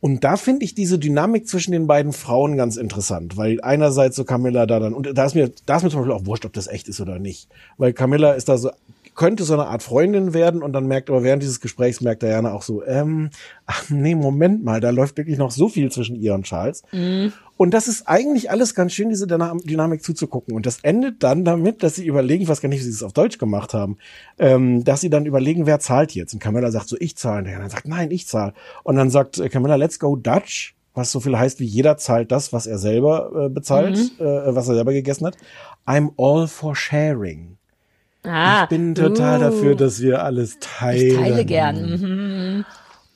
[0.00, 4.24] Und da finde ich diese Dynamik zwischen den beiden Frauen ganz interessant, weil einerseits so
[4.24, 6.54] Camilla da dann, und da ist mir, da ist mir zum Beispiel auch wurscht, ob
[6.54, 7.48] das echt ist oder nicht.
[7.76, 8.70] Weil Camilla ist da so,
[9.20, 12.54] könnte so eine Art Freundin werden und dann merkt aber während dieses Gesprächs merkt Diana
[12.54, 13.28] auch so, ähm,
[13.66, 16.82] ach nee, Moment mal, da läuft wirklich noch so viel zwischen ihr und Charles.
[17.58, 20.54] Und das ist eigentlich alles ganz schön, diese Dyna- Dynamik zuzugucken.
[20.56, 23.02] Und das endet dann damit, dass sie überlegen, ich weiß gar nicht, wie sie es
[23.02, 23.98] auf Deutsch gemacht haben,
[24.38, 26.32] ähm, dass sie dann überlegen, wer zahlt jetzt.
[26.32, 27.40] Und Camilla sagt so, ich zahle.
[27.40, 28.54] Und Diana sagt, nein, ich zahle.
[28.84, 32.32] Und dann sagt äh, Camilla, let's go Dutch, was so viel heißt wie jeder zahlt
[32.32, 34.24] das, was er selber äh, bezahlt, Mhm.
[34.24, 35.36] äh, was er selber gegessen hat.
[35.86, 37.58] I'm all for sharing.
[38.22, 41.10] Ah, ich bin total uh, dafür, dass wir alles teilen.
[41.10, 41.90] Ich teile gern.
[41.90, 42.64] Mhm.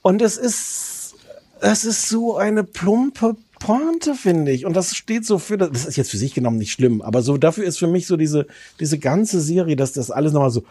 [0.02, 1.14] Und es ist,
[1.60, 4.66] es ist so eine plumpe Pointe, finde ich.
[4.66, 7.36] Und das steht so für, das ist jetzt für sich genommen nicht schlimm, aber so
[7.36, 8.47] dafür ist für mich so diese,
[8.81, 10.64] diese ganze Serie, dass das alles nochmal so,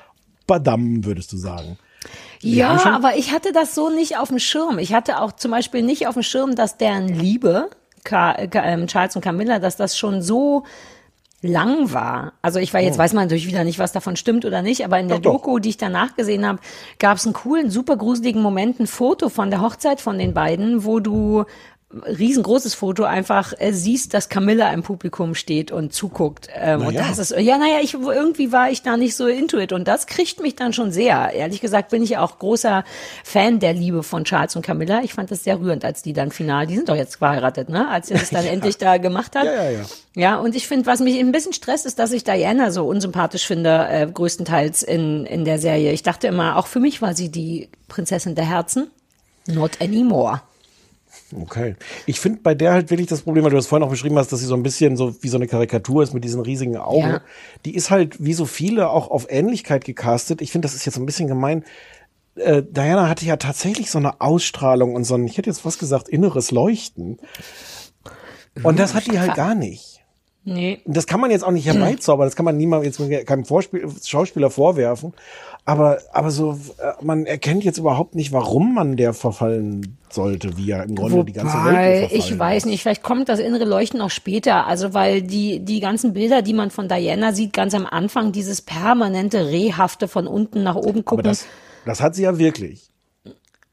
[0.46, 1.78] badam, würdest du sagen.
[2.42, 4.78] Wir Ja, aber ich hatte das so nicht auf dem Schirm.
[4.78, 7.70] Ich hatte auch zum Beispiel nicht auf dem Schirm, dass deren Liebe,
[8.04, 10.66] Ka ähm, Charles und Camilla, dass das schon so
[11.44, 12.34] lang war.
[12.42, 15.00] Also ich war jetzt, weiß man natürlich wieder nicht, was davon stimmt oder nicht, aber
[15.00, 15.20] in der Oh.
[15.20, 15.42] Doch, doch.
[15.44, 16.60] Doku, die ich danach gesehen habe,
[17.00, 20.86] gab es einen coolen, super gruseligen Moment, ein Foto von der Hochzeit von den beiden,
[20.86, 21.46] wo du
[22.06, 26.48] riesengroßes Foto einfach äh, siehst, dass Camilla im Publikum steht und zuguckt.
[26.56, 27.08] Ähm, Na und ja.
[27.08, 29.72] das ist, ja, naja, ich, irgendwie war ich da nicht so into it.
[29.72, 31.32] Und das kriegt mich dann schon sehr.
[31.34, 32.84] Ehrlich gesagt bin ich ja auch großer
[33.24, 35.02] Fan der Liebe von Charles und Camilla.
[35.04, 37.90] Ich fand das sehr rührend, als die dann final, die sind doch jetzt verheiratet, ne?
[37.90, 39.46] Als sie das dann endlich da gemacht hat.
[39.46, 39.82] Ja, ja, ja.
[40.16, 43.48] Ja, und ich finde, was mich ein bisschen stresst, ist, dass ich Diana so unsympathisch
[43.48, 45.92] finde, äh, größtenteils in, in der Serie.
[45.92, 48.92] Ich dachte immer, auch für mich war sie die Prinzessin der Herzen.
[49.48, 50.42] Not anymore.
[51.42, 51.76] Okay.
[52.06, 54.32] Ich finde bei der halt wirklich das Problem, weil du das vorhin auch beschrieben hast,
[54.32, 57.10] dass sie so ein bisschen so wie so eine Karikatur ist mit diesen riesigen Augen.
[57.10, 57.22] Ja.
[57.66, 60.42] Die ist halt wie so viele auch auf Ähnlichkeit gecastet.
[60.42, 61.64] Ich finde, das ist jetzt so ein bisschen gemein.
[62.36, 65.80] Äh, Diana hatte ja tatsächlich so eine Ausstrahlung und so ein, ich hätte jetzt fast
[65.80, 67.20] gesagt, inneres Leuchten.
[68.62, 69.93] Und das hat die halt gar nicht.
[70.46, 70.82] Nee.
[70.86, 74.50] Das kann man jetzt auch nicht herbeizaubern, das kann man niemandem jetzt keinem Vorspiel, Schauspieler
[74.50, 75.14] vorwerfen.
[75.66, 80.72] Aber, aber so, äh, man erkennt jetzt überhaupt nicht, warum man der verfallen sollte, wie
[80.72, 81.66] er im Grunde die ganze Welt
[82.04, 84.68] Wobei, ich weiß nicht, vielleicht kommt das innere Leuchten auch später.
[84.68, 88.62] Also, weil die, die ganzen Bilder, die man von Diana sieht, ganz am Anfang, dieses
[88.62, 91.24] permanente Rehhafte von unten nach oben gucken.
[91.24, 91.46] das,
[91.86, 92.93] das hat sie ja wirklich.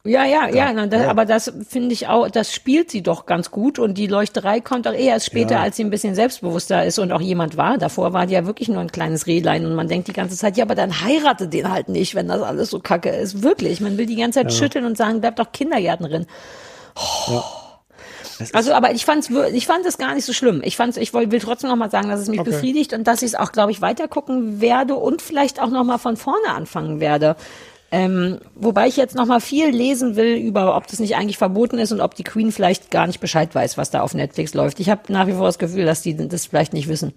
[0.03, 1.11] Ja, ja, ja, na, das, ja.
[1.11, 4.89] aber das finde ich auch, das spielt sie doch ganz gut und die Leuchterei kommt
[4.89, 5.61] auch eher erst später, Ja.
[5.61, 7.77] als sie ein bisschen selbstbewusster ist und auch jemand war.
[7.77, 10.57] Davor war die ja wirklich nur ein kleines Rehlein und man denkt die ganze Zeit,
[10.57, 13.43] ja, aber dann heirate den halt nicht, wenn das alles so kacke ist.
[13.43, 16.27] Wirklich, man will die ganze Zeit schütteln und sagen, bleib doch Kindergärtnerin.
[18.55, 20.63] Also, aber ich fand's, ich fand es gar nicht so schlimm.
[20.65, 22.51] Ich fand's, ich will, will trotzdem noch mal sagen, dass es mich Okay.
[22.51, 25.85] befriedigt und dass ich es auch, glaube ich, weiter gucken werde und vielleicht auch noch
[25.85, 27.37] mal von vorne anfangen werde.
[27.93, 31.79] Ähm, wobei ich jetzt noch mal viel lesen will über, ob das nicht eigentlich verboten
[31.79, 34.79] ist und ob die Queen vielleicht gar nicht Bescheid weiß, was da auf Netflix läuft.
[34.79, 37.13] Ich habe nach wie vor das Gefühl, dass die das vielleicht nicht wissen.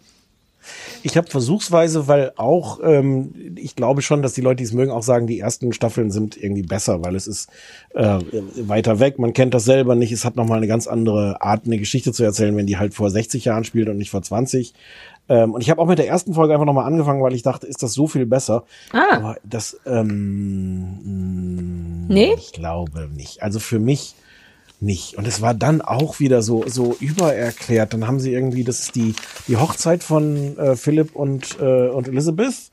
[1.02, 4.92] Ich habe versuchsweise, weil auch, ähm, ich glaube schon, dass die Leute, die es mögen,
[4.92, 7.50] auch sagen, die ersten Staffeln sind irgendwie besser, weil es ist
[7.94, 8.20] äh,
[8.56, 11.78] weiter weg, man kennt das selber nicht, es hat nochmal eine ganz andere Art, eine
[11.78, 14.74] Geschichte zu erzählen, wenn die halt vor 60 Jahren spielt und nicht vor 20.
[15.30, 17.68] Ähm, und ich habe auch mit der ersten Folge einfach nochmal angefangen, weil ich dachte,
[17.68, 18.64] ist das so viel besser.
[18.92, 19.16] Ah.
[19.16, 22.34] Aber das, ähm, Nee?
[22.38, 23.42] ich glaube nicht.
[23.42, 24.16] Also für mich
[24.82, 25.18] nicht.
[25.18, 27.94] Und es war dann auch wieder so, so übererklärt.
[27.94, 29.16] Dann haben sie irgendwie, das ist die,
[29.48, 32.70] die Hochzeit von äh, Philipp und, äh, und Elizabeth.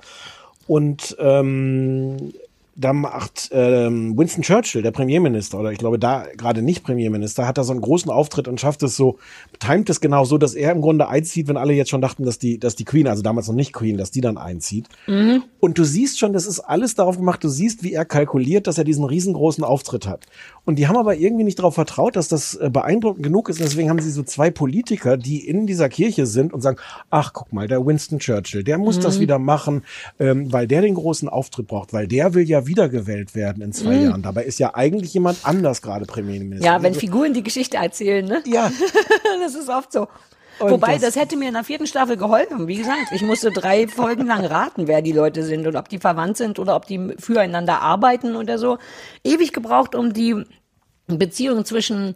[0.66, 2.32] Und ähm,
[2.80, 7.58] da macht ähm, Winston Churchill, der Premierminister, oder ich glaube da gerade nicht Premierminister, hat
[7.58, 9.18] da so einen großen Auftritt und schafft es so,
[9.58, 12.38] timet es genau so, dass er im Grunde einzieht, wenn alle jetzt schon dachten, dass
[12.38, 14.86] die, dass die Queen, also damals noch nicht Queen, dass die dann einzieht.
[15.60, 18.78] Und du siehst schon, das ist alles darauf gemacht, du siehst, wie er kalkuliert, dass
[18.78, 20.24] er diesen riesengroßen Auftritt hat.
[20.70, 23.58] Und die haben aber irgendwie nicht darauf vertraut, dass das äh, beeindruckend genug ist.
[23.58, 26.78] Und deswegen haben sie so zwei Politiker, die in dieser Kirche sind und sagen,
[27.10, 29.82] ach, guck mal, der Winston Churchill, der muss das wieder machen,
[30.20, 33.96] ähm, weil der den großen Auftritt braucht, weil der will ja wiedergewählt werden in zwei
[33.96, 34.22] Jahren.
[34.22, 36.64] Dabei ist ja eigentlich jemand anders gerade Premierminister.
[36.64, 38.40] Ja, wenn Also, Figuren die Geschichte erzählen, ne?
[38.46, 38.70] ja,
[39.42, 40.06] Das ist oft so.
[40.60, 42.68] Und Wobei, das- das, hätte mir in der vierten Staffel geholfen.
[42.68, 45.98] Wie gesagt, ich musste drei Folgen lang raten, wer die Leute sind und ob die
[45.98, 48.76] verwandt sind oder ob die füreinander arbeiten oder so.
[49.24, 50.44] Ewig gebraucht, um die
[51.18, 52.14] Beziehung zwischen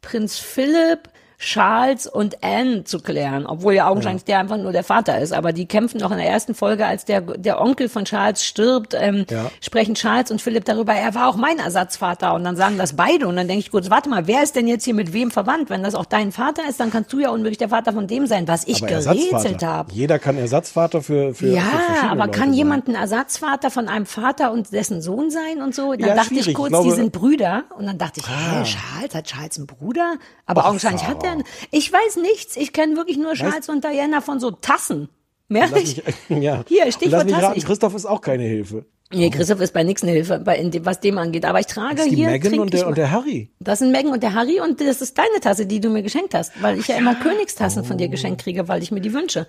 [0.00, 1.08] Prinz Philipp,
[1.38, 5.32] Charles und Anne zu klären, obwohl ja augenscheinlich der einfach nur der Vater ist.
[5.32, 8.94] Aber die kämpfen noch in der ersten Folge, als der, der Onkel von Charles stirbt,
[8.98, 9.48] ähm, Ja.
[9.60, 12.34] sprechen Charles und Philipp darüber, er war auch mein Ersatzvater.
[12.34, 13.28] Und dann sagen das beide.
[13.28, 15.70] Und dann denke ich kurz, warte mal, wer ist denn jetzt hier mit wem verwandt?
[15.70, 18.26] Wenn das auch dein Vater ist, dann kannst du ja unmöglich der Vater von dem
[18.26, 19.92] sein, was ich aber gerätselt habe.
[19.92, 22.54] Jeder kann Ersatzvater für, für, für Ja, verschiedene aber Leute kann sein.
[22.54, 25.92] jemand ein Ersatzvater von einem Vater und dessen Sohn sein und so?
[25.92, 26.48] Dann Ja, dachte schwierig.
[26.48, 27.62] ich kurz, Ich glaube- die sind Brüder.
[27.76, 28.62] Und dann dachte ich, Ah.
[28.62, 30.14] hä, Charles, hat Charles einen Bruder?
[30.46, 31.44] Aber Ach, augenscheinlich hat er Einen.
[31.70, 32.56] Ich weiß nichts.
[32.56, 35.08] Ich kenne wirklich nur Charles und Diana von so Tassen.
[35.48, 36.02] Mehr nicht.
[36.28, 36.62] mich, ja.
[36.68, 37.46] Hier, Stichwort Lass mich Tasse.
[37.46, 38.84] raten, Ich- Christoph ist auch keine Hilfe.
[39.10, 41.46] Nee, Christoph ist bei nichts eine Hilfe, bei, dem, was dem angeht.
[41.46, 42.28] Aber ich trage hier.
[42.28, 43.50] Megan und ich der, und der Harry.
[43.58, 46.34] das sind Megan und der Harry und das ist deine Tasse, die du mir geschenkt
[46.34, 47.98] hast, weil ich ja immer Königstassen von Oh.
[47.98, 49.46] dir geschenkt kriege, weil ich mir die wünsche.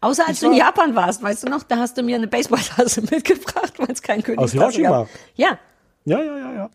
[0.00, 3.00] Außer als du in Japan warst, weißt du noch, da hast du mir eine Baseballtasse
[3.10, 4.88] mitgebracht, weil es kein Königstasse Hiroshima.
[4.88, 5.08] gab.
[5.36, 5.56] Ja,
[6.04, 6.70] Ja, ja, ja, ja.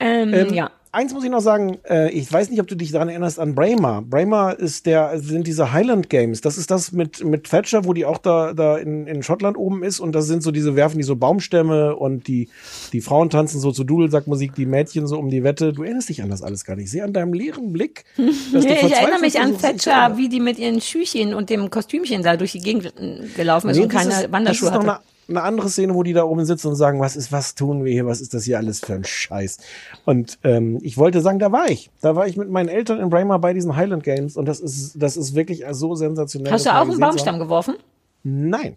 [0.00, 0.70] ähm, Ähm, ja.
[0.94, 3.54] Eins muss ich noch sagen, äh, ich weiß nicht, ob du dich daran erinnerst an
[3.54, 4.02] Braemar.
[4.02, 6.40] Braemar ist der, sind diese Highland Games.
[6.40, 9.82] Das ist das mit, mit Thatcher, wo die auch da, da in, in Schottland oben
[9.82, 9.98] ist.
[9.98, 12.48] Und das sind so diese, werfen die so Baumstämme und die,
[12.92, 15.72] die Frauen tanzen so zu Dudelsackmusik, die Mädchen so um die Wette.
[15.72, 16.84] Du erinnerst dich an das alles gar nicht.
[16.84, 18.04] Ich sehe an deinem leeren Blick.
[18.16, 21.50] dass du Nee, ich verzweifelt erinnere mich an Thatcher, wie die mit ihren Schüchchen und
[21.50, 22.92] dem Kostümchen da durch die Gegend
[23.36, 25.00] gelaufen ist Nee, und keine ist- Wanderschuhe hatte.
[25.28, 27.92] Eine, andere Szene, wo die da oben sitzen und sagen, was ist, was tun wir
[27.92, 29.58] hier, was ist das hier alles für ein Scheiß?
[30.04, 31.90] Und ähm, ich wollte sagen, da war ich.
[32.00, 34.94] Da war ich mit meinen Eltern in Braemar bei diesen Highland Games und das ist,
[35.02, 36.52] das ist wirklich so sensationell.
[36.52, 37.40] Hast du auch einen Baumstamm haben.
[37.42, 37.74] geworfen?
[38.22, 38.76] Nein.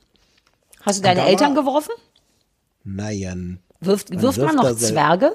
[0.81, 1.91] Hast du deine war- Eltern geworfen?
[2.83, 3.59] Nein.
[3.79, 5.33] Wirft, Man wirft man noch Zwerge?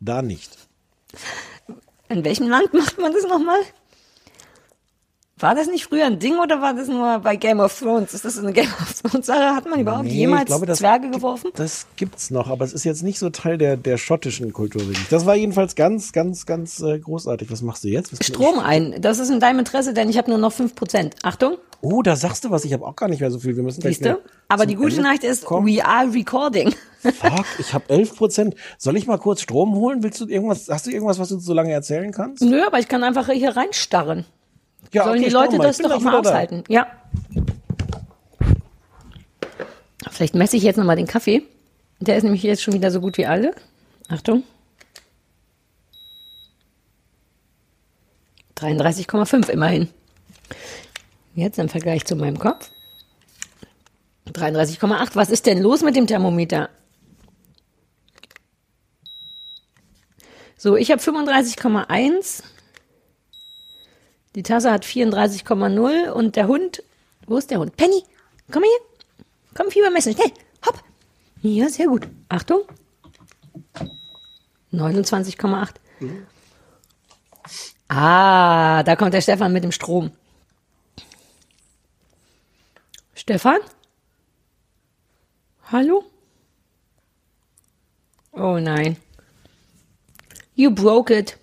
[0.00, 0.56] Da nicht.
[2.08, 3.60] In welchem Land macht man das nochmal?
[5.40, 8.12] War das nicht früher ein Ding oder war das nur bei Game of Thrones?
[8.14, 9.54] Ist das eine Game of Thrones Sache?
[9.54, 11.50] Hat man überhaupt Nee, jemals glaube, das Zwerge geworfen?
[11.54, 14.82] Das gibt's noch, aber es ist jetzt nicht so Teil der, der schottischen Kultur.
[14.82, 15.08] wirklich.
[15.08, 17.50] Das war jedenfalls ganz, ganz, ganz äh, großartig.
[17.50, 18.12] Was machst du jetzt?
[18.18, 19.00] Was Strom ein.
[19.00, 21.12] Das ist in deinem Interesse, denn ich habe nur noch 5%.
[21.22, 22.64] Achtung, Oh, da sagst du was.
[22.64, 23.54] Ich habe auch gar nicht mehr so viel.
[23.54, 24.18] Wir müssen gleich siehst du?
[24.48, 25.64] Aber die gute Ende Nachricht ist, kommen.
[25.68, 26.74] we are recording.
[27.00, 28.54] Fuck, ich habe 11 Prozent.
[28.78, 30.02] Soll ich mal kurz Strom holen?
[30.02, 30.68] Willst du irgendwas?
[30.68, 32.42] Hast du irgendwas, was du so lange erzählen kannst?
[32.42, 34.24] Nö, aber ich kann einfach hier reinstarren.
[34.92, 36.18] Ja, Sollen okay, die Leute das doch auch mal da.
[36.20, 36.64] aushalten?
[36.68, 36.86] Ja.
[40.10, 41.42] Vielleicht messe ich jetzt nochmal den Kaffee.
[42.00, 43.54] Der ist nämlich jetzt schon wieder so gut wie alle.
[44.08, 44.42] Achtung.
[48.56, 49.88] 33,5 immerhin.
[51.34, 52.70] Jetzt im Vergleich zu meinem Kopf.
[54.32, 55.10] 33,8.
[55.14, 56.68] Was ist denn los mit dem Thermometer?
[60.56, 62.42] So, ich habe 35,1.
[64.38, 66.84] Die Tasse hat 34,0 und der Hund,
[67.26, 67.76] wo ist der Hund?
[67.76, 68.04] Penny,
[68.52, 69.26] komm hier.
[69.52, 70.30] Komm, Fieber messen, schnell.
[70.64, 70.80] Hopp.
[71.42, 72.06] Ja, sehr gut.
[72.28, 72.60] Achtung.
[74.72, 75.70] 29,8.
[77.88, 80.12] Ah, da kommt der Stefan mit dem Strom.
[83.14, 83.58] Stefan?
[85.64, 86.04] Hallo?
[88.30, 88.98] Oh nein.
[90.54, 91.36] You broke it.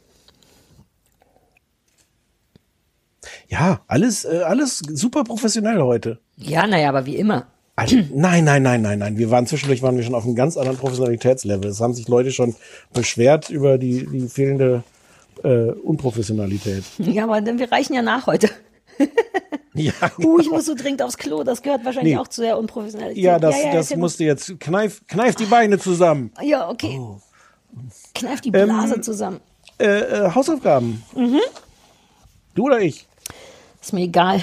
[3.58, 6.20] Ja, alles, äh, alles super professionell heute.
[6.36, 7.48] Ja, naja, aber wie immer.
[7.78, 9.18] Also, nein, nein, nein, nein, nein.
[9.18, 11.70] Wir waren zwischendurch waren wir schon auf einem ganz anderen Professionalitätslevel.
[11.70, 12.56] Es haben sich Leute schon
[12.94, 14.84] beschwert über die, die fehlende
[15.44, 16.84] äh, Unprofessionalität.
[17.00, 18.50] Ja, aber wir reichen ja nach heute.
[19.74, 21.44] Ja, Uh, ich muss so dringend aufs Klo.
[21.44, 22.20] Das gehört wahrscheinlich Nee.
[22.20, 23.22] auch zu der Unprofessionalität.
[23.22, 24.58] ja das, ja, das ist ja musste jetzt.
[24.62, 26.32] Kneif, kneif die Beine zusammen.
[26.42, 26.98] Ja, okay.
[28.14, 29.42] Kneif die Ähm, Blase zusammen.
[29.78, 31.04] Äh, äh, Hausaufgaben.
[31.14, 31.42] Mhm.
[32.54, 33.06] Du oder ich?
[33.86, 34.42] Ist mir egal.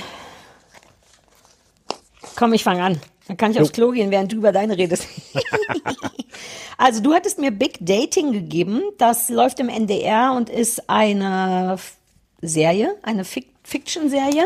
[2.37, 3.01] Komm, ich fange an.
[3.27, 5.09] Dann kann ich aufs Klo gehen, während du über deine redest.
[6.79, 8.83] also, du hattest mir Big Dating gegeben.
[8.99, 11.77] Das läuft im NDR und ist eine
[12.41, 14.45] Serie, eine Fic Fiction-Serie.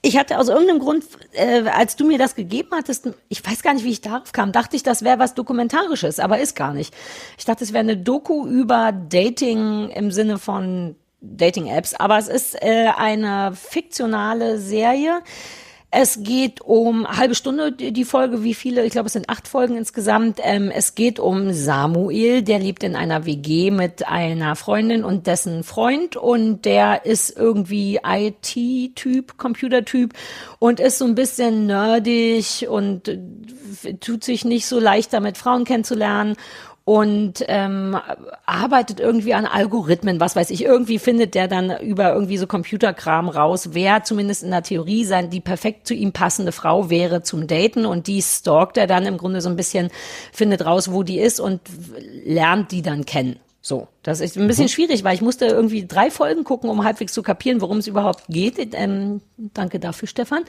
[0.00, 3.74] Ich hatte aus irgendeinem Grund, äh, als du mir das gegeben hattest, ich weiß gar
[3.74, 6.94] nicht, wie ich darauf kam, dachte ich, das wäre was Dokumentarisches, aber ist gar nicht.
[7.36, 12.62] Ich dachte, es wäre eine Doku über Dating im Sinne von Dating-Apps, aber es ist
[12.62, 15.22] äh, eine fiktionale Serie.
[15.96, 19.76] Es geht um halbe Stunde die Folge, wie viele, ich glaube es sind acht Folgen
[19.76, 20.40] insgesamt.
[20.42, 25.62] Ähm, es geht um Samuel, der lebt in einer WG mit einer Freundin und dessen
[25.62, 30.14] Freund und der ist irgendwie IT-Typ, Computertyp
[30.58, 35.64] und ist so ein bisschen nerdig und äh, tut sich nicht so leicht damit, Frauen
[35.64, 36.34] kennenzulernen
[36.84, 37.96] und ähm,
[38.44, 40.64] arbeitet irgendwie an Algorithmen, was weiß ich.
[40.64, 45.30] Irgendwie findet der dann über irgendwie so Computerkram raus, wer zumindest in der Theorie sein
[45.30, 49.16] die perfekt zu ihm passende Frau wäre zum Daten und die stalkt er dann im
[49.16, 49.88] Grunde so ein bisschen,
[50.32, 51.62] findet raus, wo die ist und
[52.24, 53.36] lernt die dann kennen.
[53.62, 57.14] So, das ist ein bisschen schwierig, weil ich musste irgendwie drei Folgen gucken, um halbwegs
[57.14, 58.58] zu kapieren, worum es überhaupt geht.
[58.74, 60.44] Ähm, danke dafür, Stefan.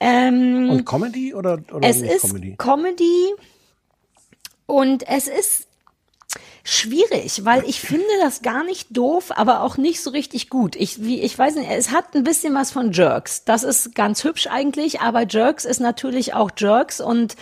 [0.00, 2.54] Ähm, Und Comedy oder, oder es ist Comedy?
[2.56, 3.34] Comedy
[4.64, 5.68] und es ist
[6.64, 10.74] schwierig, weil ich finde das gar nicht doof, aber auch nicht so richtig gut.
[10.76, 13.44] Ich, wie, ich weiß nicht, es hat ein bisschen was von Jerks.
[13.44, 17.36] Das ist ganz hübsch eigentlich, aber Jerks ist natürlich auch Jerks und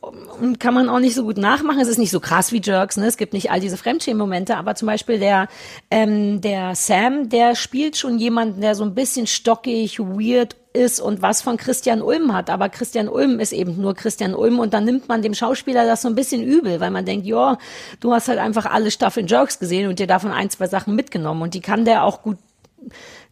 [0.00, 1.80] und kann man auch nicht so gut nachmachen.
[1.80, 3.06] Es ist nicht so krass wie Jerks, ne?
[3.06, 5.48] Es gibt nicht all diese Fremdschämen-Momente, aber zum Beispiel der,
[5.90, 11.20] ähm, der Sam, der spielt schon jemanden, der so ein bisschen stockig, weird ist und
[11.20, 12.48] was von Christian Ulm hat.
[12.48, 16.02] Aber Christian Ulm ist eben nur Christian Ulm und dann nimmt man dem Schauspieler das
[16.02, 17.58] so ein bisschen übel, weil man denkt, ja,
[18.00, 21.42] du hast halt einfach alle Staffeln Jerks gesehen und dir davon ein, zwei Sachen mitgenommen
[21.42, 22.38] und die kann der auch gut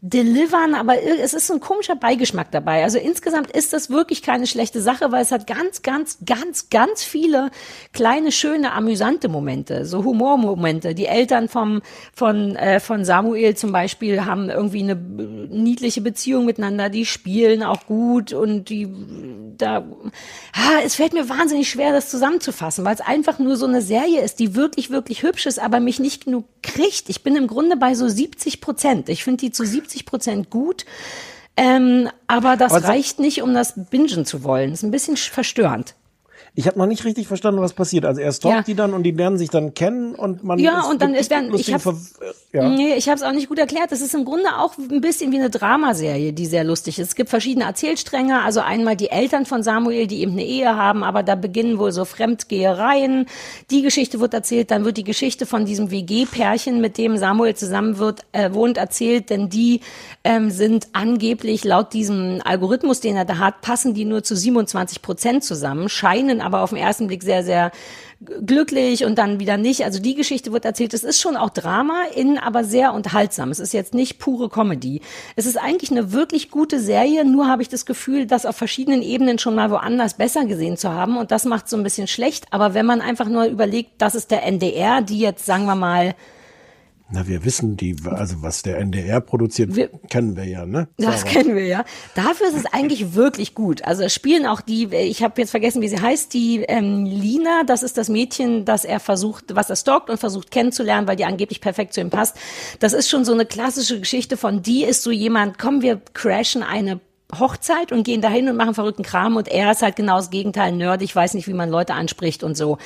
[0.03, 2.85] delivern, aber es ist so ein komischer Beigeschmack dabei.
[2.85, 7.03] Also insgesamt ist das wirklich keine schlechte Sache, weil es hat ganz, ganz, ganz, ganz
[7.03, 7.51] viele
[7.95, 10.95] kleine, schöne, amüsante Momente, so Humormomente.
[10.95, 11.81] Die Eltern vom,
[12.15, 17.87] von, äh, von Samuel zum Beispiel haben irgendwie eine niedliche Beziehung miteinander, die spielen auch
[17.87, 18.89] gut und die,
[19.57, 19.79] da,
[20.53, 24.21] ah, es fällt mir wahnsinnig schwer, das zusammenzufassen, weil es einfach nur so eine Serie
[24.21, 27.09] ist, die wirklich, wirklich hübsch ist, aber mich nicht genug kriegt.
[27.09, 29.09] Ich bin im Grunde bei so 70 Prozent.
[29.09, 30.85] Ich finde die zu 70 Prozent gut.
[31.57, 34.73] Ähm, aber das Aber reicht nicht, um das bingen zu wollen.
[34.73, 35.95] ist ein bisschen sch- verstörend.
[36.59, 38.05] Ich habe noch nicht richtig verstanden, was passiert.
[38.07, 38.63] Also er stalkt Ja.
[38.65, 41.31] die dann und die lernen sich dann kennen und man Ja, ist und dann ist
[41.31, 41.95] dann- ich Ver-
[42.53, 42.69] ja.
[42.71, 43.93] Nee, ich habe es auch nicht gut erklärt.
[43.93, 47.09] Das ist im Grunde auch ein bisschen wie eine Dramaserie, die sehr lustig ist.
[47.09, 48.41] Es gibt verschiedene Erzählstränge.
[48.43, 51.93] Also einmal die Eltern von Samuel, die eben eine Ehe haben, aber da beginnen wohl
[51.93, 53.27] so Fremdgehereien.
[53.71, 54.71] Die Geschichte wird erzählt.
[54.71, 59.31] Dann wird die Geschichte von diesem WG-Pärchen, mit dem Samuel zusammen wird, äh, wohnt, erzählt.
[59.31, 59.81] Denn die
[60.25, 65.03] ähm, sind angeblich laut diesem Algorithmus, den er da hat, passen die nur zu 27
[65.03, 67.73] Prozent zusammen, scheinen aber auf den ersten Blick sehr, sehr
[68.21, 69.85] glücklich und dann wieder nicht.
[69.85, 70.95] Also die Geschichte wird erzählt.
[70.95, 73.51] Es ist schon auch Drama, innen aber sehr unterhaltsam.
[73.51, 75.03] Es ist jetzt nicht pure Comedy.
[75.35, 79.03] Es ist eigentlich eine wirklich gute Serie, nur habe ich das Gefühl, das auf verschiedenen
[79.03, 82.47] Ebenen schon mal woanders besser gesehen zu haben und das macht so ein bisschen schlecht.
[82.53, 86.15] Aber wenn man einfach nur überlegt, das ist der NDR, die jetzt, sagen wir mal,
[87.09, 90.89] Na, wir wissen die, also was der NDR produziert, Wir- kennen wir ja, ne?
[90.97, 91.31] Das Sarah?
[91.33, 91.85] kennen wir ja.
[92.17, 93.85] Dafür ist es eigentlich wirklich gut.
[93.85, 97.63] Also es spielen auch die, ich habe jetzt vergessen, wie sie heißt, die ähm, Lina,
[97.65, 101.25] das ist das Mädchen, das er versucht, was er stalkt und versucht kennenzulernen, weil die
[101.25, 102.37] angeblich perfekt zu ihm passt.
[102.81, 106.65] Das ist schon so eine klassische Geschichte von die ist so jemand, komm, wir crashen
[106.65, 106.99] eine
[107.35, 109.37] Hochzeit und gehen dahin und machen verrückten Kram.
[109.37, 112.45] Und er ist halt genau das Gegenteil, Nerd, ich weiß nicht, wie man Leute anspricht
[112.45, 112.79] und so.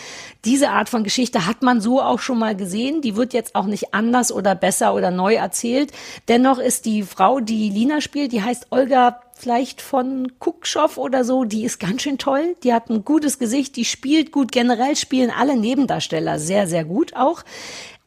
[0.44, 3.66] Diese Art von Geschichte hat man so auch schon mal gesehen, die wird jetzt auch
[3.66, 5.92] nicht anders oder besser oder neu erzählt.
[6.28, 11.44] Dennoch ist die Frau, die Lina spielt, die heißt Olga vielleicht von Kuckschow oder so,
[11.44, 15.30] die ist ganz schön toll, die hat ein gutes Gesicht, die spielt gut, generell spielen
[15.30, 17.42] alle Nebendarsteller sehr, sehr gut auch.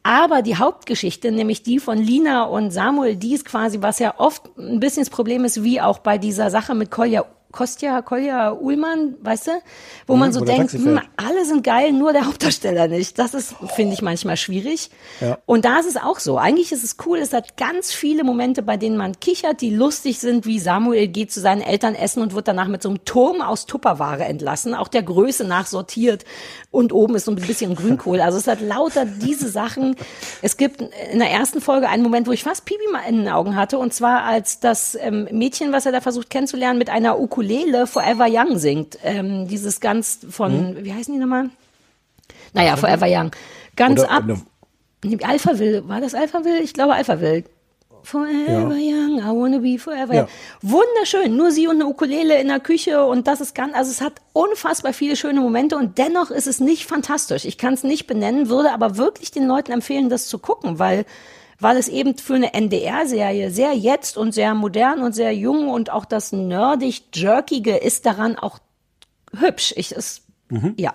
[0.06, 4.42] Aber die Hauptgeschichte, nämlich die von Lina und Samuel, die ist quasi, was ja oft
[4.58, 7.24] ein bisschen das Problem ist, wie auch bei dieser Sache mit Kolja,
[7.54, 9.50] Kostja, Kolja Ullmann, weißt du?
[10.08, 13.16] Wo man Mhm, so wo der denkt, hm, alle sind geil, nur der Hauptdarsteller nicht.
[13.18, 14.90] Das ist, finde ich, manchmal schwierig.
[15.20, 15.38] Ja.
[15.46, 16.36] Und da ist es auch so.
[16.36, 20.18] Eigentlich ist es cool, es hat ganz viele Momente, bei denen man kichert, die lustig
[20.18, 23.40] sind, wie Samuel geht zu seinen Eltern essen und wird danach mit so einem Turm
[23.40, 26.24] aus Tupperware entlassen, auch der Größe nach sortiert
[26.72, 28.20] und oben ist so ein bisschen Grünkohl.
[28.20, 29.94] Also es hat lauter diese Sachen.
[30.42, 33.28] Es gibt in der ersten Folge einen Moment, wo ich fast Pipi mal in den
[33.28, 37.20] Augen hatte und zwar als das ähm, Mädchen, was er da versucht kennenzulernen, mit einer
[37.20, 37.43] Ukulele
[37.86, 38.98] Forever Young singt.
[39.04, 41.50] Ähm, dieses ganz von, wie heißen die nochmal?
[42.52, 43.30] Naja, Forever Young.
[43.76, 44.22] Ganz Oder ab.
[44.24, 44.40] eine-
[45.06, 46.60] Nee, Alphaville, war das Alphaville?
[46.60, 47.44] Ich glaube Alphaville.
[48.04, 50.22] Forever young, I wanna be forever Ja.
[50.22, 50.28] young.
[50.62, 54.00] Wunderschön, nur sie und eine Ukulele in der Küche und das ist ganz, also es
[54.02, 57.44] hat unfassbar viele schöne Momente und dennoch ist es nicht fantastisch.
[57.46, 61.06] Ich kann es nicht benennen, würde aber wirklich den Leuten empfehlen, das zu gucken, weil
[61.64, 65.88] weil es eben für eine NDR-Serie sehr jetzt und sehr modern und sehr jung und
[65.88, 68.58] auch das nerdig jerkige ist daran auch
[69.34, 69.72] hübsch.
[69.78, 70.24] Ich ist
[70.76, 70.92] ja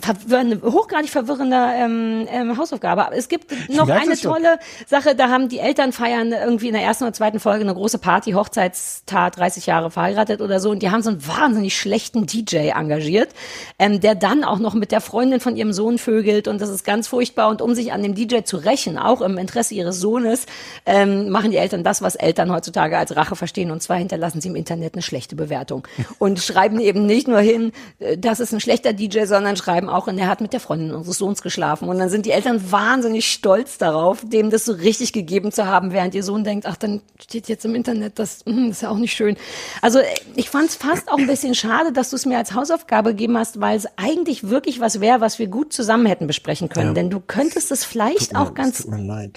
[0.00, 3.06] verwirrende, hochgradig verwirrender ähm, ähm, Hausaufgabe.
[3.06, 6.82] Aber es gibt noch eine tolle Sache, da haben die Eltern feiern irgendwie in der
[6.82, 10.70] ersten oder zweiten Folge eine große Party, Hochzeitstat, 30 Jahre verheiratet oder so.
[10.70, 13.30] Und die haben so einen wahnsinnig schlechten DJ engagiert,
[13.78, 16.48] ähm, der dann auch noch mit der Freundin von ihrem Sohn vögelt.
[16.48, 17.48] Und das ist ganz furchtbar.
[17.48, 20.46] Und um sich an dem DJ zu rächen, auch im Interesse ihres Sohnes,
[20.86, 23.70] ähm, machen die Eltern das, was Eltern heutzutage als Rache verstehen.
[23.70, 25.86] Und zwar hinterlassen sie im Internet eine schlechte Bewertung.
[26.18, 30.06] Und schreiben eben nicht nur hin, äh, das ist ein schlechter DJ, sondern schreiben auch,
[30.06, 31.88] und er hat mit der Freundin unseres Sohns geschlafen.
[31.88, 35.92] Und dann sind die Eltern wahnsinnig stolz darauf, dem das so richtig gegeben zu haben,
[35.92, 38.90] während ihr Sohn denkt, ach, dann steht jetzt im Internet, das, hm, das ist ja
[38.90, 39.36] auch nicht schön.
[39.80, 40.00] Also
[40.36, 43.36] ich fand es fast auch ein bisschen schade, dass du es mir als Hausaufgabe gegeben
[43.38, 46.88] hast, weil es eigentlich wirklich was wäre, was wir gut zusammen hätten besprechen können.
[46.88, 46.94] Ja.
[46.94, 48.86] Denn du könntest es vielleicht mir- auch ganz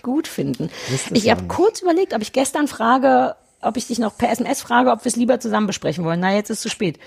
[0.01, 0.69] gut finden.
[1.11, 4.91] Ich habe kurz überlegt, ob ich gestern frage, ob ich dich noch per SMS frage,
[4.91, 6.19] ob wir es lieber zusammen besprechen wollen.
[6.19, 6.99] Na, jetzt ist es zu spät.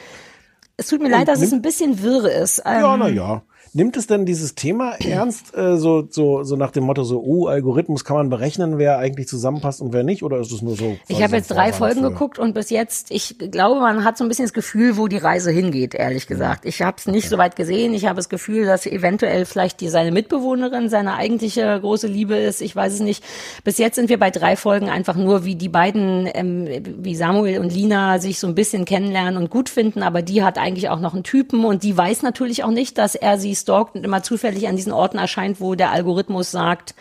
[0.80, 2.62] Es tut mir leid, dass es ein bisschen wirre ist.
[2.64, 3.42] Ja, Ähm, ja.
[3.74, 7.47] Nimmt es denn dieses Thema ernst, äh, so, so, so nach dem Motto, so, oh,
[7.47, 10.23] Algorithmus kann man berechnen, wer eigentlich zusammenpasst und wer nicht?
[10.23, 10.97] Oder ist es nur so?
[11.09, 14.24] Ich habe jetzt drei Folgen für- geguckt und bis jetzt, ich glaube, man hat so
[14.24, 16.65] ein bisschen das Gefühl, wo die Reise hingeht, ehrlich gesagt.
[16.65, 17.95] Ich habe es nicht so weit gesehen.
[17.95, 22.61] Ich habe das Gefühl, dass eventuell vielleicht die seine Mitbewohnerin seine eigentliche große Liebe ist.
[22.62, 23.23] Ich weiß es nicht.
[23.65, 26.66] Bis jetzt sind wir bei drei Folgen einfach nur, wie die beiden, ähm,
[26.99, 30.03] wie Samuel und Lina sich so ein bisschen kennenlernen und gut finden.
[30.03, 33.15] Aber die hat eigentlich auch noch einen Typen und die weiß natürlich auch nicht, dass
[33.15, 36.94] er sie stalkt und immer zufällig an diesen Orten erscheint, wo der Algorithmus sagt,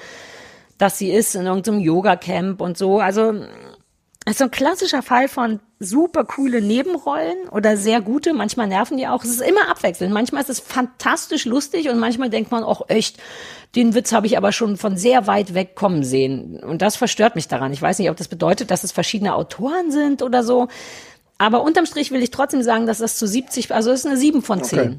[0.77, 2.99] dass sie ist in irgendeinem Yoga-Camp und so.
[2.99, 3.33] Also
[4.25, 8.33] es ist so ein klassischer Fall von super coole Nebenrollen oder sehr gute.
[8.33, 9.23] Manchmal nerven die auch.
[9.23, 10.13] Es ist immer abwechselnd.
[10.13, 13.17] Manchmal ist es fantastisch lustig und manchmal denkt man auch echt,
[13.75, 16.59] den Witz habe ich aber schon von sehr weit weg kommen sehen.
[16.61, 17.71] Und das verstört mich daran.
[17.71, 20.67] Ich weiß nicht, ob das bedeutet, dass es verschiedene Autoren sind oder so.
[21.37, 24.17] Aber unterm Strich will ich trotzdem sagen, dass das zu 70, also es ist eine
[24.17, 24.79] 7 von 10.
[24.79, 24.97] Okay.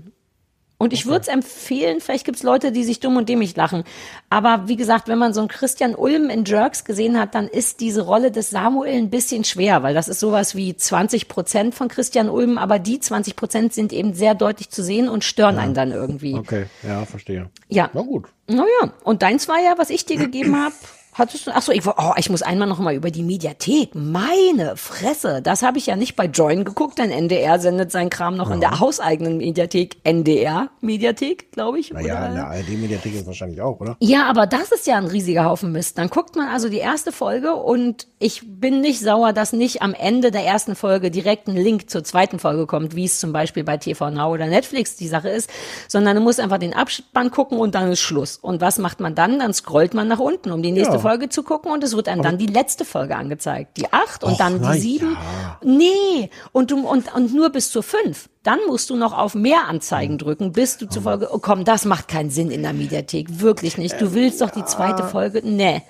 [0.80, 3.82] Und ich würde es empfehlen, vielleicht gibt's Leute, die sich dumm und dämlich lachen.
[4.30, 7.80] Aber wie gesagt, wenn man so einen Christian Ulm in Jerks gesehen hat, dann ist
[7.80, 11.88] diese Rolle des Samuel ein bisschen schwer, weil das ist sowas wie 20 Prozent von
[11.88, 15.74] Christian Ulm, aber die 20 Prozent sind eben sehr deutlich zu sehen und stören einen
[15.74, 16.36] dann irgendwie.
[16.36, 17.50] Okay, ja, verstehe.
[17.68, 17.90] Ja.
[17.92, 18.28] Na gut.
[18.46, 20.74] Naja, und deins war ja, was ich dir gegeben habe.
[21.18, 23.90] Hattest du, ach so, ich, oh, ich muss einmal noch mal über die Mediathek.
[23.94, 28.36] Meine Fresse, das habe ich ja nicht bei Join geguckt, denn NDR sendet seinen Kram
[28.36, 31.92] noch in der hauseigenen Mediathek, NDR Mediathek, glaube ich.
[31.92, 33.96] Naja, in der ARD-Mediathek ist wahrscheinlich auch, oder?
[33.98, 35.98] Ja, aber das ist ja ein riesiger Haufen Mist.
[35.98, 39.94] Dann guckt man also die erste Folge und ich bin nicht sauer, dass nicht am
[39.94, 43.64] Ende der ersten Folge direkt ein Link zur zweiten Folge kommt, wie es zum Beispiel
[43.64, 45.50] bei TV Now oder Netflix die Sache ist,
[45.88, 48.36] sondern du musst einfach den Abspann gucken und dann ist Schluss.
[48.36, 49.40] Und was macht man dann?
[49.40, 51.00] Dann scrollt man nach unten, um die nächste Ja.
[51.00, 53.76] Folge zu gucken und es wird einem dann die letzte Folge angezeigt.
[53.76, 55.12] Die acht und Och, dann die sieben.
[55.12, 55.58] ja.
[55.64, 58.28] Nee, und du, und, und nur bis zur fünf.
[58.42, 61.84] Dann musst du noch auf mehr Anzeigen drücken, bis du zur Folge, oh komm, das
[61.84, 63.40] macht keinen Sinn in der Mediathek.
[63.40, 64.00] Wirklich nicht.
[64.00, 65.82] Du willst doch die zweite Folge, nee.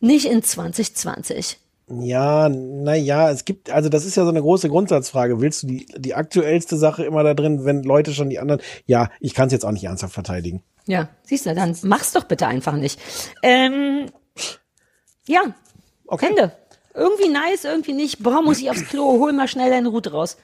[0.00, 1.58] Nicht in 2020.
[1.90, 5.40] Ja, naja, es gibt, also das ist ja so eine große Grundsatzfrage.
[5.40, 9.08] Willst du die, die aktuellste Sache immer da drin, wenn Leute schon die anderen, ja,
[9.20, 10.62] ich kann es jetzt auch nicht ernsthaft verteidigen.
[10.86, 12.98] Ja, siehst du, dann mach's doch bitte einfach nicht.
[13.42, 14.06] Ähm,
[15.28, 15.54] ja,
[16.08, 16.28] Okay.
[16.30, 16.52] Ende.
[16.94, 18.22] Irgendwie nice, irgendwie nicht.
[18.22, 20.36] Boah, muss ich aufs Klo, hol mal schnell deine Route raus.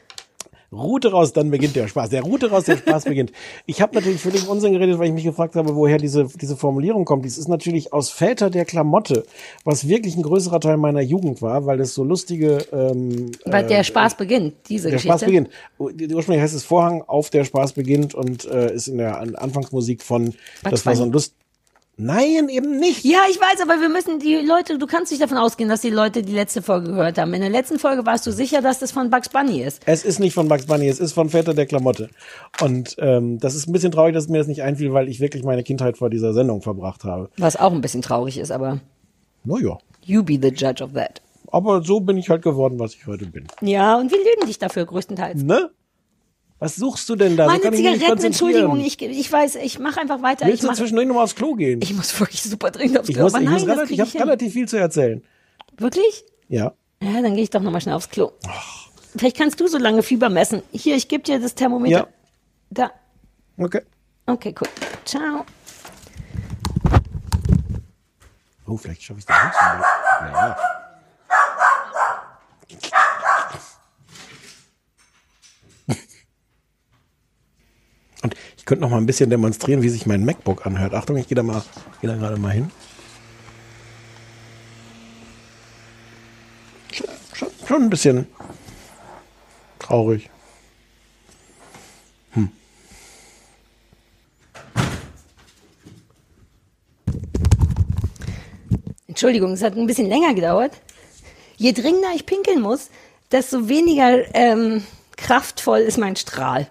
[0.71, 2.11] Route raus, dann beginnt der Spaß.
[2.11, 3.33] Der Route raus, der Spaß beginnt.
[3.65, 7.05] Ich habe natürlich völlig Unsinn geredet, weil ich mich gefragt habe, woher diese, diese Formulierung
[7.05, 7.25] kommt.
[7.25, 9.25] Dies ist natürlich aus Väter der Klamotte,
[9.65, 13.69] was wirklich ein größerer Teil meiner Jugend war, weil es so lustige ähm, Weil äh,
[13.69, 15.19] der Spaß beginnt, diese der Geschichte.
[15.19, 15.49] Spaß beginnt.
[15.79, 20.03] Ursprünglich heißt es Vorhang auf der Spaß beginnt und äh, ist in der An Anfangsmusik
[20.03, 21.35] von das war so ein Lust.
[21.97, 23.05] Nein, eben nicht.
[23.05, 25.91] Ja, ich weiß, aber wir müssen die Leute, du kannst nicht davon ausgehen, dass die
[25.91, 27.33] Leute die letzte Folge gehört haben.
[27.35, 29.83] In der letzten Folge warst du sicher, dass das von Bugs Bunny ist.
[29.87, 32.11] Es ist nicht von Bugs Bunny, es ist von Väter der Klamotte.
[32.61, 35.45] Und ähm, das ist ein bisschen traurig, dass mir das nicht einfiel, weil ich wirklich
[35.45, 37.31] meine Kindheit vor dieser Sendung verbracht habe.
[37.37, 38.81] Was auch ein bisschen traurig ist, aber
[39.45, 39.79] Naja.
[40.05, 41.21] you be the judge of that.
[41.53, 43.47] Aber so bin ich halt geworden, was ich heute bin.
[43.61, 45.45] Ja, und wir lieben dich dafür größtenteils.
[45.45, 45.71] Ne?
[46.59, 47.45] Was suchst du denn da?
[47.47, 48.25] so Meine nicht Zigaretten.
[48.25, 50.47] Entschuldigung, ich, ich weiß, ich mache einfach weiter.
[50.47, 51.81] Willst ich, du mach, zwischendurch noch mal aufs Klo gehen?
[51.83, 53.25] ich muss wirklich super dringend aufs Ich, Klo.
[53.25, 54.23] muss, aber ich, nein, muss relativ, krieg ich habe ich hin.
[54.23, 55.23] relativ viel zu erzählen.
[55.77, 56.25] Wirklich?
[56.49, 56.73] Ja.
[57.03, 58.33] Ja, dann gehe ich doch nochmal schnell aufs Klo.
[59.17, 60.63] Vielleicht kannst du so lange Fieber messen.
[60.73, 61.91] Hier, ich gebe dir das Thermometer.
[61.99, 62.07] Ja.
[62.71, 62.91] Da.
[63.59, 63.83] Okay.
[64.27, 64.69] Okay, cool.
[65.05, 65.45] Ciao.
[68.67, 69.55] Oh, vielleicht schaffe ich das nicht.
[70.33, 70.57] Ja.
[78.23, 80.95] Und ich könnte noch mal ein bisschen demonstrieren, wie sich mein MacBook anhört.
[80.95, 81.63] Achtung, ich gehe da mal,
[82.01, 82.71] gehe da gerade mal hin.
[86.91, 88.27] Schon, schon, ein bisschen
[89.79, 90.31] traurig.
[92.33, 92.49] Hm.
[99.07, 100.81] Entschuldigung, es hat ein bisschen länger gedauert.
[101.59, 102.89] Je dringender ich pinkeln muss,
[103.31, 104.83] desto weniger ähm,
[105.19, 106.71] kraftvoll ist mein Strahl.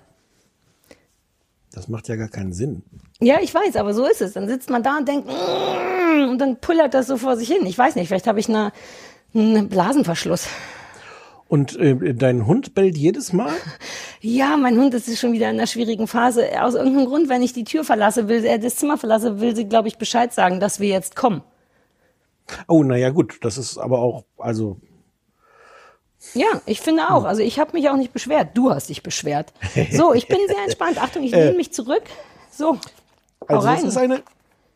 [1.73, 2.83] Das macht ja gar keinen Sinn.
[3.19, 4.33] Ja, ich weiß, aber so ist es.
[4.33, 7.65] Dann sitzt man da und denkt, "Mm", und dann pullert das so vor sich hin.
[7.65, 8.71] Ich weiß nicht, vielleicht habe ich eine,
[9.33, 10.47] einen Blasenverschluss.
[11.47, 13.51] Und äh, dein Hund bellt jedes Mal?
[14.25, 16.47] Ja, mein Hund ist schon wieder in einer schwierigen Phase.
[16.61, 19.65] Aus irgendeinem Grund, wenn ich die Tür verlasse, will er das Zimmer verlasse, will sie,
[19.65, 21.43] glaube ich, Bescheid sagen, dass wir jetzt kommen.
[22.69, 23.39] Oh, naja, gut.
[23.41, 24.77] Das ist aber auch, also,
[26.33, 27.25] Ja, ich finde auch.
[27.25, 28.49] Also ich habe mich auch nicht beschwert.
[28.55, 29.53] Du hast dich beschwert.
[29.91, 31.01] So, ich bin sehr entspannt.
[31.01, 32.03] Achtung, ich lehne mich zurück.
[32.51, 32.77] So,
[33.47, 33.85] also das rein.
[33.87, 34.23] ist eine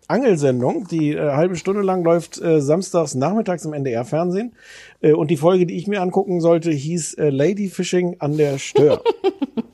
[0.07, 4.53] Angelsendung, die äh, halbe Stunde lang läuft äh, samstags nachmittags im NDR-Fernsehen.
[5.01, 8.57] Äh, und die Folge, die ich mir angucken sollte, hieß äh, Lady Fishing an der
[8.57, 9.03] Stör.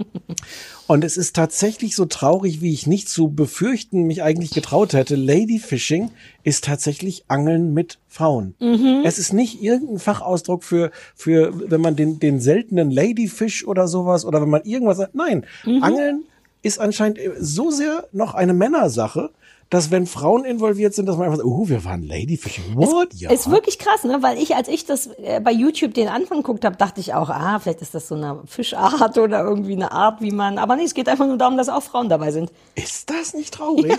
[0.88, 5.16] und es ist tatsächlich so traurig, wie ich nicht zu befürchten mich eigentlich getraut hätte.
[5.16, 6.10] Lady Fishing
[6.44, 8.56] ist tatsächlich Angeln mit Frauen.
[9.04, 14.24] Es ist nicht irgendein Fachausdruck für, für, wenn man den, den seltenen Ladyfish oder sowas
[14.24, 15.16] oder wenn man irgendwas sagt.
[15.16, 15.46] Nein,
[15.82, 16.26] Angeln
[16.64, 19.32] ist anscheinend so sehr noch eine Männersache,
[19.74, 22.76] dass wenn Frauen involviert sind, dass man einfach sagt, oh, wir waren Ladyfishing.
[22.76, 23.12] What?
[23.16, 23.32] ja.
[23.32, 24.22] Ist wirklich krass, ne?
[24.22, 27.32] Weil ich, als ich das äh, bei YouTube den Anfang geguckt habe, dachte ich auch,
[27.32, 30.60] ah, vielleicht ist das so eine Fischart oder irgendwie eine Art, wie man.
[30.60, 32.52] Aber nee, es geht einfach nur darum, dass auch Frauen dabei sind.
[32.76, 33.98] ist das nicht traurig?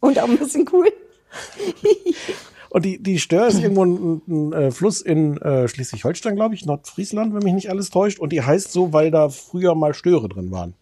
[0.00, 0.88] Und auch ein bisschen cool.
[2.68, 6.66] Und die, die Stör ist irgendwo ein, ein, äh, Fluss in äh, Schleswig-Holstein, glaube ich,
[6.66, 8.18] Nordfriesland, wenn mich nicht alles täuscht.
[8.18, 10.74] Und die heißt so, weil da früher mal Störe drin waren.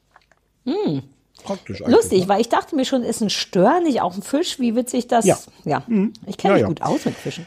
[1.44, 1.94] Praktisch eigentlich.
[1.94, 2.28] Lustig, ne?
[2.28, 4.59] weil ich dachte mir schon, ist ein Stör nicht auch ein Fisch?
[4.59, 5.24] Wie witzig das.
[5.24, 5.39] Ja.
[5.64, 5.82] ja.
[6.27, 6.66] Ich kenne Ja, mich ja.
[6.69, 7.47] gut aus mit Fischen.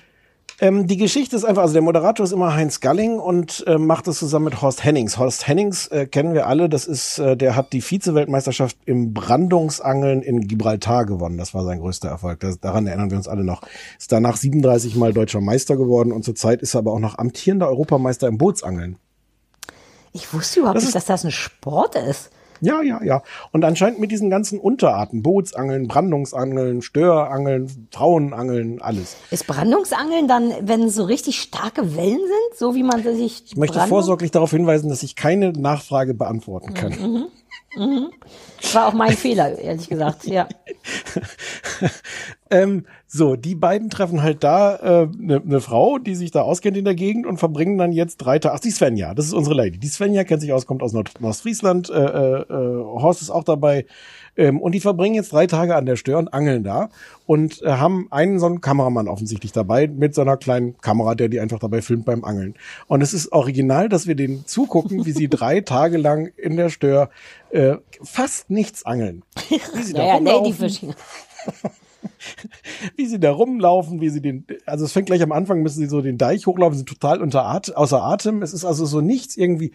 [0.61, 4.07] Ähm, die Geschichte ist einfach, also der Moderator ist immer Heinz Galling und äh, macht
[4.07, 5.17] es zusammen mit Horst Hennings.
[5.17, 10.21] Horst Hennings äh, kennen wir alle, das ist, äh, der hat die Vize-Weltmeisterschaft im Brandungsangeln
[10.21, 11.37] in Gibraltar gewonnen.
[11.37, 12.39] Das war sein größter Erfolg.
[12.39, 13.63] Das, daran erinnern wir uns alle noch.
[13.99, 17.67] Ist danach 37 Mal deutscher Meister geworden und zurzeit ist er aber auch noch amtierender
[17.67, 18.97] Europameister im Bootsangeln.
[20.13, 22.29] Ich wusste überhaupt Das nicht, dass das ein Sport ist.
[22.65, 23.21] Ja, ja, ja.
[23.51, 29.15] Und anscheinend mit diesen ganzen Unterarten, Bootsangeln, Brandungsangeln, Störangeln, Frauenangeln, alles.
[29.31, 33.43] Ist Brandungsangeln dann, wenn so richtig starke Wellen sind, so wie man sich.
[33.45, 36.91] Ich möchte Brandung- vorsorglich darauf hinweisen, dass ich keine Nachfrage beantworten kann.
[36.91, 37.25] Mhm.
[37.75, 38.09] Mhm.
[38.73, 40.25] War auch mein Fehler, ehrlich gesagt.
[40.25, 40.47] Ja.
[42.51, 46.77] Ähm, so, die beiden treffen halt da eine äh, ne Frau, die sich da auskennt
[46.77, 48.55] in der Gegend und verbringen dann jetzt drei Tage.
[48.55, 49.79] Ach, die Svenja, das ist unsere Lady.
[49.79, 51.89] Die Svenja kennt sich aus, kommt aus Nord Nordfriesland.
[51.89, 53.85] Äh, äh, äh, Horst ist auch dabei.
[54.37, 56.89] Ähm, und die verbringen jetzt drei Tage an der Stör und angeln da
[57.25, 61.29] und äh, haben einen so einen Kameramann offensichtlich dabei mit so einer kleinen Kamera, der
[61.29, 62.55] die einfach dabei filmt beim Angeln.
[62.87, 66.69] Und es ist original, dass wir denen zugucken, wie sie drei Tage lang in der
[66.69, 67.09] Stör
[67.51, 69.23] äh, fast nichts angeln.
[69.49, 70.81] Wie sie da Naja, rumlaufen Ladyfish.
[72.95, 75.87] wie sie da rumlaufen, wie sie den, also es fängt gleich am Anfang, müssen sie
[75.87, 78.41] so den Deich hochlaufen, sind total unter At außer Atem.
[78.41, 79.71] Es ist also so nichts irgendwie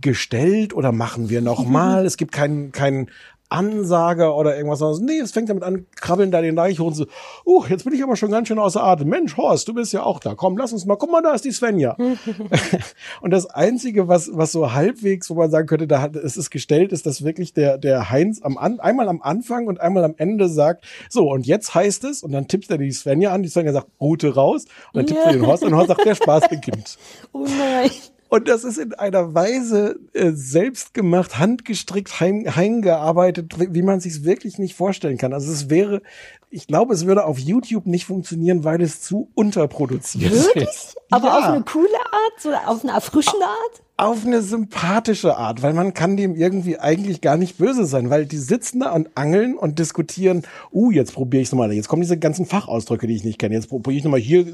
[0.00, 2.06] gestellt oder machen wir noch mal.
[2.06, 3.10] es gibt keinen, keinen
[3.48, 5.00] Ansager oder irgendwas anderes.
[5.00, 7.06] Nee, es fängt damit an, krabbeln da den Deich hoch und so,
[7.46, 9.08] uh, jetzt bin ich aber schon ganz schön außer Atem.
[9.08, 10.34] Mensch, Horst, du bist ja auch da.
[10.34, 11.96] Komm, lass uns mal, guck mal, da ist die Svenja.
[13.20, 16.50] und das Einzige, was, was so halbwegs, wo man sagen könnte, da hat, es ist
[16.50, 20.14] gestellt, ist, dass wirklich der, der Heinz am an, einmal am Anfang und einmal am
[20.16, 23.48] Ende sagt, so, und jetzt heißt es, und dann tippt er die Svenja an, die
[23.48, 26.48] Svenja sagt, Route raus, und dann tippt er den Horst und Horst sagt, der Spaß
[26.48, 26.98] beginnt.
[27.32, 27.90] Oh nein.
[28.28, 34.24] Und das ist in einer Weise äh, selbst gemacht, handgestrickt, heim, heimgearbeitet, wie man sich
[34.24, 35.32] wirklich nicht vorstellen kann.
[35.32, 36.02] Also es wäre,
[36.50, 40.68] ich glaube, es würde auf YouTube nicht funktionieren, weil es zu unterproduziert Wirklich?
[40.68, 40.96] ist.
[41.10, 41.38] Aber Ja.
[41.38, 43.82] auf eine coole Art, so auf eine erfrischende Art?
[43.98, 48.26] Auf eine sympathische Art, weil man kann dem irgendwie eigentlich gar nicht böse sein, weil
[48.26, 52.16] die sitzen da und angeln und diskutieren, uh, jetzt probiere ich nochmal, jetzt kommen diese
[52.16, 54.46] ganzen Fachausdrücke, die ich nicht kenne, jetzt probiere ich nochmal, hier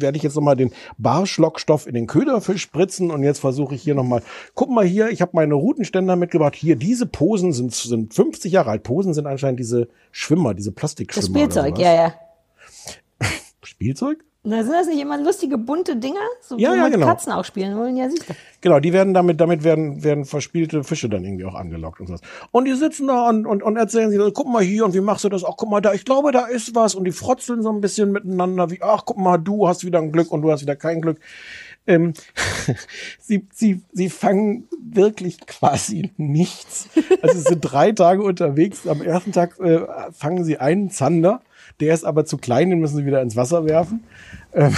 [0.00, 3.94] werde ich jetzt nochmal den Barschlockstoff in den Köderfisch spritzen und jetzt versuche ich hier
[3.94, 4.20] nochmal,
[4.54, 8.70] guck mal hier, ich habe meine Routenständer mitgebracht, hier, diese Posen sind, sind 50 Jahre
[8.70, 11.38] alt, Posen sind anscheinend diese Schwimmer, diese Das Plastikschwimmer.
[11.38, 12.14] Spielzeug, oder ja, ja.
[13.62, 14.24] Spielzeug?
[14.48, 16.20] Na, sind das nicht immer lustige, bunte Dinger?
[16.40, 17.06] So, Ja, ja, man genau.
[17.06, 17.98] Katzen auch spielen wollen?
[17.98, 18.34] Ja, siehst du.
[18.62, 22.22] Genau, die werden damit, damit werden, werden verspielte Fische dann irgendwie auch angelockt und sowas.
[22.50, 25.24] Und die sitzen da und, und, und erzählen sich, guck mal hier und wie machst
[25.24, 25.44] du das?
[25.44, 26.94] Ach, guck mal da, ich glaube, da ist was.
[26.94, 30.12] Und die frotzeln so ein bisschen miteinander, wie, ach, guck mal, du hast wieder ein
[30.12, 31.18] Glück und du hast wieder kein Glück.
[31.86, 32.14] Ähm,
[33.20, 36.88] sie, sie, sie fangen wirklich quasi nichts.
[37.20, 38.86] Also es sind drei Tage unterwegs.
[38.86, 39.80] Am ersten Tag äh,
[40.12, 41.42] fangen sie einen Zander.
[41.80, 44.04] Der ist aber zu klein, den müssen sie wieder ins Wasser werfen.
[44.54, 44.74] Ähm,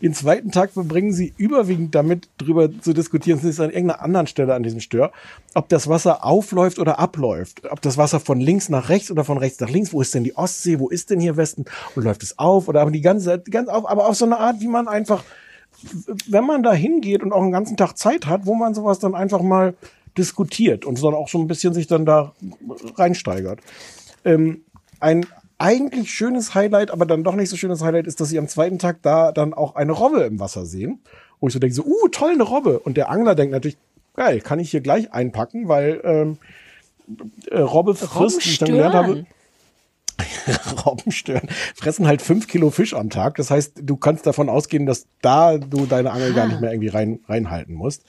[0.00, 4.26] den zweiten Tag verbringen sie überwiegend damit, drüber zu diskutieren, es ist an irgendeiner anderen
[4.26, 5.12] Stelle an diesem Stör,
[5.54, 7.62] ob das Wasser aufläuft oder abläuft.
[7.70, 10.24] Ob das Wasser von links nach rechts oder von rechts nach links, wo ist denn
[10.24, 11.64] die Ostsee, wo ist denn hier Westen
[11.96, 14.60] und läuft es auf oder aber die ganze ganz auf, aber auf so eine Art,
[14.60, 15.24] wie man einfach,
[16.28, 19.14] wenn man da hingeht und auch einen ganzen Tag Zeit hat, wo man sowas dann
[19.14, 19.74] einfach mal
[20.16, 22.34] diskutiert und so auch so ein bisschen sich dann da
[22.96, 23.60] reinsteigert.
[24.24, 24.64] Ähm,
[25.00, 25.26] ein
[25.62, 28.78] eigentlich schönes Highlight, aber dann doch nicht so schönes Highlight ist, dass sie am zweiten
[28.78, 31.00] Tag da dann auch eine Robbe im Wasser sehen.
[31.40, 32.80] Wo ich so denke, so, uh, toll, eine Robbe.
[32.80, 33.78] Und der Angler denkt natürlich,
[34.14, 36.38] geil, kann ich hier gleich einpacken, weil ähm,
[37.50, 39.26] äh, Robbe frisst, wie ich dann gelernt habe,
[40.84, 43.36] Robben stören, fressen halt fünf Kilo Fisch am Tag.
[43.36, 46.88] Das heißt, du kannst davon ausgehen, dass da du deine Angel gar nicht mehr irgendwie
[46.88, 48.04] rein, reinhalten musst.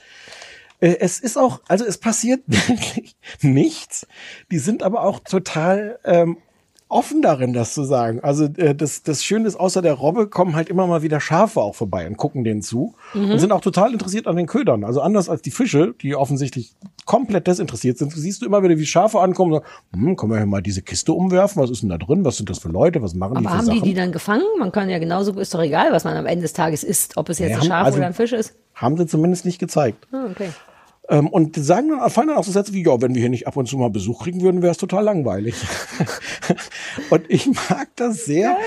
[0.80, 4.07] Äh, Es ist auch, also es passiert wirklich nichts.
[4.51, 6.38] Die sind aber auch total ähm,
[6.94, 8.20] offen darin, das zu sagen.
[8.22, 11.60] Also äh, das, das Schöne ist, außer der Robbe kommen halt immer mal wieder Schafe
[11.61, 13.32] auch vorbei und gucken denen zu Mhm.
[13.32, 14.84] und sind auch total interessiert an den Ködern.
[14.84, 16.74] Also anders als die Fische, die offensichtlich
[17.06, 20.38] komplett desinteressiert sind, siehst du immer wieder, wie Schafe ankommen und sagen, hm, können wir
[20.38, 21.61] hier mal diese Kiste umwerfen?
[21.61, 22.24] Was ist denn da drin?
[22.24, 23.02] Was sind das für Leute?
[23.02, 23.82] Was machen die Aber für haben Sachen?
[23.84, 24.44] die die dann gefangen?
[24.60, 27.30] Man kann ja genauso, ist doch egal, was man am Ende des Tages isst, ob
[27.30, 28.56] es jetzt Ja, ein haben- Schaf also- oder ein Fisch ist.
[28.76, 30.07] Haben sie zumindest nicht gezeigt.
[30.11, 30.49] Ah, okay.
[31.09, 33.47] Ähm, und sagen dann, fallen dann auch so Sätze wie, ja, wenn wir hier nicht
[33.47, 35.55] ab und zu mal Besuch kriegen würden, wäre es total langweilig.
[37.09, 38.57] und ich mag das sehr,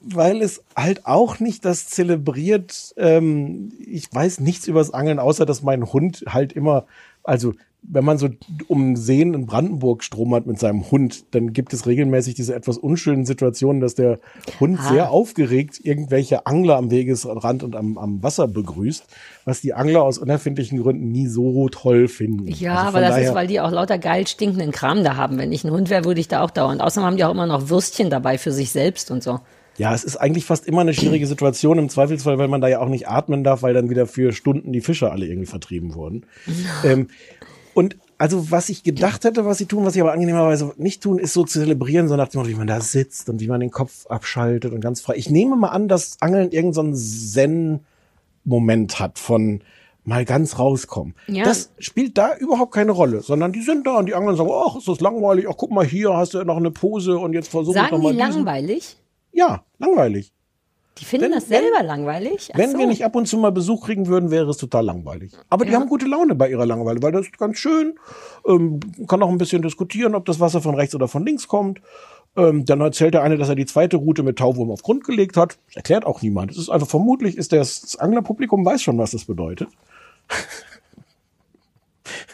[0.00, 5.62] weil es halt auch nicht das zelebriert, ähm, ich weiß nichts übers Angeln, außer dass
[5.62, 6.86] mein Hund halt immer,
[7.22, 7.54] also
[7.86, 8.28] wenn man so
[8.68, 12.78] um Seen in Brandenburg Strom hat mit seinem Hund, dann gibt es regelmäßig diese etwas
[12.78, 14.20] unschönen Situationen, dass der
[14.58, 14.88] Hund Ah.
[14.88, 19.04] sehr aufgeregt irgendwelche Angler am Wegesrand und am, am Wasser begrüßt,
[19.44, 22.48] was die Angler aus unerfindlichen Gründen nie so toll finden.
[22.48, 25.38] Ja, Also aber das ist, weil die auch lauter geil stinkenden Kram da haben.
[25.38, 26.80] Wenn ich ein Hund wäre, würde ich da auch dauern.
[26.80, 29.40] Außerdem haben die auch immer noch Würstchen dabei für sich selbst und so.
[29.76, 32.78] Ja, es ist eigentlich fast immer eine schwierige Situation im Zweifelsfall, weil man da ja
[32.78, 36.26] auch nicht atmen darf, weil dann wieder für Stunden die Fische alle irgendwie vertrieben wurden.
[36.84, 37.08] ähm,
[37.74, 41.18] und also was ich gedacht hätte, was sie tun, was sie aber angenehmerweise nicht tun,
[41.18, 43.60] ist so zu zelebrieren, so nach dem Motto, wie man da sitzt und wie man
[43.60, 45.14] den Kopf abschaltet und ganz frei.
[45.16, 49.62] Ich nehme mal an, dass Angeln irgendeinen so Zen-Moment hat von
[50.04, 51.14] mal ganz rauskommen.
[51.26, 51.44] Ja.
[51.44, 54.76] Das spielt da überhaupt keine Rolle, sondern die sind da und die Angeln sagen, ach,
[54.76, 57.74] ist das langweilig, ach, guck mal hier, hast du noch eine Pose und jetzt versuch
[57.74, 58.44] ich Sagen noch mal die diesen.
[58.44, 58.96] langweilig?
[59.32, 60.33] Ja, langweilig.
[60.98, 62.50] Die finden Wenn- das selber langweilig?
[62.54, 62.78] Ach Wenn so.
[62.78, 65.32] wir nicht ab und zu mal Besuch kriegen würden, wäre es total langweilig.
[65.50, 65.80] Aber die Ja.
[65.80, 67.98] haben gute Laune bei ihrer Langeweile, weil das ist ganz schön.
[68.46, 71.80] Ähm, kann auch ein bisschen diskutieren, ob das Wasser von rechts oder von links kommt.
[72.36, 75.36] Ähm, dann erzählt der eine, dass er die zweite Route mit Tauwurm auf Grund gelegt
[75.36, 75.58] hat.
[75.68, 76.50] Das erklärt auch niemand.
[76.52, 79.68] Es ist einfach vermutlich, ist das, das Anglerpublikum weiß schon, was das bedeutet.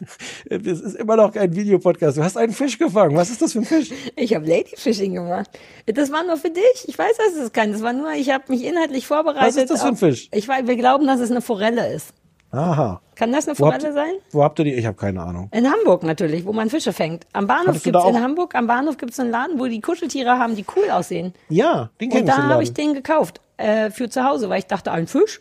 [0.51, 2.17] Es ist immer noch kein Videopodcast.
[2.19, 3.17] Du hast einen Fisch gefangen.
[3.17, 3.91] Was ist das für ein Fisch?
[4.17, 5.51] Ich habe Ladyfishing gemacht.
[5.87, 6.85] Das war nur für dich.
[6.87, 7.73] Ich weiß, dass es kein.
[7.73, 9.49] Das war nur, ich habe mich inhaltlich vorbereitet.
[9.49, 10.29] Was ist das für ein Fisch?
[10.33, 12.13] Ich weiß, wir glauben, dass es eine Forelle ist.
[12.53, 13.01] Aha.
[13.15, 14.15] Kann das eine Wo habt, Forelle sein?
[14.33, 14.75] wo habt ihr die?
[14.75, 15.49] Ich habe keine Ahnung.
[15.53, 17.25] In Hamburg natürlich, wo man Fische fängt.
[17.33, 20.57] Am Bahnhof gibt's da in Hamburg, am Bahnhof gibt's einen Laden, wo die Kuscheltiere haben,
[20.57, 21.33] die cool aussehen.
[21.49, 22.35] Ja, den kenn Und ich.
[22.35, 25.41] da den habe ich den gekauft äh, für zu Hause, weil ich dachte, ein Fisch.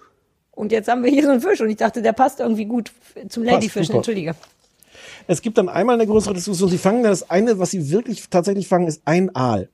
[0.60, 2.92] Und jetzt haben wir hier so einen Fisch und ich dachte, der passt irgendwie gut
[3.30, 3.96] zum super.
[3.96, 4.36] Entschuldige.
[5.26, 6.70] Es gibt dann einmal eine größere Diskussion.
[6.70, 9.70] Sie fangen das eine, was sie wirklich tatsächlich fangen, ist ein Aal.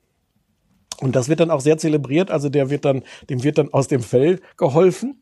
[1.02, 2.30] Und das wird dann auch sehr zelebriert.
[2.30, 3.02] Also der wird dann,
[3.32, 5.20] dem wird dann aus dem Fell geholfen.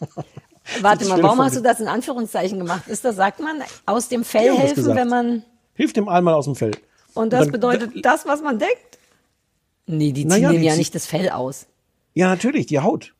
[0.80, 2.88] Warte mal, warum hast du das in Anführungszeichen gemacht?
[2.88, 5.44] Ist das, sagt man, aus dem Fell das helfen, wenn man.
[5.74, 6.72] Hilft dem Aal mal aus dem Fell.
[7.14, 8.98] Und das dann- bedeutet das, was man denkt?
[9.86, 11.66] Nee, die ziehen Naja, dem ja nicht das Fell aus.
[12.14, 13.13] Ja, natürlich, die Haut.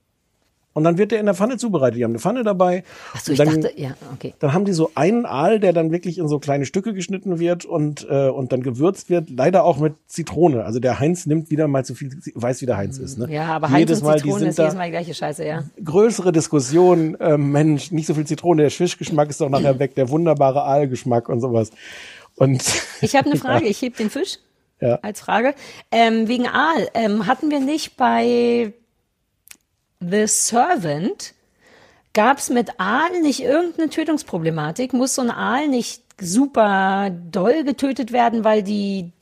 [0.74, 1.98] Und dann wird der in der Pfanne zubereitet.
[1.98, 2.82] Die haben eine Pfanne dabei.
[3.14, 4.34] Achso, ich Und dann, dachte, ja, okay.
[4.40, 7.64] Dann haben die so einen Aal, der dann wirklich in so kleine Stücke geschnitten wird
[7.64, 9.30] und, äh, und dann gewürzt wird.
[9.30, 10.64] Leider auch mit Zitrone.
[10.64, 13.18] Also der Heinz nimmt wieder mal zu viel, weiß wie der Heinz ist.
[13.18, 13.32] Ne?
[13.32, 15.62] Ja, aber Heinz jedes und Mal, Zitrone ist jedes Mal die gleiche Scheiße, ja.
[15.82, 20.08] größere Diskussion, ähm, Mensch, nicht so viel Zitrone, der Fischgeschmack ist doch nachher weg, der
[20.10, 21.70] wunderbare Aalgeschmack und sowas.
[22.36, 22.64] Und
[23.00, 24.38] Ich habe eine Frage, ich heb den Fisch
[24.80, 24.98] Ja.
[25.02, 25.54] als Frage.
[25.92, 28.72] Ähm, wegen Aal, ähm, hatten wir nicht bei
[30.10, 31.34] The Servant,
[32.12, 34.92] gab es mit Aal nicht irgendeine Tötungsproblematik?
[34.92, 39.12] Muss so ein Aal nicht super doll getötet werden, weil die...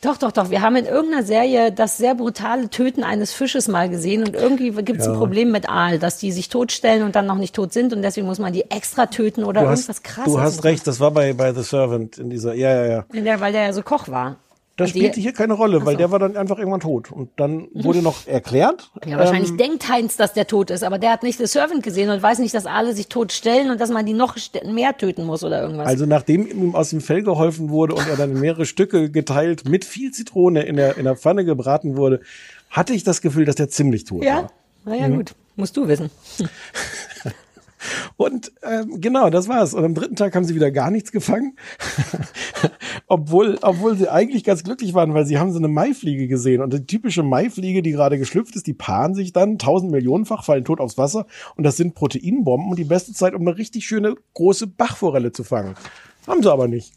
[0.00, 0.50] Doch, doch, doch.
[0.50, 4.70] Wir haben in irgendeiner Serie das sehr brutale Töten eines Fisches mal gesehen und irgendwie
[4.84, 5.18] gibt es ein Ja.
[5.18, 8.28] Problem mit Aal, dass die sich totstellen und dann noch nicht tot sind und deswegen
[8.28, 10.32] muss man die extra töten oder du irgendwas hast, krasses.
[10.32, 13.04] du hast recht, das war bei, bei The Servant in dieser, ja, ja, ja.
[13.12, 14.36] Der, weil der ja so Koch war.
[14.78, 15.98] Das Und die- spielte hier keine Rolle, weil so.
[15.98, 17.12] der war dann einfach irgendwann tot.
[17.12, 18.90] Und dann wurde noch erklärt.
[19.04, 21.82] Ja, wahrscheinlich ähm, denkt Heinz, dass der tot ist, aber der hat nicht The Servant
[21.82, 24.96] gesehen und weiß nicht, dass alle sich tot stellen und dass man die noch mehr
[24.96, 25.86] töten muss oder irgendwas.
[25.88, 29.68] Also nachdem ihm aus dem Fell geholfen wurde und er dann in mehrere Stücke geteilt
[29.68, 32.20] mit viel Zitrone in der, in der Pfanne gebraten wurde,
[32.70, 34.36] hatte ich das Gefühl, dass der ziemlich tot ja?
[34.42, 34.52] war.
[34.84, 35.16] Na ja, Mhm.
[35.16, 35.34] gut.
[35.56, 36.08] Musst du wissen.
[38.16, 39.74] Und ähm, genau, das war's.
[39.74, 41.56] Und am dritten Tag haben sie wieder gar nichts gefangen.
[43.06, 46.62] obwohl, obwohl sie eigentlich ganz glücklich waren, weil sie haben so eine Maifliege gesehen.
[46.62, 50.64] Und die typische Maifliege, die gerade geschlüpft ist, die paaren sich dann tausend Millionenfach, fallen
[50.64, 51.26] tot aufs Wasser.
[51.56, 55.44] Und das sind Proteinbomben und die beste Zeit, um eine richtig schöne große Bachforelle zu
[55.44, 55.74] fangen.
[56.26, 56.92] Haben sie aber nicht.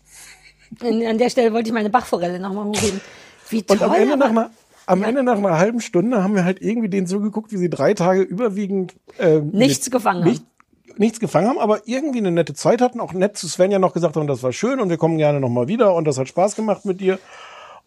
[0.81, 3.01] An, der Stelle wollte ich meine Bachforelle nochmal hochheben.
[3.49, 3.77] Wie toll.
[3.77, 4.51] Und am Ende einer
[4.87, 7.93] am Ende nach einer halben Stunde haben wir halt irgendwie denen zugeguckt, wie sie drei
[7.93, 10.50] Tage überwiegend ähm, Nichts gefangen nicht, haben.
[10.97, 14.15] Nichts gefangen haben, aber irgendwie eine nette Zeit hatten, auch nett zu Svenja noch gesagt
[14.15, 16.85] haben, das war schön und wir kommen gerne nochmal wieder und das hat Spaß gemacht
[16.85, 17.19] mit dir.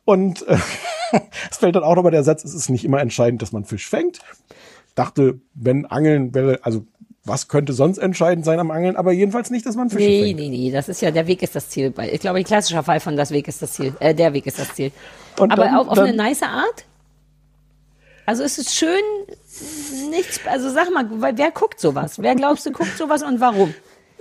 [0.04, 0.56] Und äh,
[1.50, 3.88] es fällt dann auch nochmal der Satz, es ist nicht immer entscheidend, dass man Fisch
[3.88, 4.20] fängt.
[4.94, 6.84] Dachte, wenn Angeln wäre, also
[7.26, 10.40] was könnte sonst entscheidend sein am Angeln, aber jedenfalls nicht, dass man Fische Nee, fängt.
[10.40, 11.92] nee, nee, das ist ja, der Weg ist das Ziel.
[12.12, 13.94] Ich glaube, ein klassischer Fall von das Weg ist das Ziel.
[13.98, 14.92] Äh, der Weg ist das Ziel.
[15.38, 16.84] Und Aber dann- auf, auf dann- eine nice Art?
[18.26, 19.02] Also ist es schön,
[20.10, 22.14] nichts, also sag mal, wer guckt sowas?
[22.20, 23.74] Wer glaubst du guckt sowas und warum?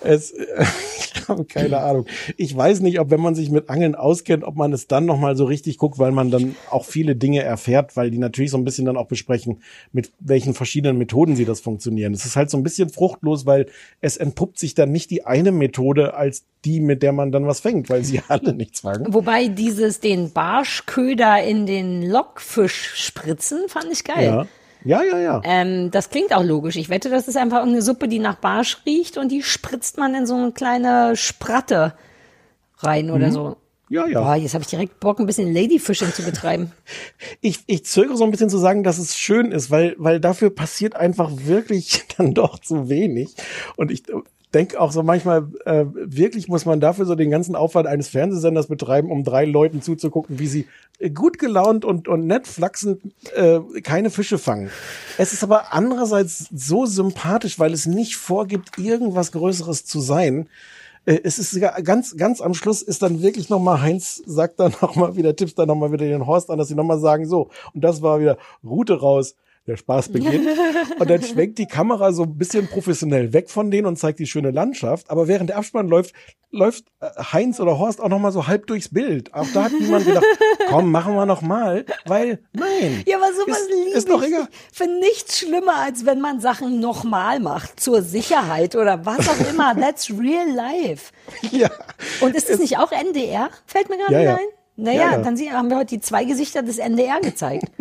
[0.04, 0.34] Es,
[1.16, 2.06] ich habe keine Ahnung.
[2.38, 5.36] Ich weiß nicht, ob wenn man sich mit Angeln auskennt, ob man es dann nochmal
[5.36, 8.66] so richtig guckt, weil man dann auch viele Dinge erfährt, weil die natürlich so ein
[8.66, 9.62] bisschen dann auch besprechen,
[9.92, 12.14] mit welchen verschiedenen Methoden sie das funktionieren.
[12.14, 13.68] Es ist halt so ein bisschen fruchtlos, weil
[14.02, 17.60] es entpuppt sich dann nicht die eine Methode als die, mit der man dann was
[17.60, 19.14] fängt, weil sie alle nichts fangen.
[19.14, 24.26] Wobei dieses den Barschköder in den Lockfisch spritzen, fand ich geil.
[24.26, 24.48] Ja.
[24.86, 25.42] Ja, ja, ja.
[25.44, 26.76] Ähm, das klingt auch logisch.
[26.76, 30.14] Ich wette, das ist einfach irgendeine Suppe, die nach Barsch riecht und die spritzt man
[30.16, 31.94] in so eine kleine Spratte
[32.80, 33.32] rein oder Mhm.
[33.32, 33.58] so.
[33.90, 34.22] Ja, ja.
[34.22, 36.72] Boah, jetzt habe ich direkt Bock, ein bisschen Ladyfishing zu betreiben.
[37.42, 40.50] Ich, ich zögere so ein bisschen zu sagen, dass es schön ist, weil, weil dafür
[40.50, 43.36] passiert einfach wirklich dann doch zu wenig.
[43.76, 44.04] Und ich,
[44.54, 48.68] denke auch so manchmal, äh, wirklich muss man dafür so den ganzen Aufwand eines Fernsehsenders
[48.68, 50.68] betreiben, um drei Leuten zuzugucken, wie sie
[51.14, 53.02] gut gelaunt und, und nett flachsend
[53.36, 54.70] äh, keine Fische fangen.
[55.18, 60.48] Es ist aber andererseits so sympathisch, weil es nicht vorgibt, irgendwas Größeres zu sein.
[61.06, 64.74] Äh, es ist sogar ganz, ganz am Schluss ist dann wirklich nochmal Heinz sagt dann
[64.82, 67.84] nochmal wieder, tippst dann nochmal wieder den Horst an, dass sie nochmal sagen, so, und
[67.84, 69.36] das war wieder Route raus,
[69.68, 70.48] der Spaß beginnt.
[71.00, 74.28] und dann schwenkt die Kamera so ein bisschen professionell weg von denen und zeigt die
[74.28, 75.10] schöne Landschaft.
[75.10, 76.14] Aber während der Abspann läuft,
[76.52, 79.34] läuft äh, Heinz oder Horst auch nochmal so halb durchs Bild.
[79.34, 80.26] Auch da hat niemand gedacht,
[80.70, 83.04] komm, machen wir nochmal, weil, nein.
[83.06, 84.28] Ja, aber sowas ist, liebe ist doch ich.
[84.28, 84.48] egal.
[84.72, 89.76] Für nichts schlimmer, als wenn man Sachen nochmal macht, zur Sicherheit oder was auch immer.
[89.80, 91.12] That's real life.
[91.52, 91.70] Ja.
[92.22, 93.50] Und ist das nicht auch NDR?
[93.66, 94.36] Fällt mir gerade Ja, ja.
[94.36, 94.46] ein.
[94.76, 95.18] Naja, Ja, ja.
[95.20, 97.66] dann haben wir heute die zwei Gesichter des NDR gezeigt.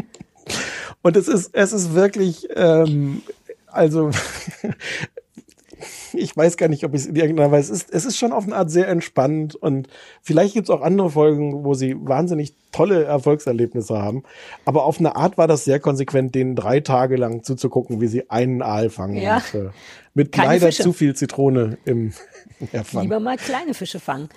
[1.03, 3.23] Und es ist, es ist wirklich, ähm,
[3.67, 4.11] also
[6.13, 8.33] ich weiß gar nicht, ob ich es in irgendeiner Weise, es ist, es ist schon
[8.33, 9.89] auf eine Art sehr entspannt und
[10.23, 14.23] vielleicht gibt es auch andere Folgen, wo sie wahnsinnig tolle Erfolgserlebnisse haben.
[14.65, 18.31] Aber auf eine Art war das sehr konsequent, denen drei Tage lang zuzugucken, wie sie
[18.31, 19.17] einen Aal fangen.
[19.17, 19.43] Ja.
[19.53, 19.71] Und, äh,
[20.15, 20.83] mit Keine leider Fische.
[20.83, 22.13] zu viel Zitrone im
[22.73, 23.03] Erfang.
[23.03, 24.29] Lieber mal kleine Fische fangen.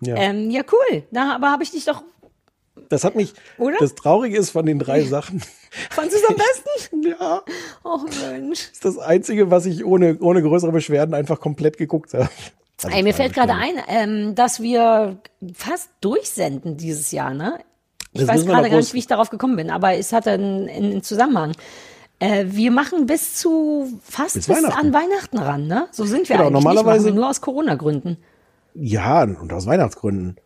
[0.00, 0.16] Ja.
[0.16, 1.02] Ähm, ja, cool.
[1.10, 2.02] Na, aber habe ich dich doch.
[2.88, 3.76] Das hat mich, Oder?
[3.80, 5.42] das Traurige ist von den drei Sachen,
[5.90, 7.02] Fandest du es am besten?
[7.20, 7.42] ja,
[7.84, 7.98] Oh
[8.30, 8.70] Mensch.
[8.72, 12.28] ist das Einzige, was ich ohne, ohne größere Beschwerden einfach komplett geguckt habe.
[12.82, 15.18] Also Ey, mir war fällt gerade ein, ähm, dass wir
[15.54, 17.58] fast durchsenden dieses Jahr, ne?
[18.12, 20.68] Ich Das weiß gerade gar nicht, wie ich darauf gekommen bin, aber es hatte einen,
[20.68, 21.52] einen Zusammenhang.
[22.18, 24.86] Äh, wir machen bis zu fast Bis bis, Weihnachten.
[24.86, 25.88] an Weihnachten ran, ne?
[25.92, 28.18] So sind wir Genau, eigentlich normalerweise- nicht, nur aus Corona-Gründen.
[28.74, 30.36] Ja, und aus Weihnachtsgründen.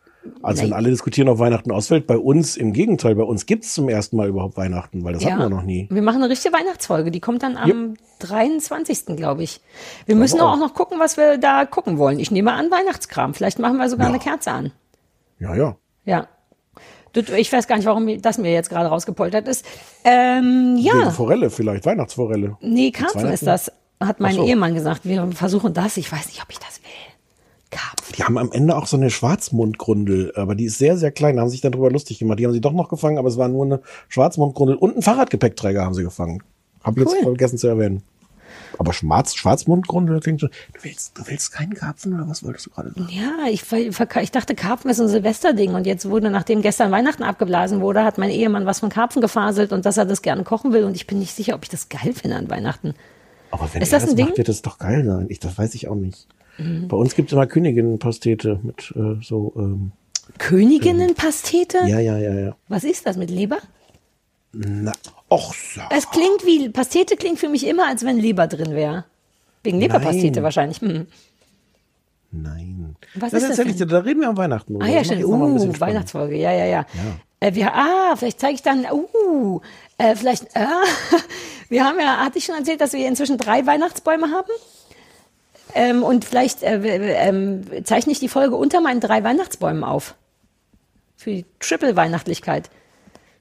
[0.43, 3.89] Also wenn alle diskutieren, ob Weihnachten ausfällt, bei uns im Gegenteil, bei uns gibt's zum
[3.89, 5.89] ersten Mal überhaupt Weihnachten, weil das hatten wir noch nie.
[5.90, 7.11] Wir machen eine richtige Weihnachtsfolge.
[7.11, 9.16] Die kommt dann am 23.
[9.16, 9.61] glaube ich.
[10.07, 10.53] Wir müssen auch.
[10.53, 12.19] auch noch gucken, was wir da gucken wollen.
[12.19, 13.35] Ich nehme an Weihnachtskram.
[13.35, 14.73] Vielleicht machen wir sogar eine Kerze an.
[15.39, 15.77] Ja, ja.
[16.05, 16.28] Ja.
[17.36, 19.65] Ich weiß gar nicht, warum das mir jetzt gerade rausgepoltert ist.
[20.05, 22.59] Ähm, Wegen ja, Forelle vielleicht, Weihnachtsforelle.
[22.61, 24.47] nee, Karpfen ist das, hat mein Ach so.
[24.47, 25.01] Ehemann gesagt.
[25.05, 25.97] Wir versuchen das.
[25.97, 27.15] Ich weiß nicht, ob ich das will.
[27.77, 28.15] Karpfen.
[28.16, 31.43] Die haben am Ende auch so eine Schwarzmundgrundel, aber die ist sehr, sehr klein, da
[31.43, 32.39] haben sich dann drüber lustig gemacht.
[32.39, 35.85] Die haben sie doch noch gefangen, aber es war nur eine Schwarzmundgrundel und ein Fahrradgepäckträger
[35.85, 36.43] haben sie gefangen.
[36.82, 37.23] Hab jetzt Cool.
[37.23, 38.03] vergessen zu erwähnen.
[38.78, 40.51] Aber Schwarz, Schwarzmundgrundel klingt schon.
[40.74, 43.09] Du willst, du willst keinen Karpfen oder was wolltest du gerade sagen?
[43.11, 47.81] Ja, ich, ich dachte, Karpfen ist ein Silvesterding und jetzt wurde, nachdem gestern Weihnachten abgeblasen
[47.81, 50.85] wurde, hat mein Ehemann was von Karpfen gefaselt und dass er das gerne kochen will
[50.85, 52.94] und ich bin nicht sicher, ob ich das geil finde an Weihnachten.
[53.51, 54.27] Aber wenn Ist er das das, ein Ding?
[54.27, 55.27] macht, wird das doch geil sein.
[55.28, 56.27] Ich, das weiß ich auch nicht.
[56.58, 56.88] Mhm.
[56.88, 59.52] Bei uns gibt es immer Königinnenpastete mit äh, so.
[59.56, 59.92] Ähm,
[60.38, 61.78] Königinnenpastete?
[61.86, 62.56] ja, ja, ja, ja.
[62.68, 63.58] Was ist das mit Leber?
[64.52, 64.92] Na,
[65.28, 65.82] och, so.
[65.90, 69.04] Es klingt wie, Pastete klingt für mich immer, als wenn Leber drin wäre.
[69.62, 70.42] Wegen Leberpastete Nein.
[70.42, 70.80] wahrscheinlich.
[70.80, 71.06] Hm.
[72.30, 72.96] Nein.
[73.14, 73.88] Was das ist das denn?
[73.88, 74.80] da reden wir am Weihnachten.
[74.82, 75.24] Ah ja, stimmt.
[75.24, 75.80] Uh.
[75.80, 76.36] Weihnachtsfolge.
[76.36, 76.86] Ja, ja, ja.
[77.40, 79.60] Äh, wir, ah, vielleicht zeige ich dann, uh,
[79.98, 80.64] äh, vielleicht, äh,
[81.68, 84.50] wir haben ja, hatte ich schon erzählt, dass wir inzwischen drei Weihnachtsbäume haben?
[85.74, 86.76] Ähm, und vielleicht äh,
[87.28, 90.14] ähm, zeichne ich die Folge unter meinen drei Weihnachtsbäumen auf.
[91.16, 92.70] Für die Triple-Weihnachtlichkeit.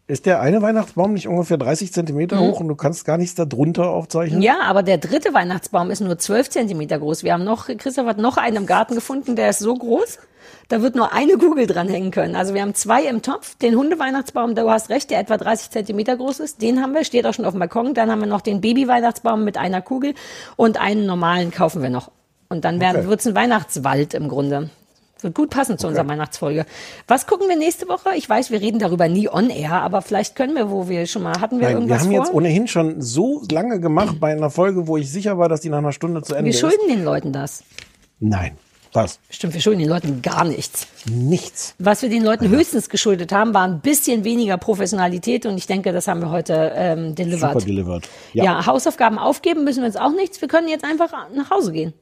[0.08, 2.40] Ist der eine Weihnachtsbaum nicht ungefähr 30 Zentimeter Mhm.
[2.42, 4.42] hoch und du kannst gar nichts da drunter aufzeichnen?
[4.44, 7.24] Ja, aber der dritte Weihnachtsbaum ist nur 12 Zentimeter groß.
[7.24, 10.20] Wir haben noch, Christoph hat noch einen im Garten gefunden, der ist so groß,
[10.70, 12.36] da wird nur eine Kugel dran hängen können.
[12.36, 13.56] Also wir haben zwei im Topf.
[13.56, 17.26] Den Hundeweihnachtsbaum, du hast recht, der etwa 30 Zentimeter groß ist, den haben wir, steht
[17.26, 17.96] auch schon auf dem Balkon.
[17.96, 20.14] Dann haben wir noch den Baby-Weihnachtsbaum mit einer Kugel
[20.56, 22.12] und einen normalen kaufen wir noch.
[22.48, 23.08] Und dann werden, Okay.
[23.10, 24.70] wird's ein Weihnachtswald im Grunde.
[25.22, 26.66] Wird gut passen zu unserer Weihnachtsfolge.
[27.08, 28.10] Was gucken wir nächste Woche?
[28.18, 31.24] Ich weiß, wir reden darüber nie on air, aber vielleicht können wir, wo wir schon
[31.24, 32.26] mal, hatten wir Nein, wir irgendwas haben vor?
[32.26, 35.70] jetzt ohnehin schon so lange gemacht bei einer Folge, wo ich sicher war, dass die
[35.70, 37.62] nach einer Stunde zu Ende wir schulden den Leuten das.
[37.62, 37.64] ist.
[38.20, 38.58] Nein,
[38.92, 39.20] was?
[39.30, 40.88] Stimmt, wir schulden den Leuten gar nichts.
[41.10, 41.76] Nichts.
[41.80, 45.94] Was wir den Leuten höchstens geschuldet haben, war ein bisschen weniger Professionalität und ich denke,
[45.94, 47.54] das haben wir heute ähm, delivered.
[47.54, 48.10] Super delivered.
[48.34, 48.44] ja.
[48.44, 48.66] Ja.
[48.66, 50.42] Hausaufgaben aufgeben müssen wir uns auch nichts.
[50.42, 51.94] Wir können jetzt einfach nach Hause gehen.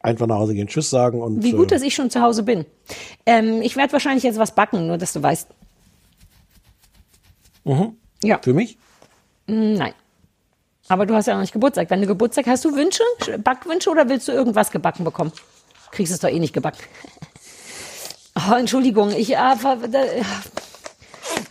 [0.00, 1.42] Einfach nach Hause gehen, Tschüss sagen und.
[1.42, 2.64] Wie gut, äh, dass ich schon zu Hause bin.
[3.26, 5.48] Ähm, ich werde wahrscheinlich jetzt was backen, nur dass du weißt.
[7.64, 7.96] mhm.
[8.22, 8.76] Ja, Für mich?
[9.46, 9.94] Mm, nein.
[10.88, 11.88] Aber du hast ja noch nicht Geburtstag.
[11.90, 13.02] Wenn du Geburtstag hast, du Wünsche,
[13.38, 15.32] Backwünsche oder willst du irgendwas gebacken bekommen?
[15.92, 16.78] Kriegst es doch eh nicht gebacken.
[18.48, 20.22] Oh, Entschuldigung, ich ver- da, äh,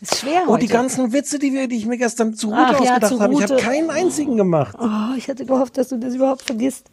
[0.02, 0.66] ist schwer Oh, heute.
[0.66, 3.34] die ganzen Witze, die, wir, die ich mir gestern zu Ach ja, ausgedacht zu habe.
[3.34, 4.76] Ich habe keinen einzigen gemacht.
[4.80, 6.90] Oh, ich hatte gehofft, dass du das überhaupt vergisst.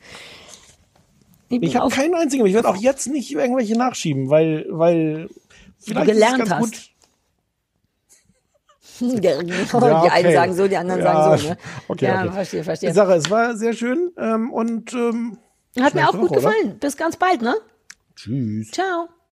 [1.48, 2.44] Bin Ich habe keinen einzigen.
[2.46, 5.28] Ich werde auch jetzt nicht irgendwelche nachschieben, weil, weil
[5.78, 6.72] vielleicht gelernt ist es ganz hast.
[6.72, 6.90] gut.
[9.20, 9.38] die Ja,
[10.12, 10.34] einen okay.
[10.34, 11.48] sagen so, die anderen Ja, sagen so.
[11.50, 11.58] Ne?
[11.88, 12.32] okay, ja, okay.
[12.32, 12.92] verstehe, verstehe.
[12.94, 15.38] Sache, es war sehr schön ähm, und ähm,
[15.80, 16.50] Hat mir auch gut Woche, oder?
[16.50, 16.78] gefallen.
[16.78, 17.54] Bis ganz bald, ne?
[18.14, 18.70] Tschüss.
[18.70, 19.08] Ciao.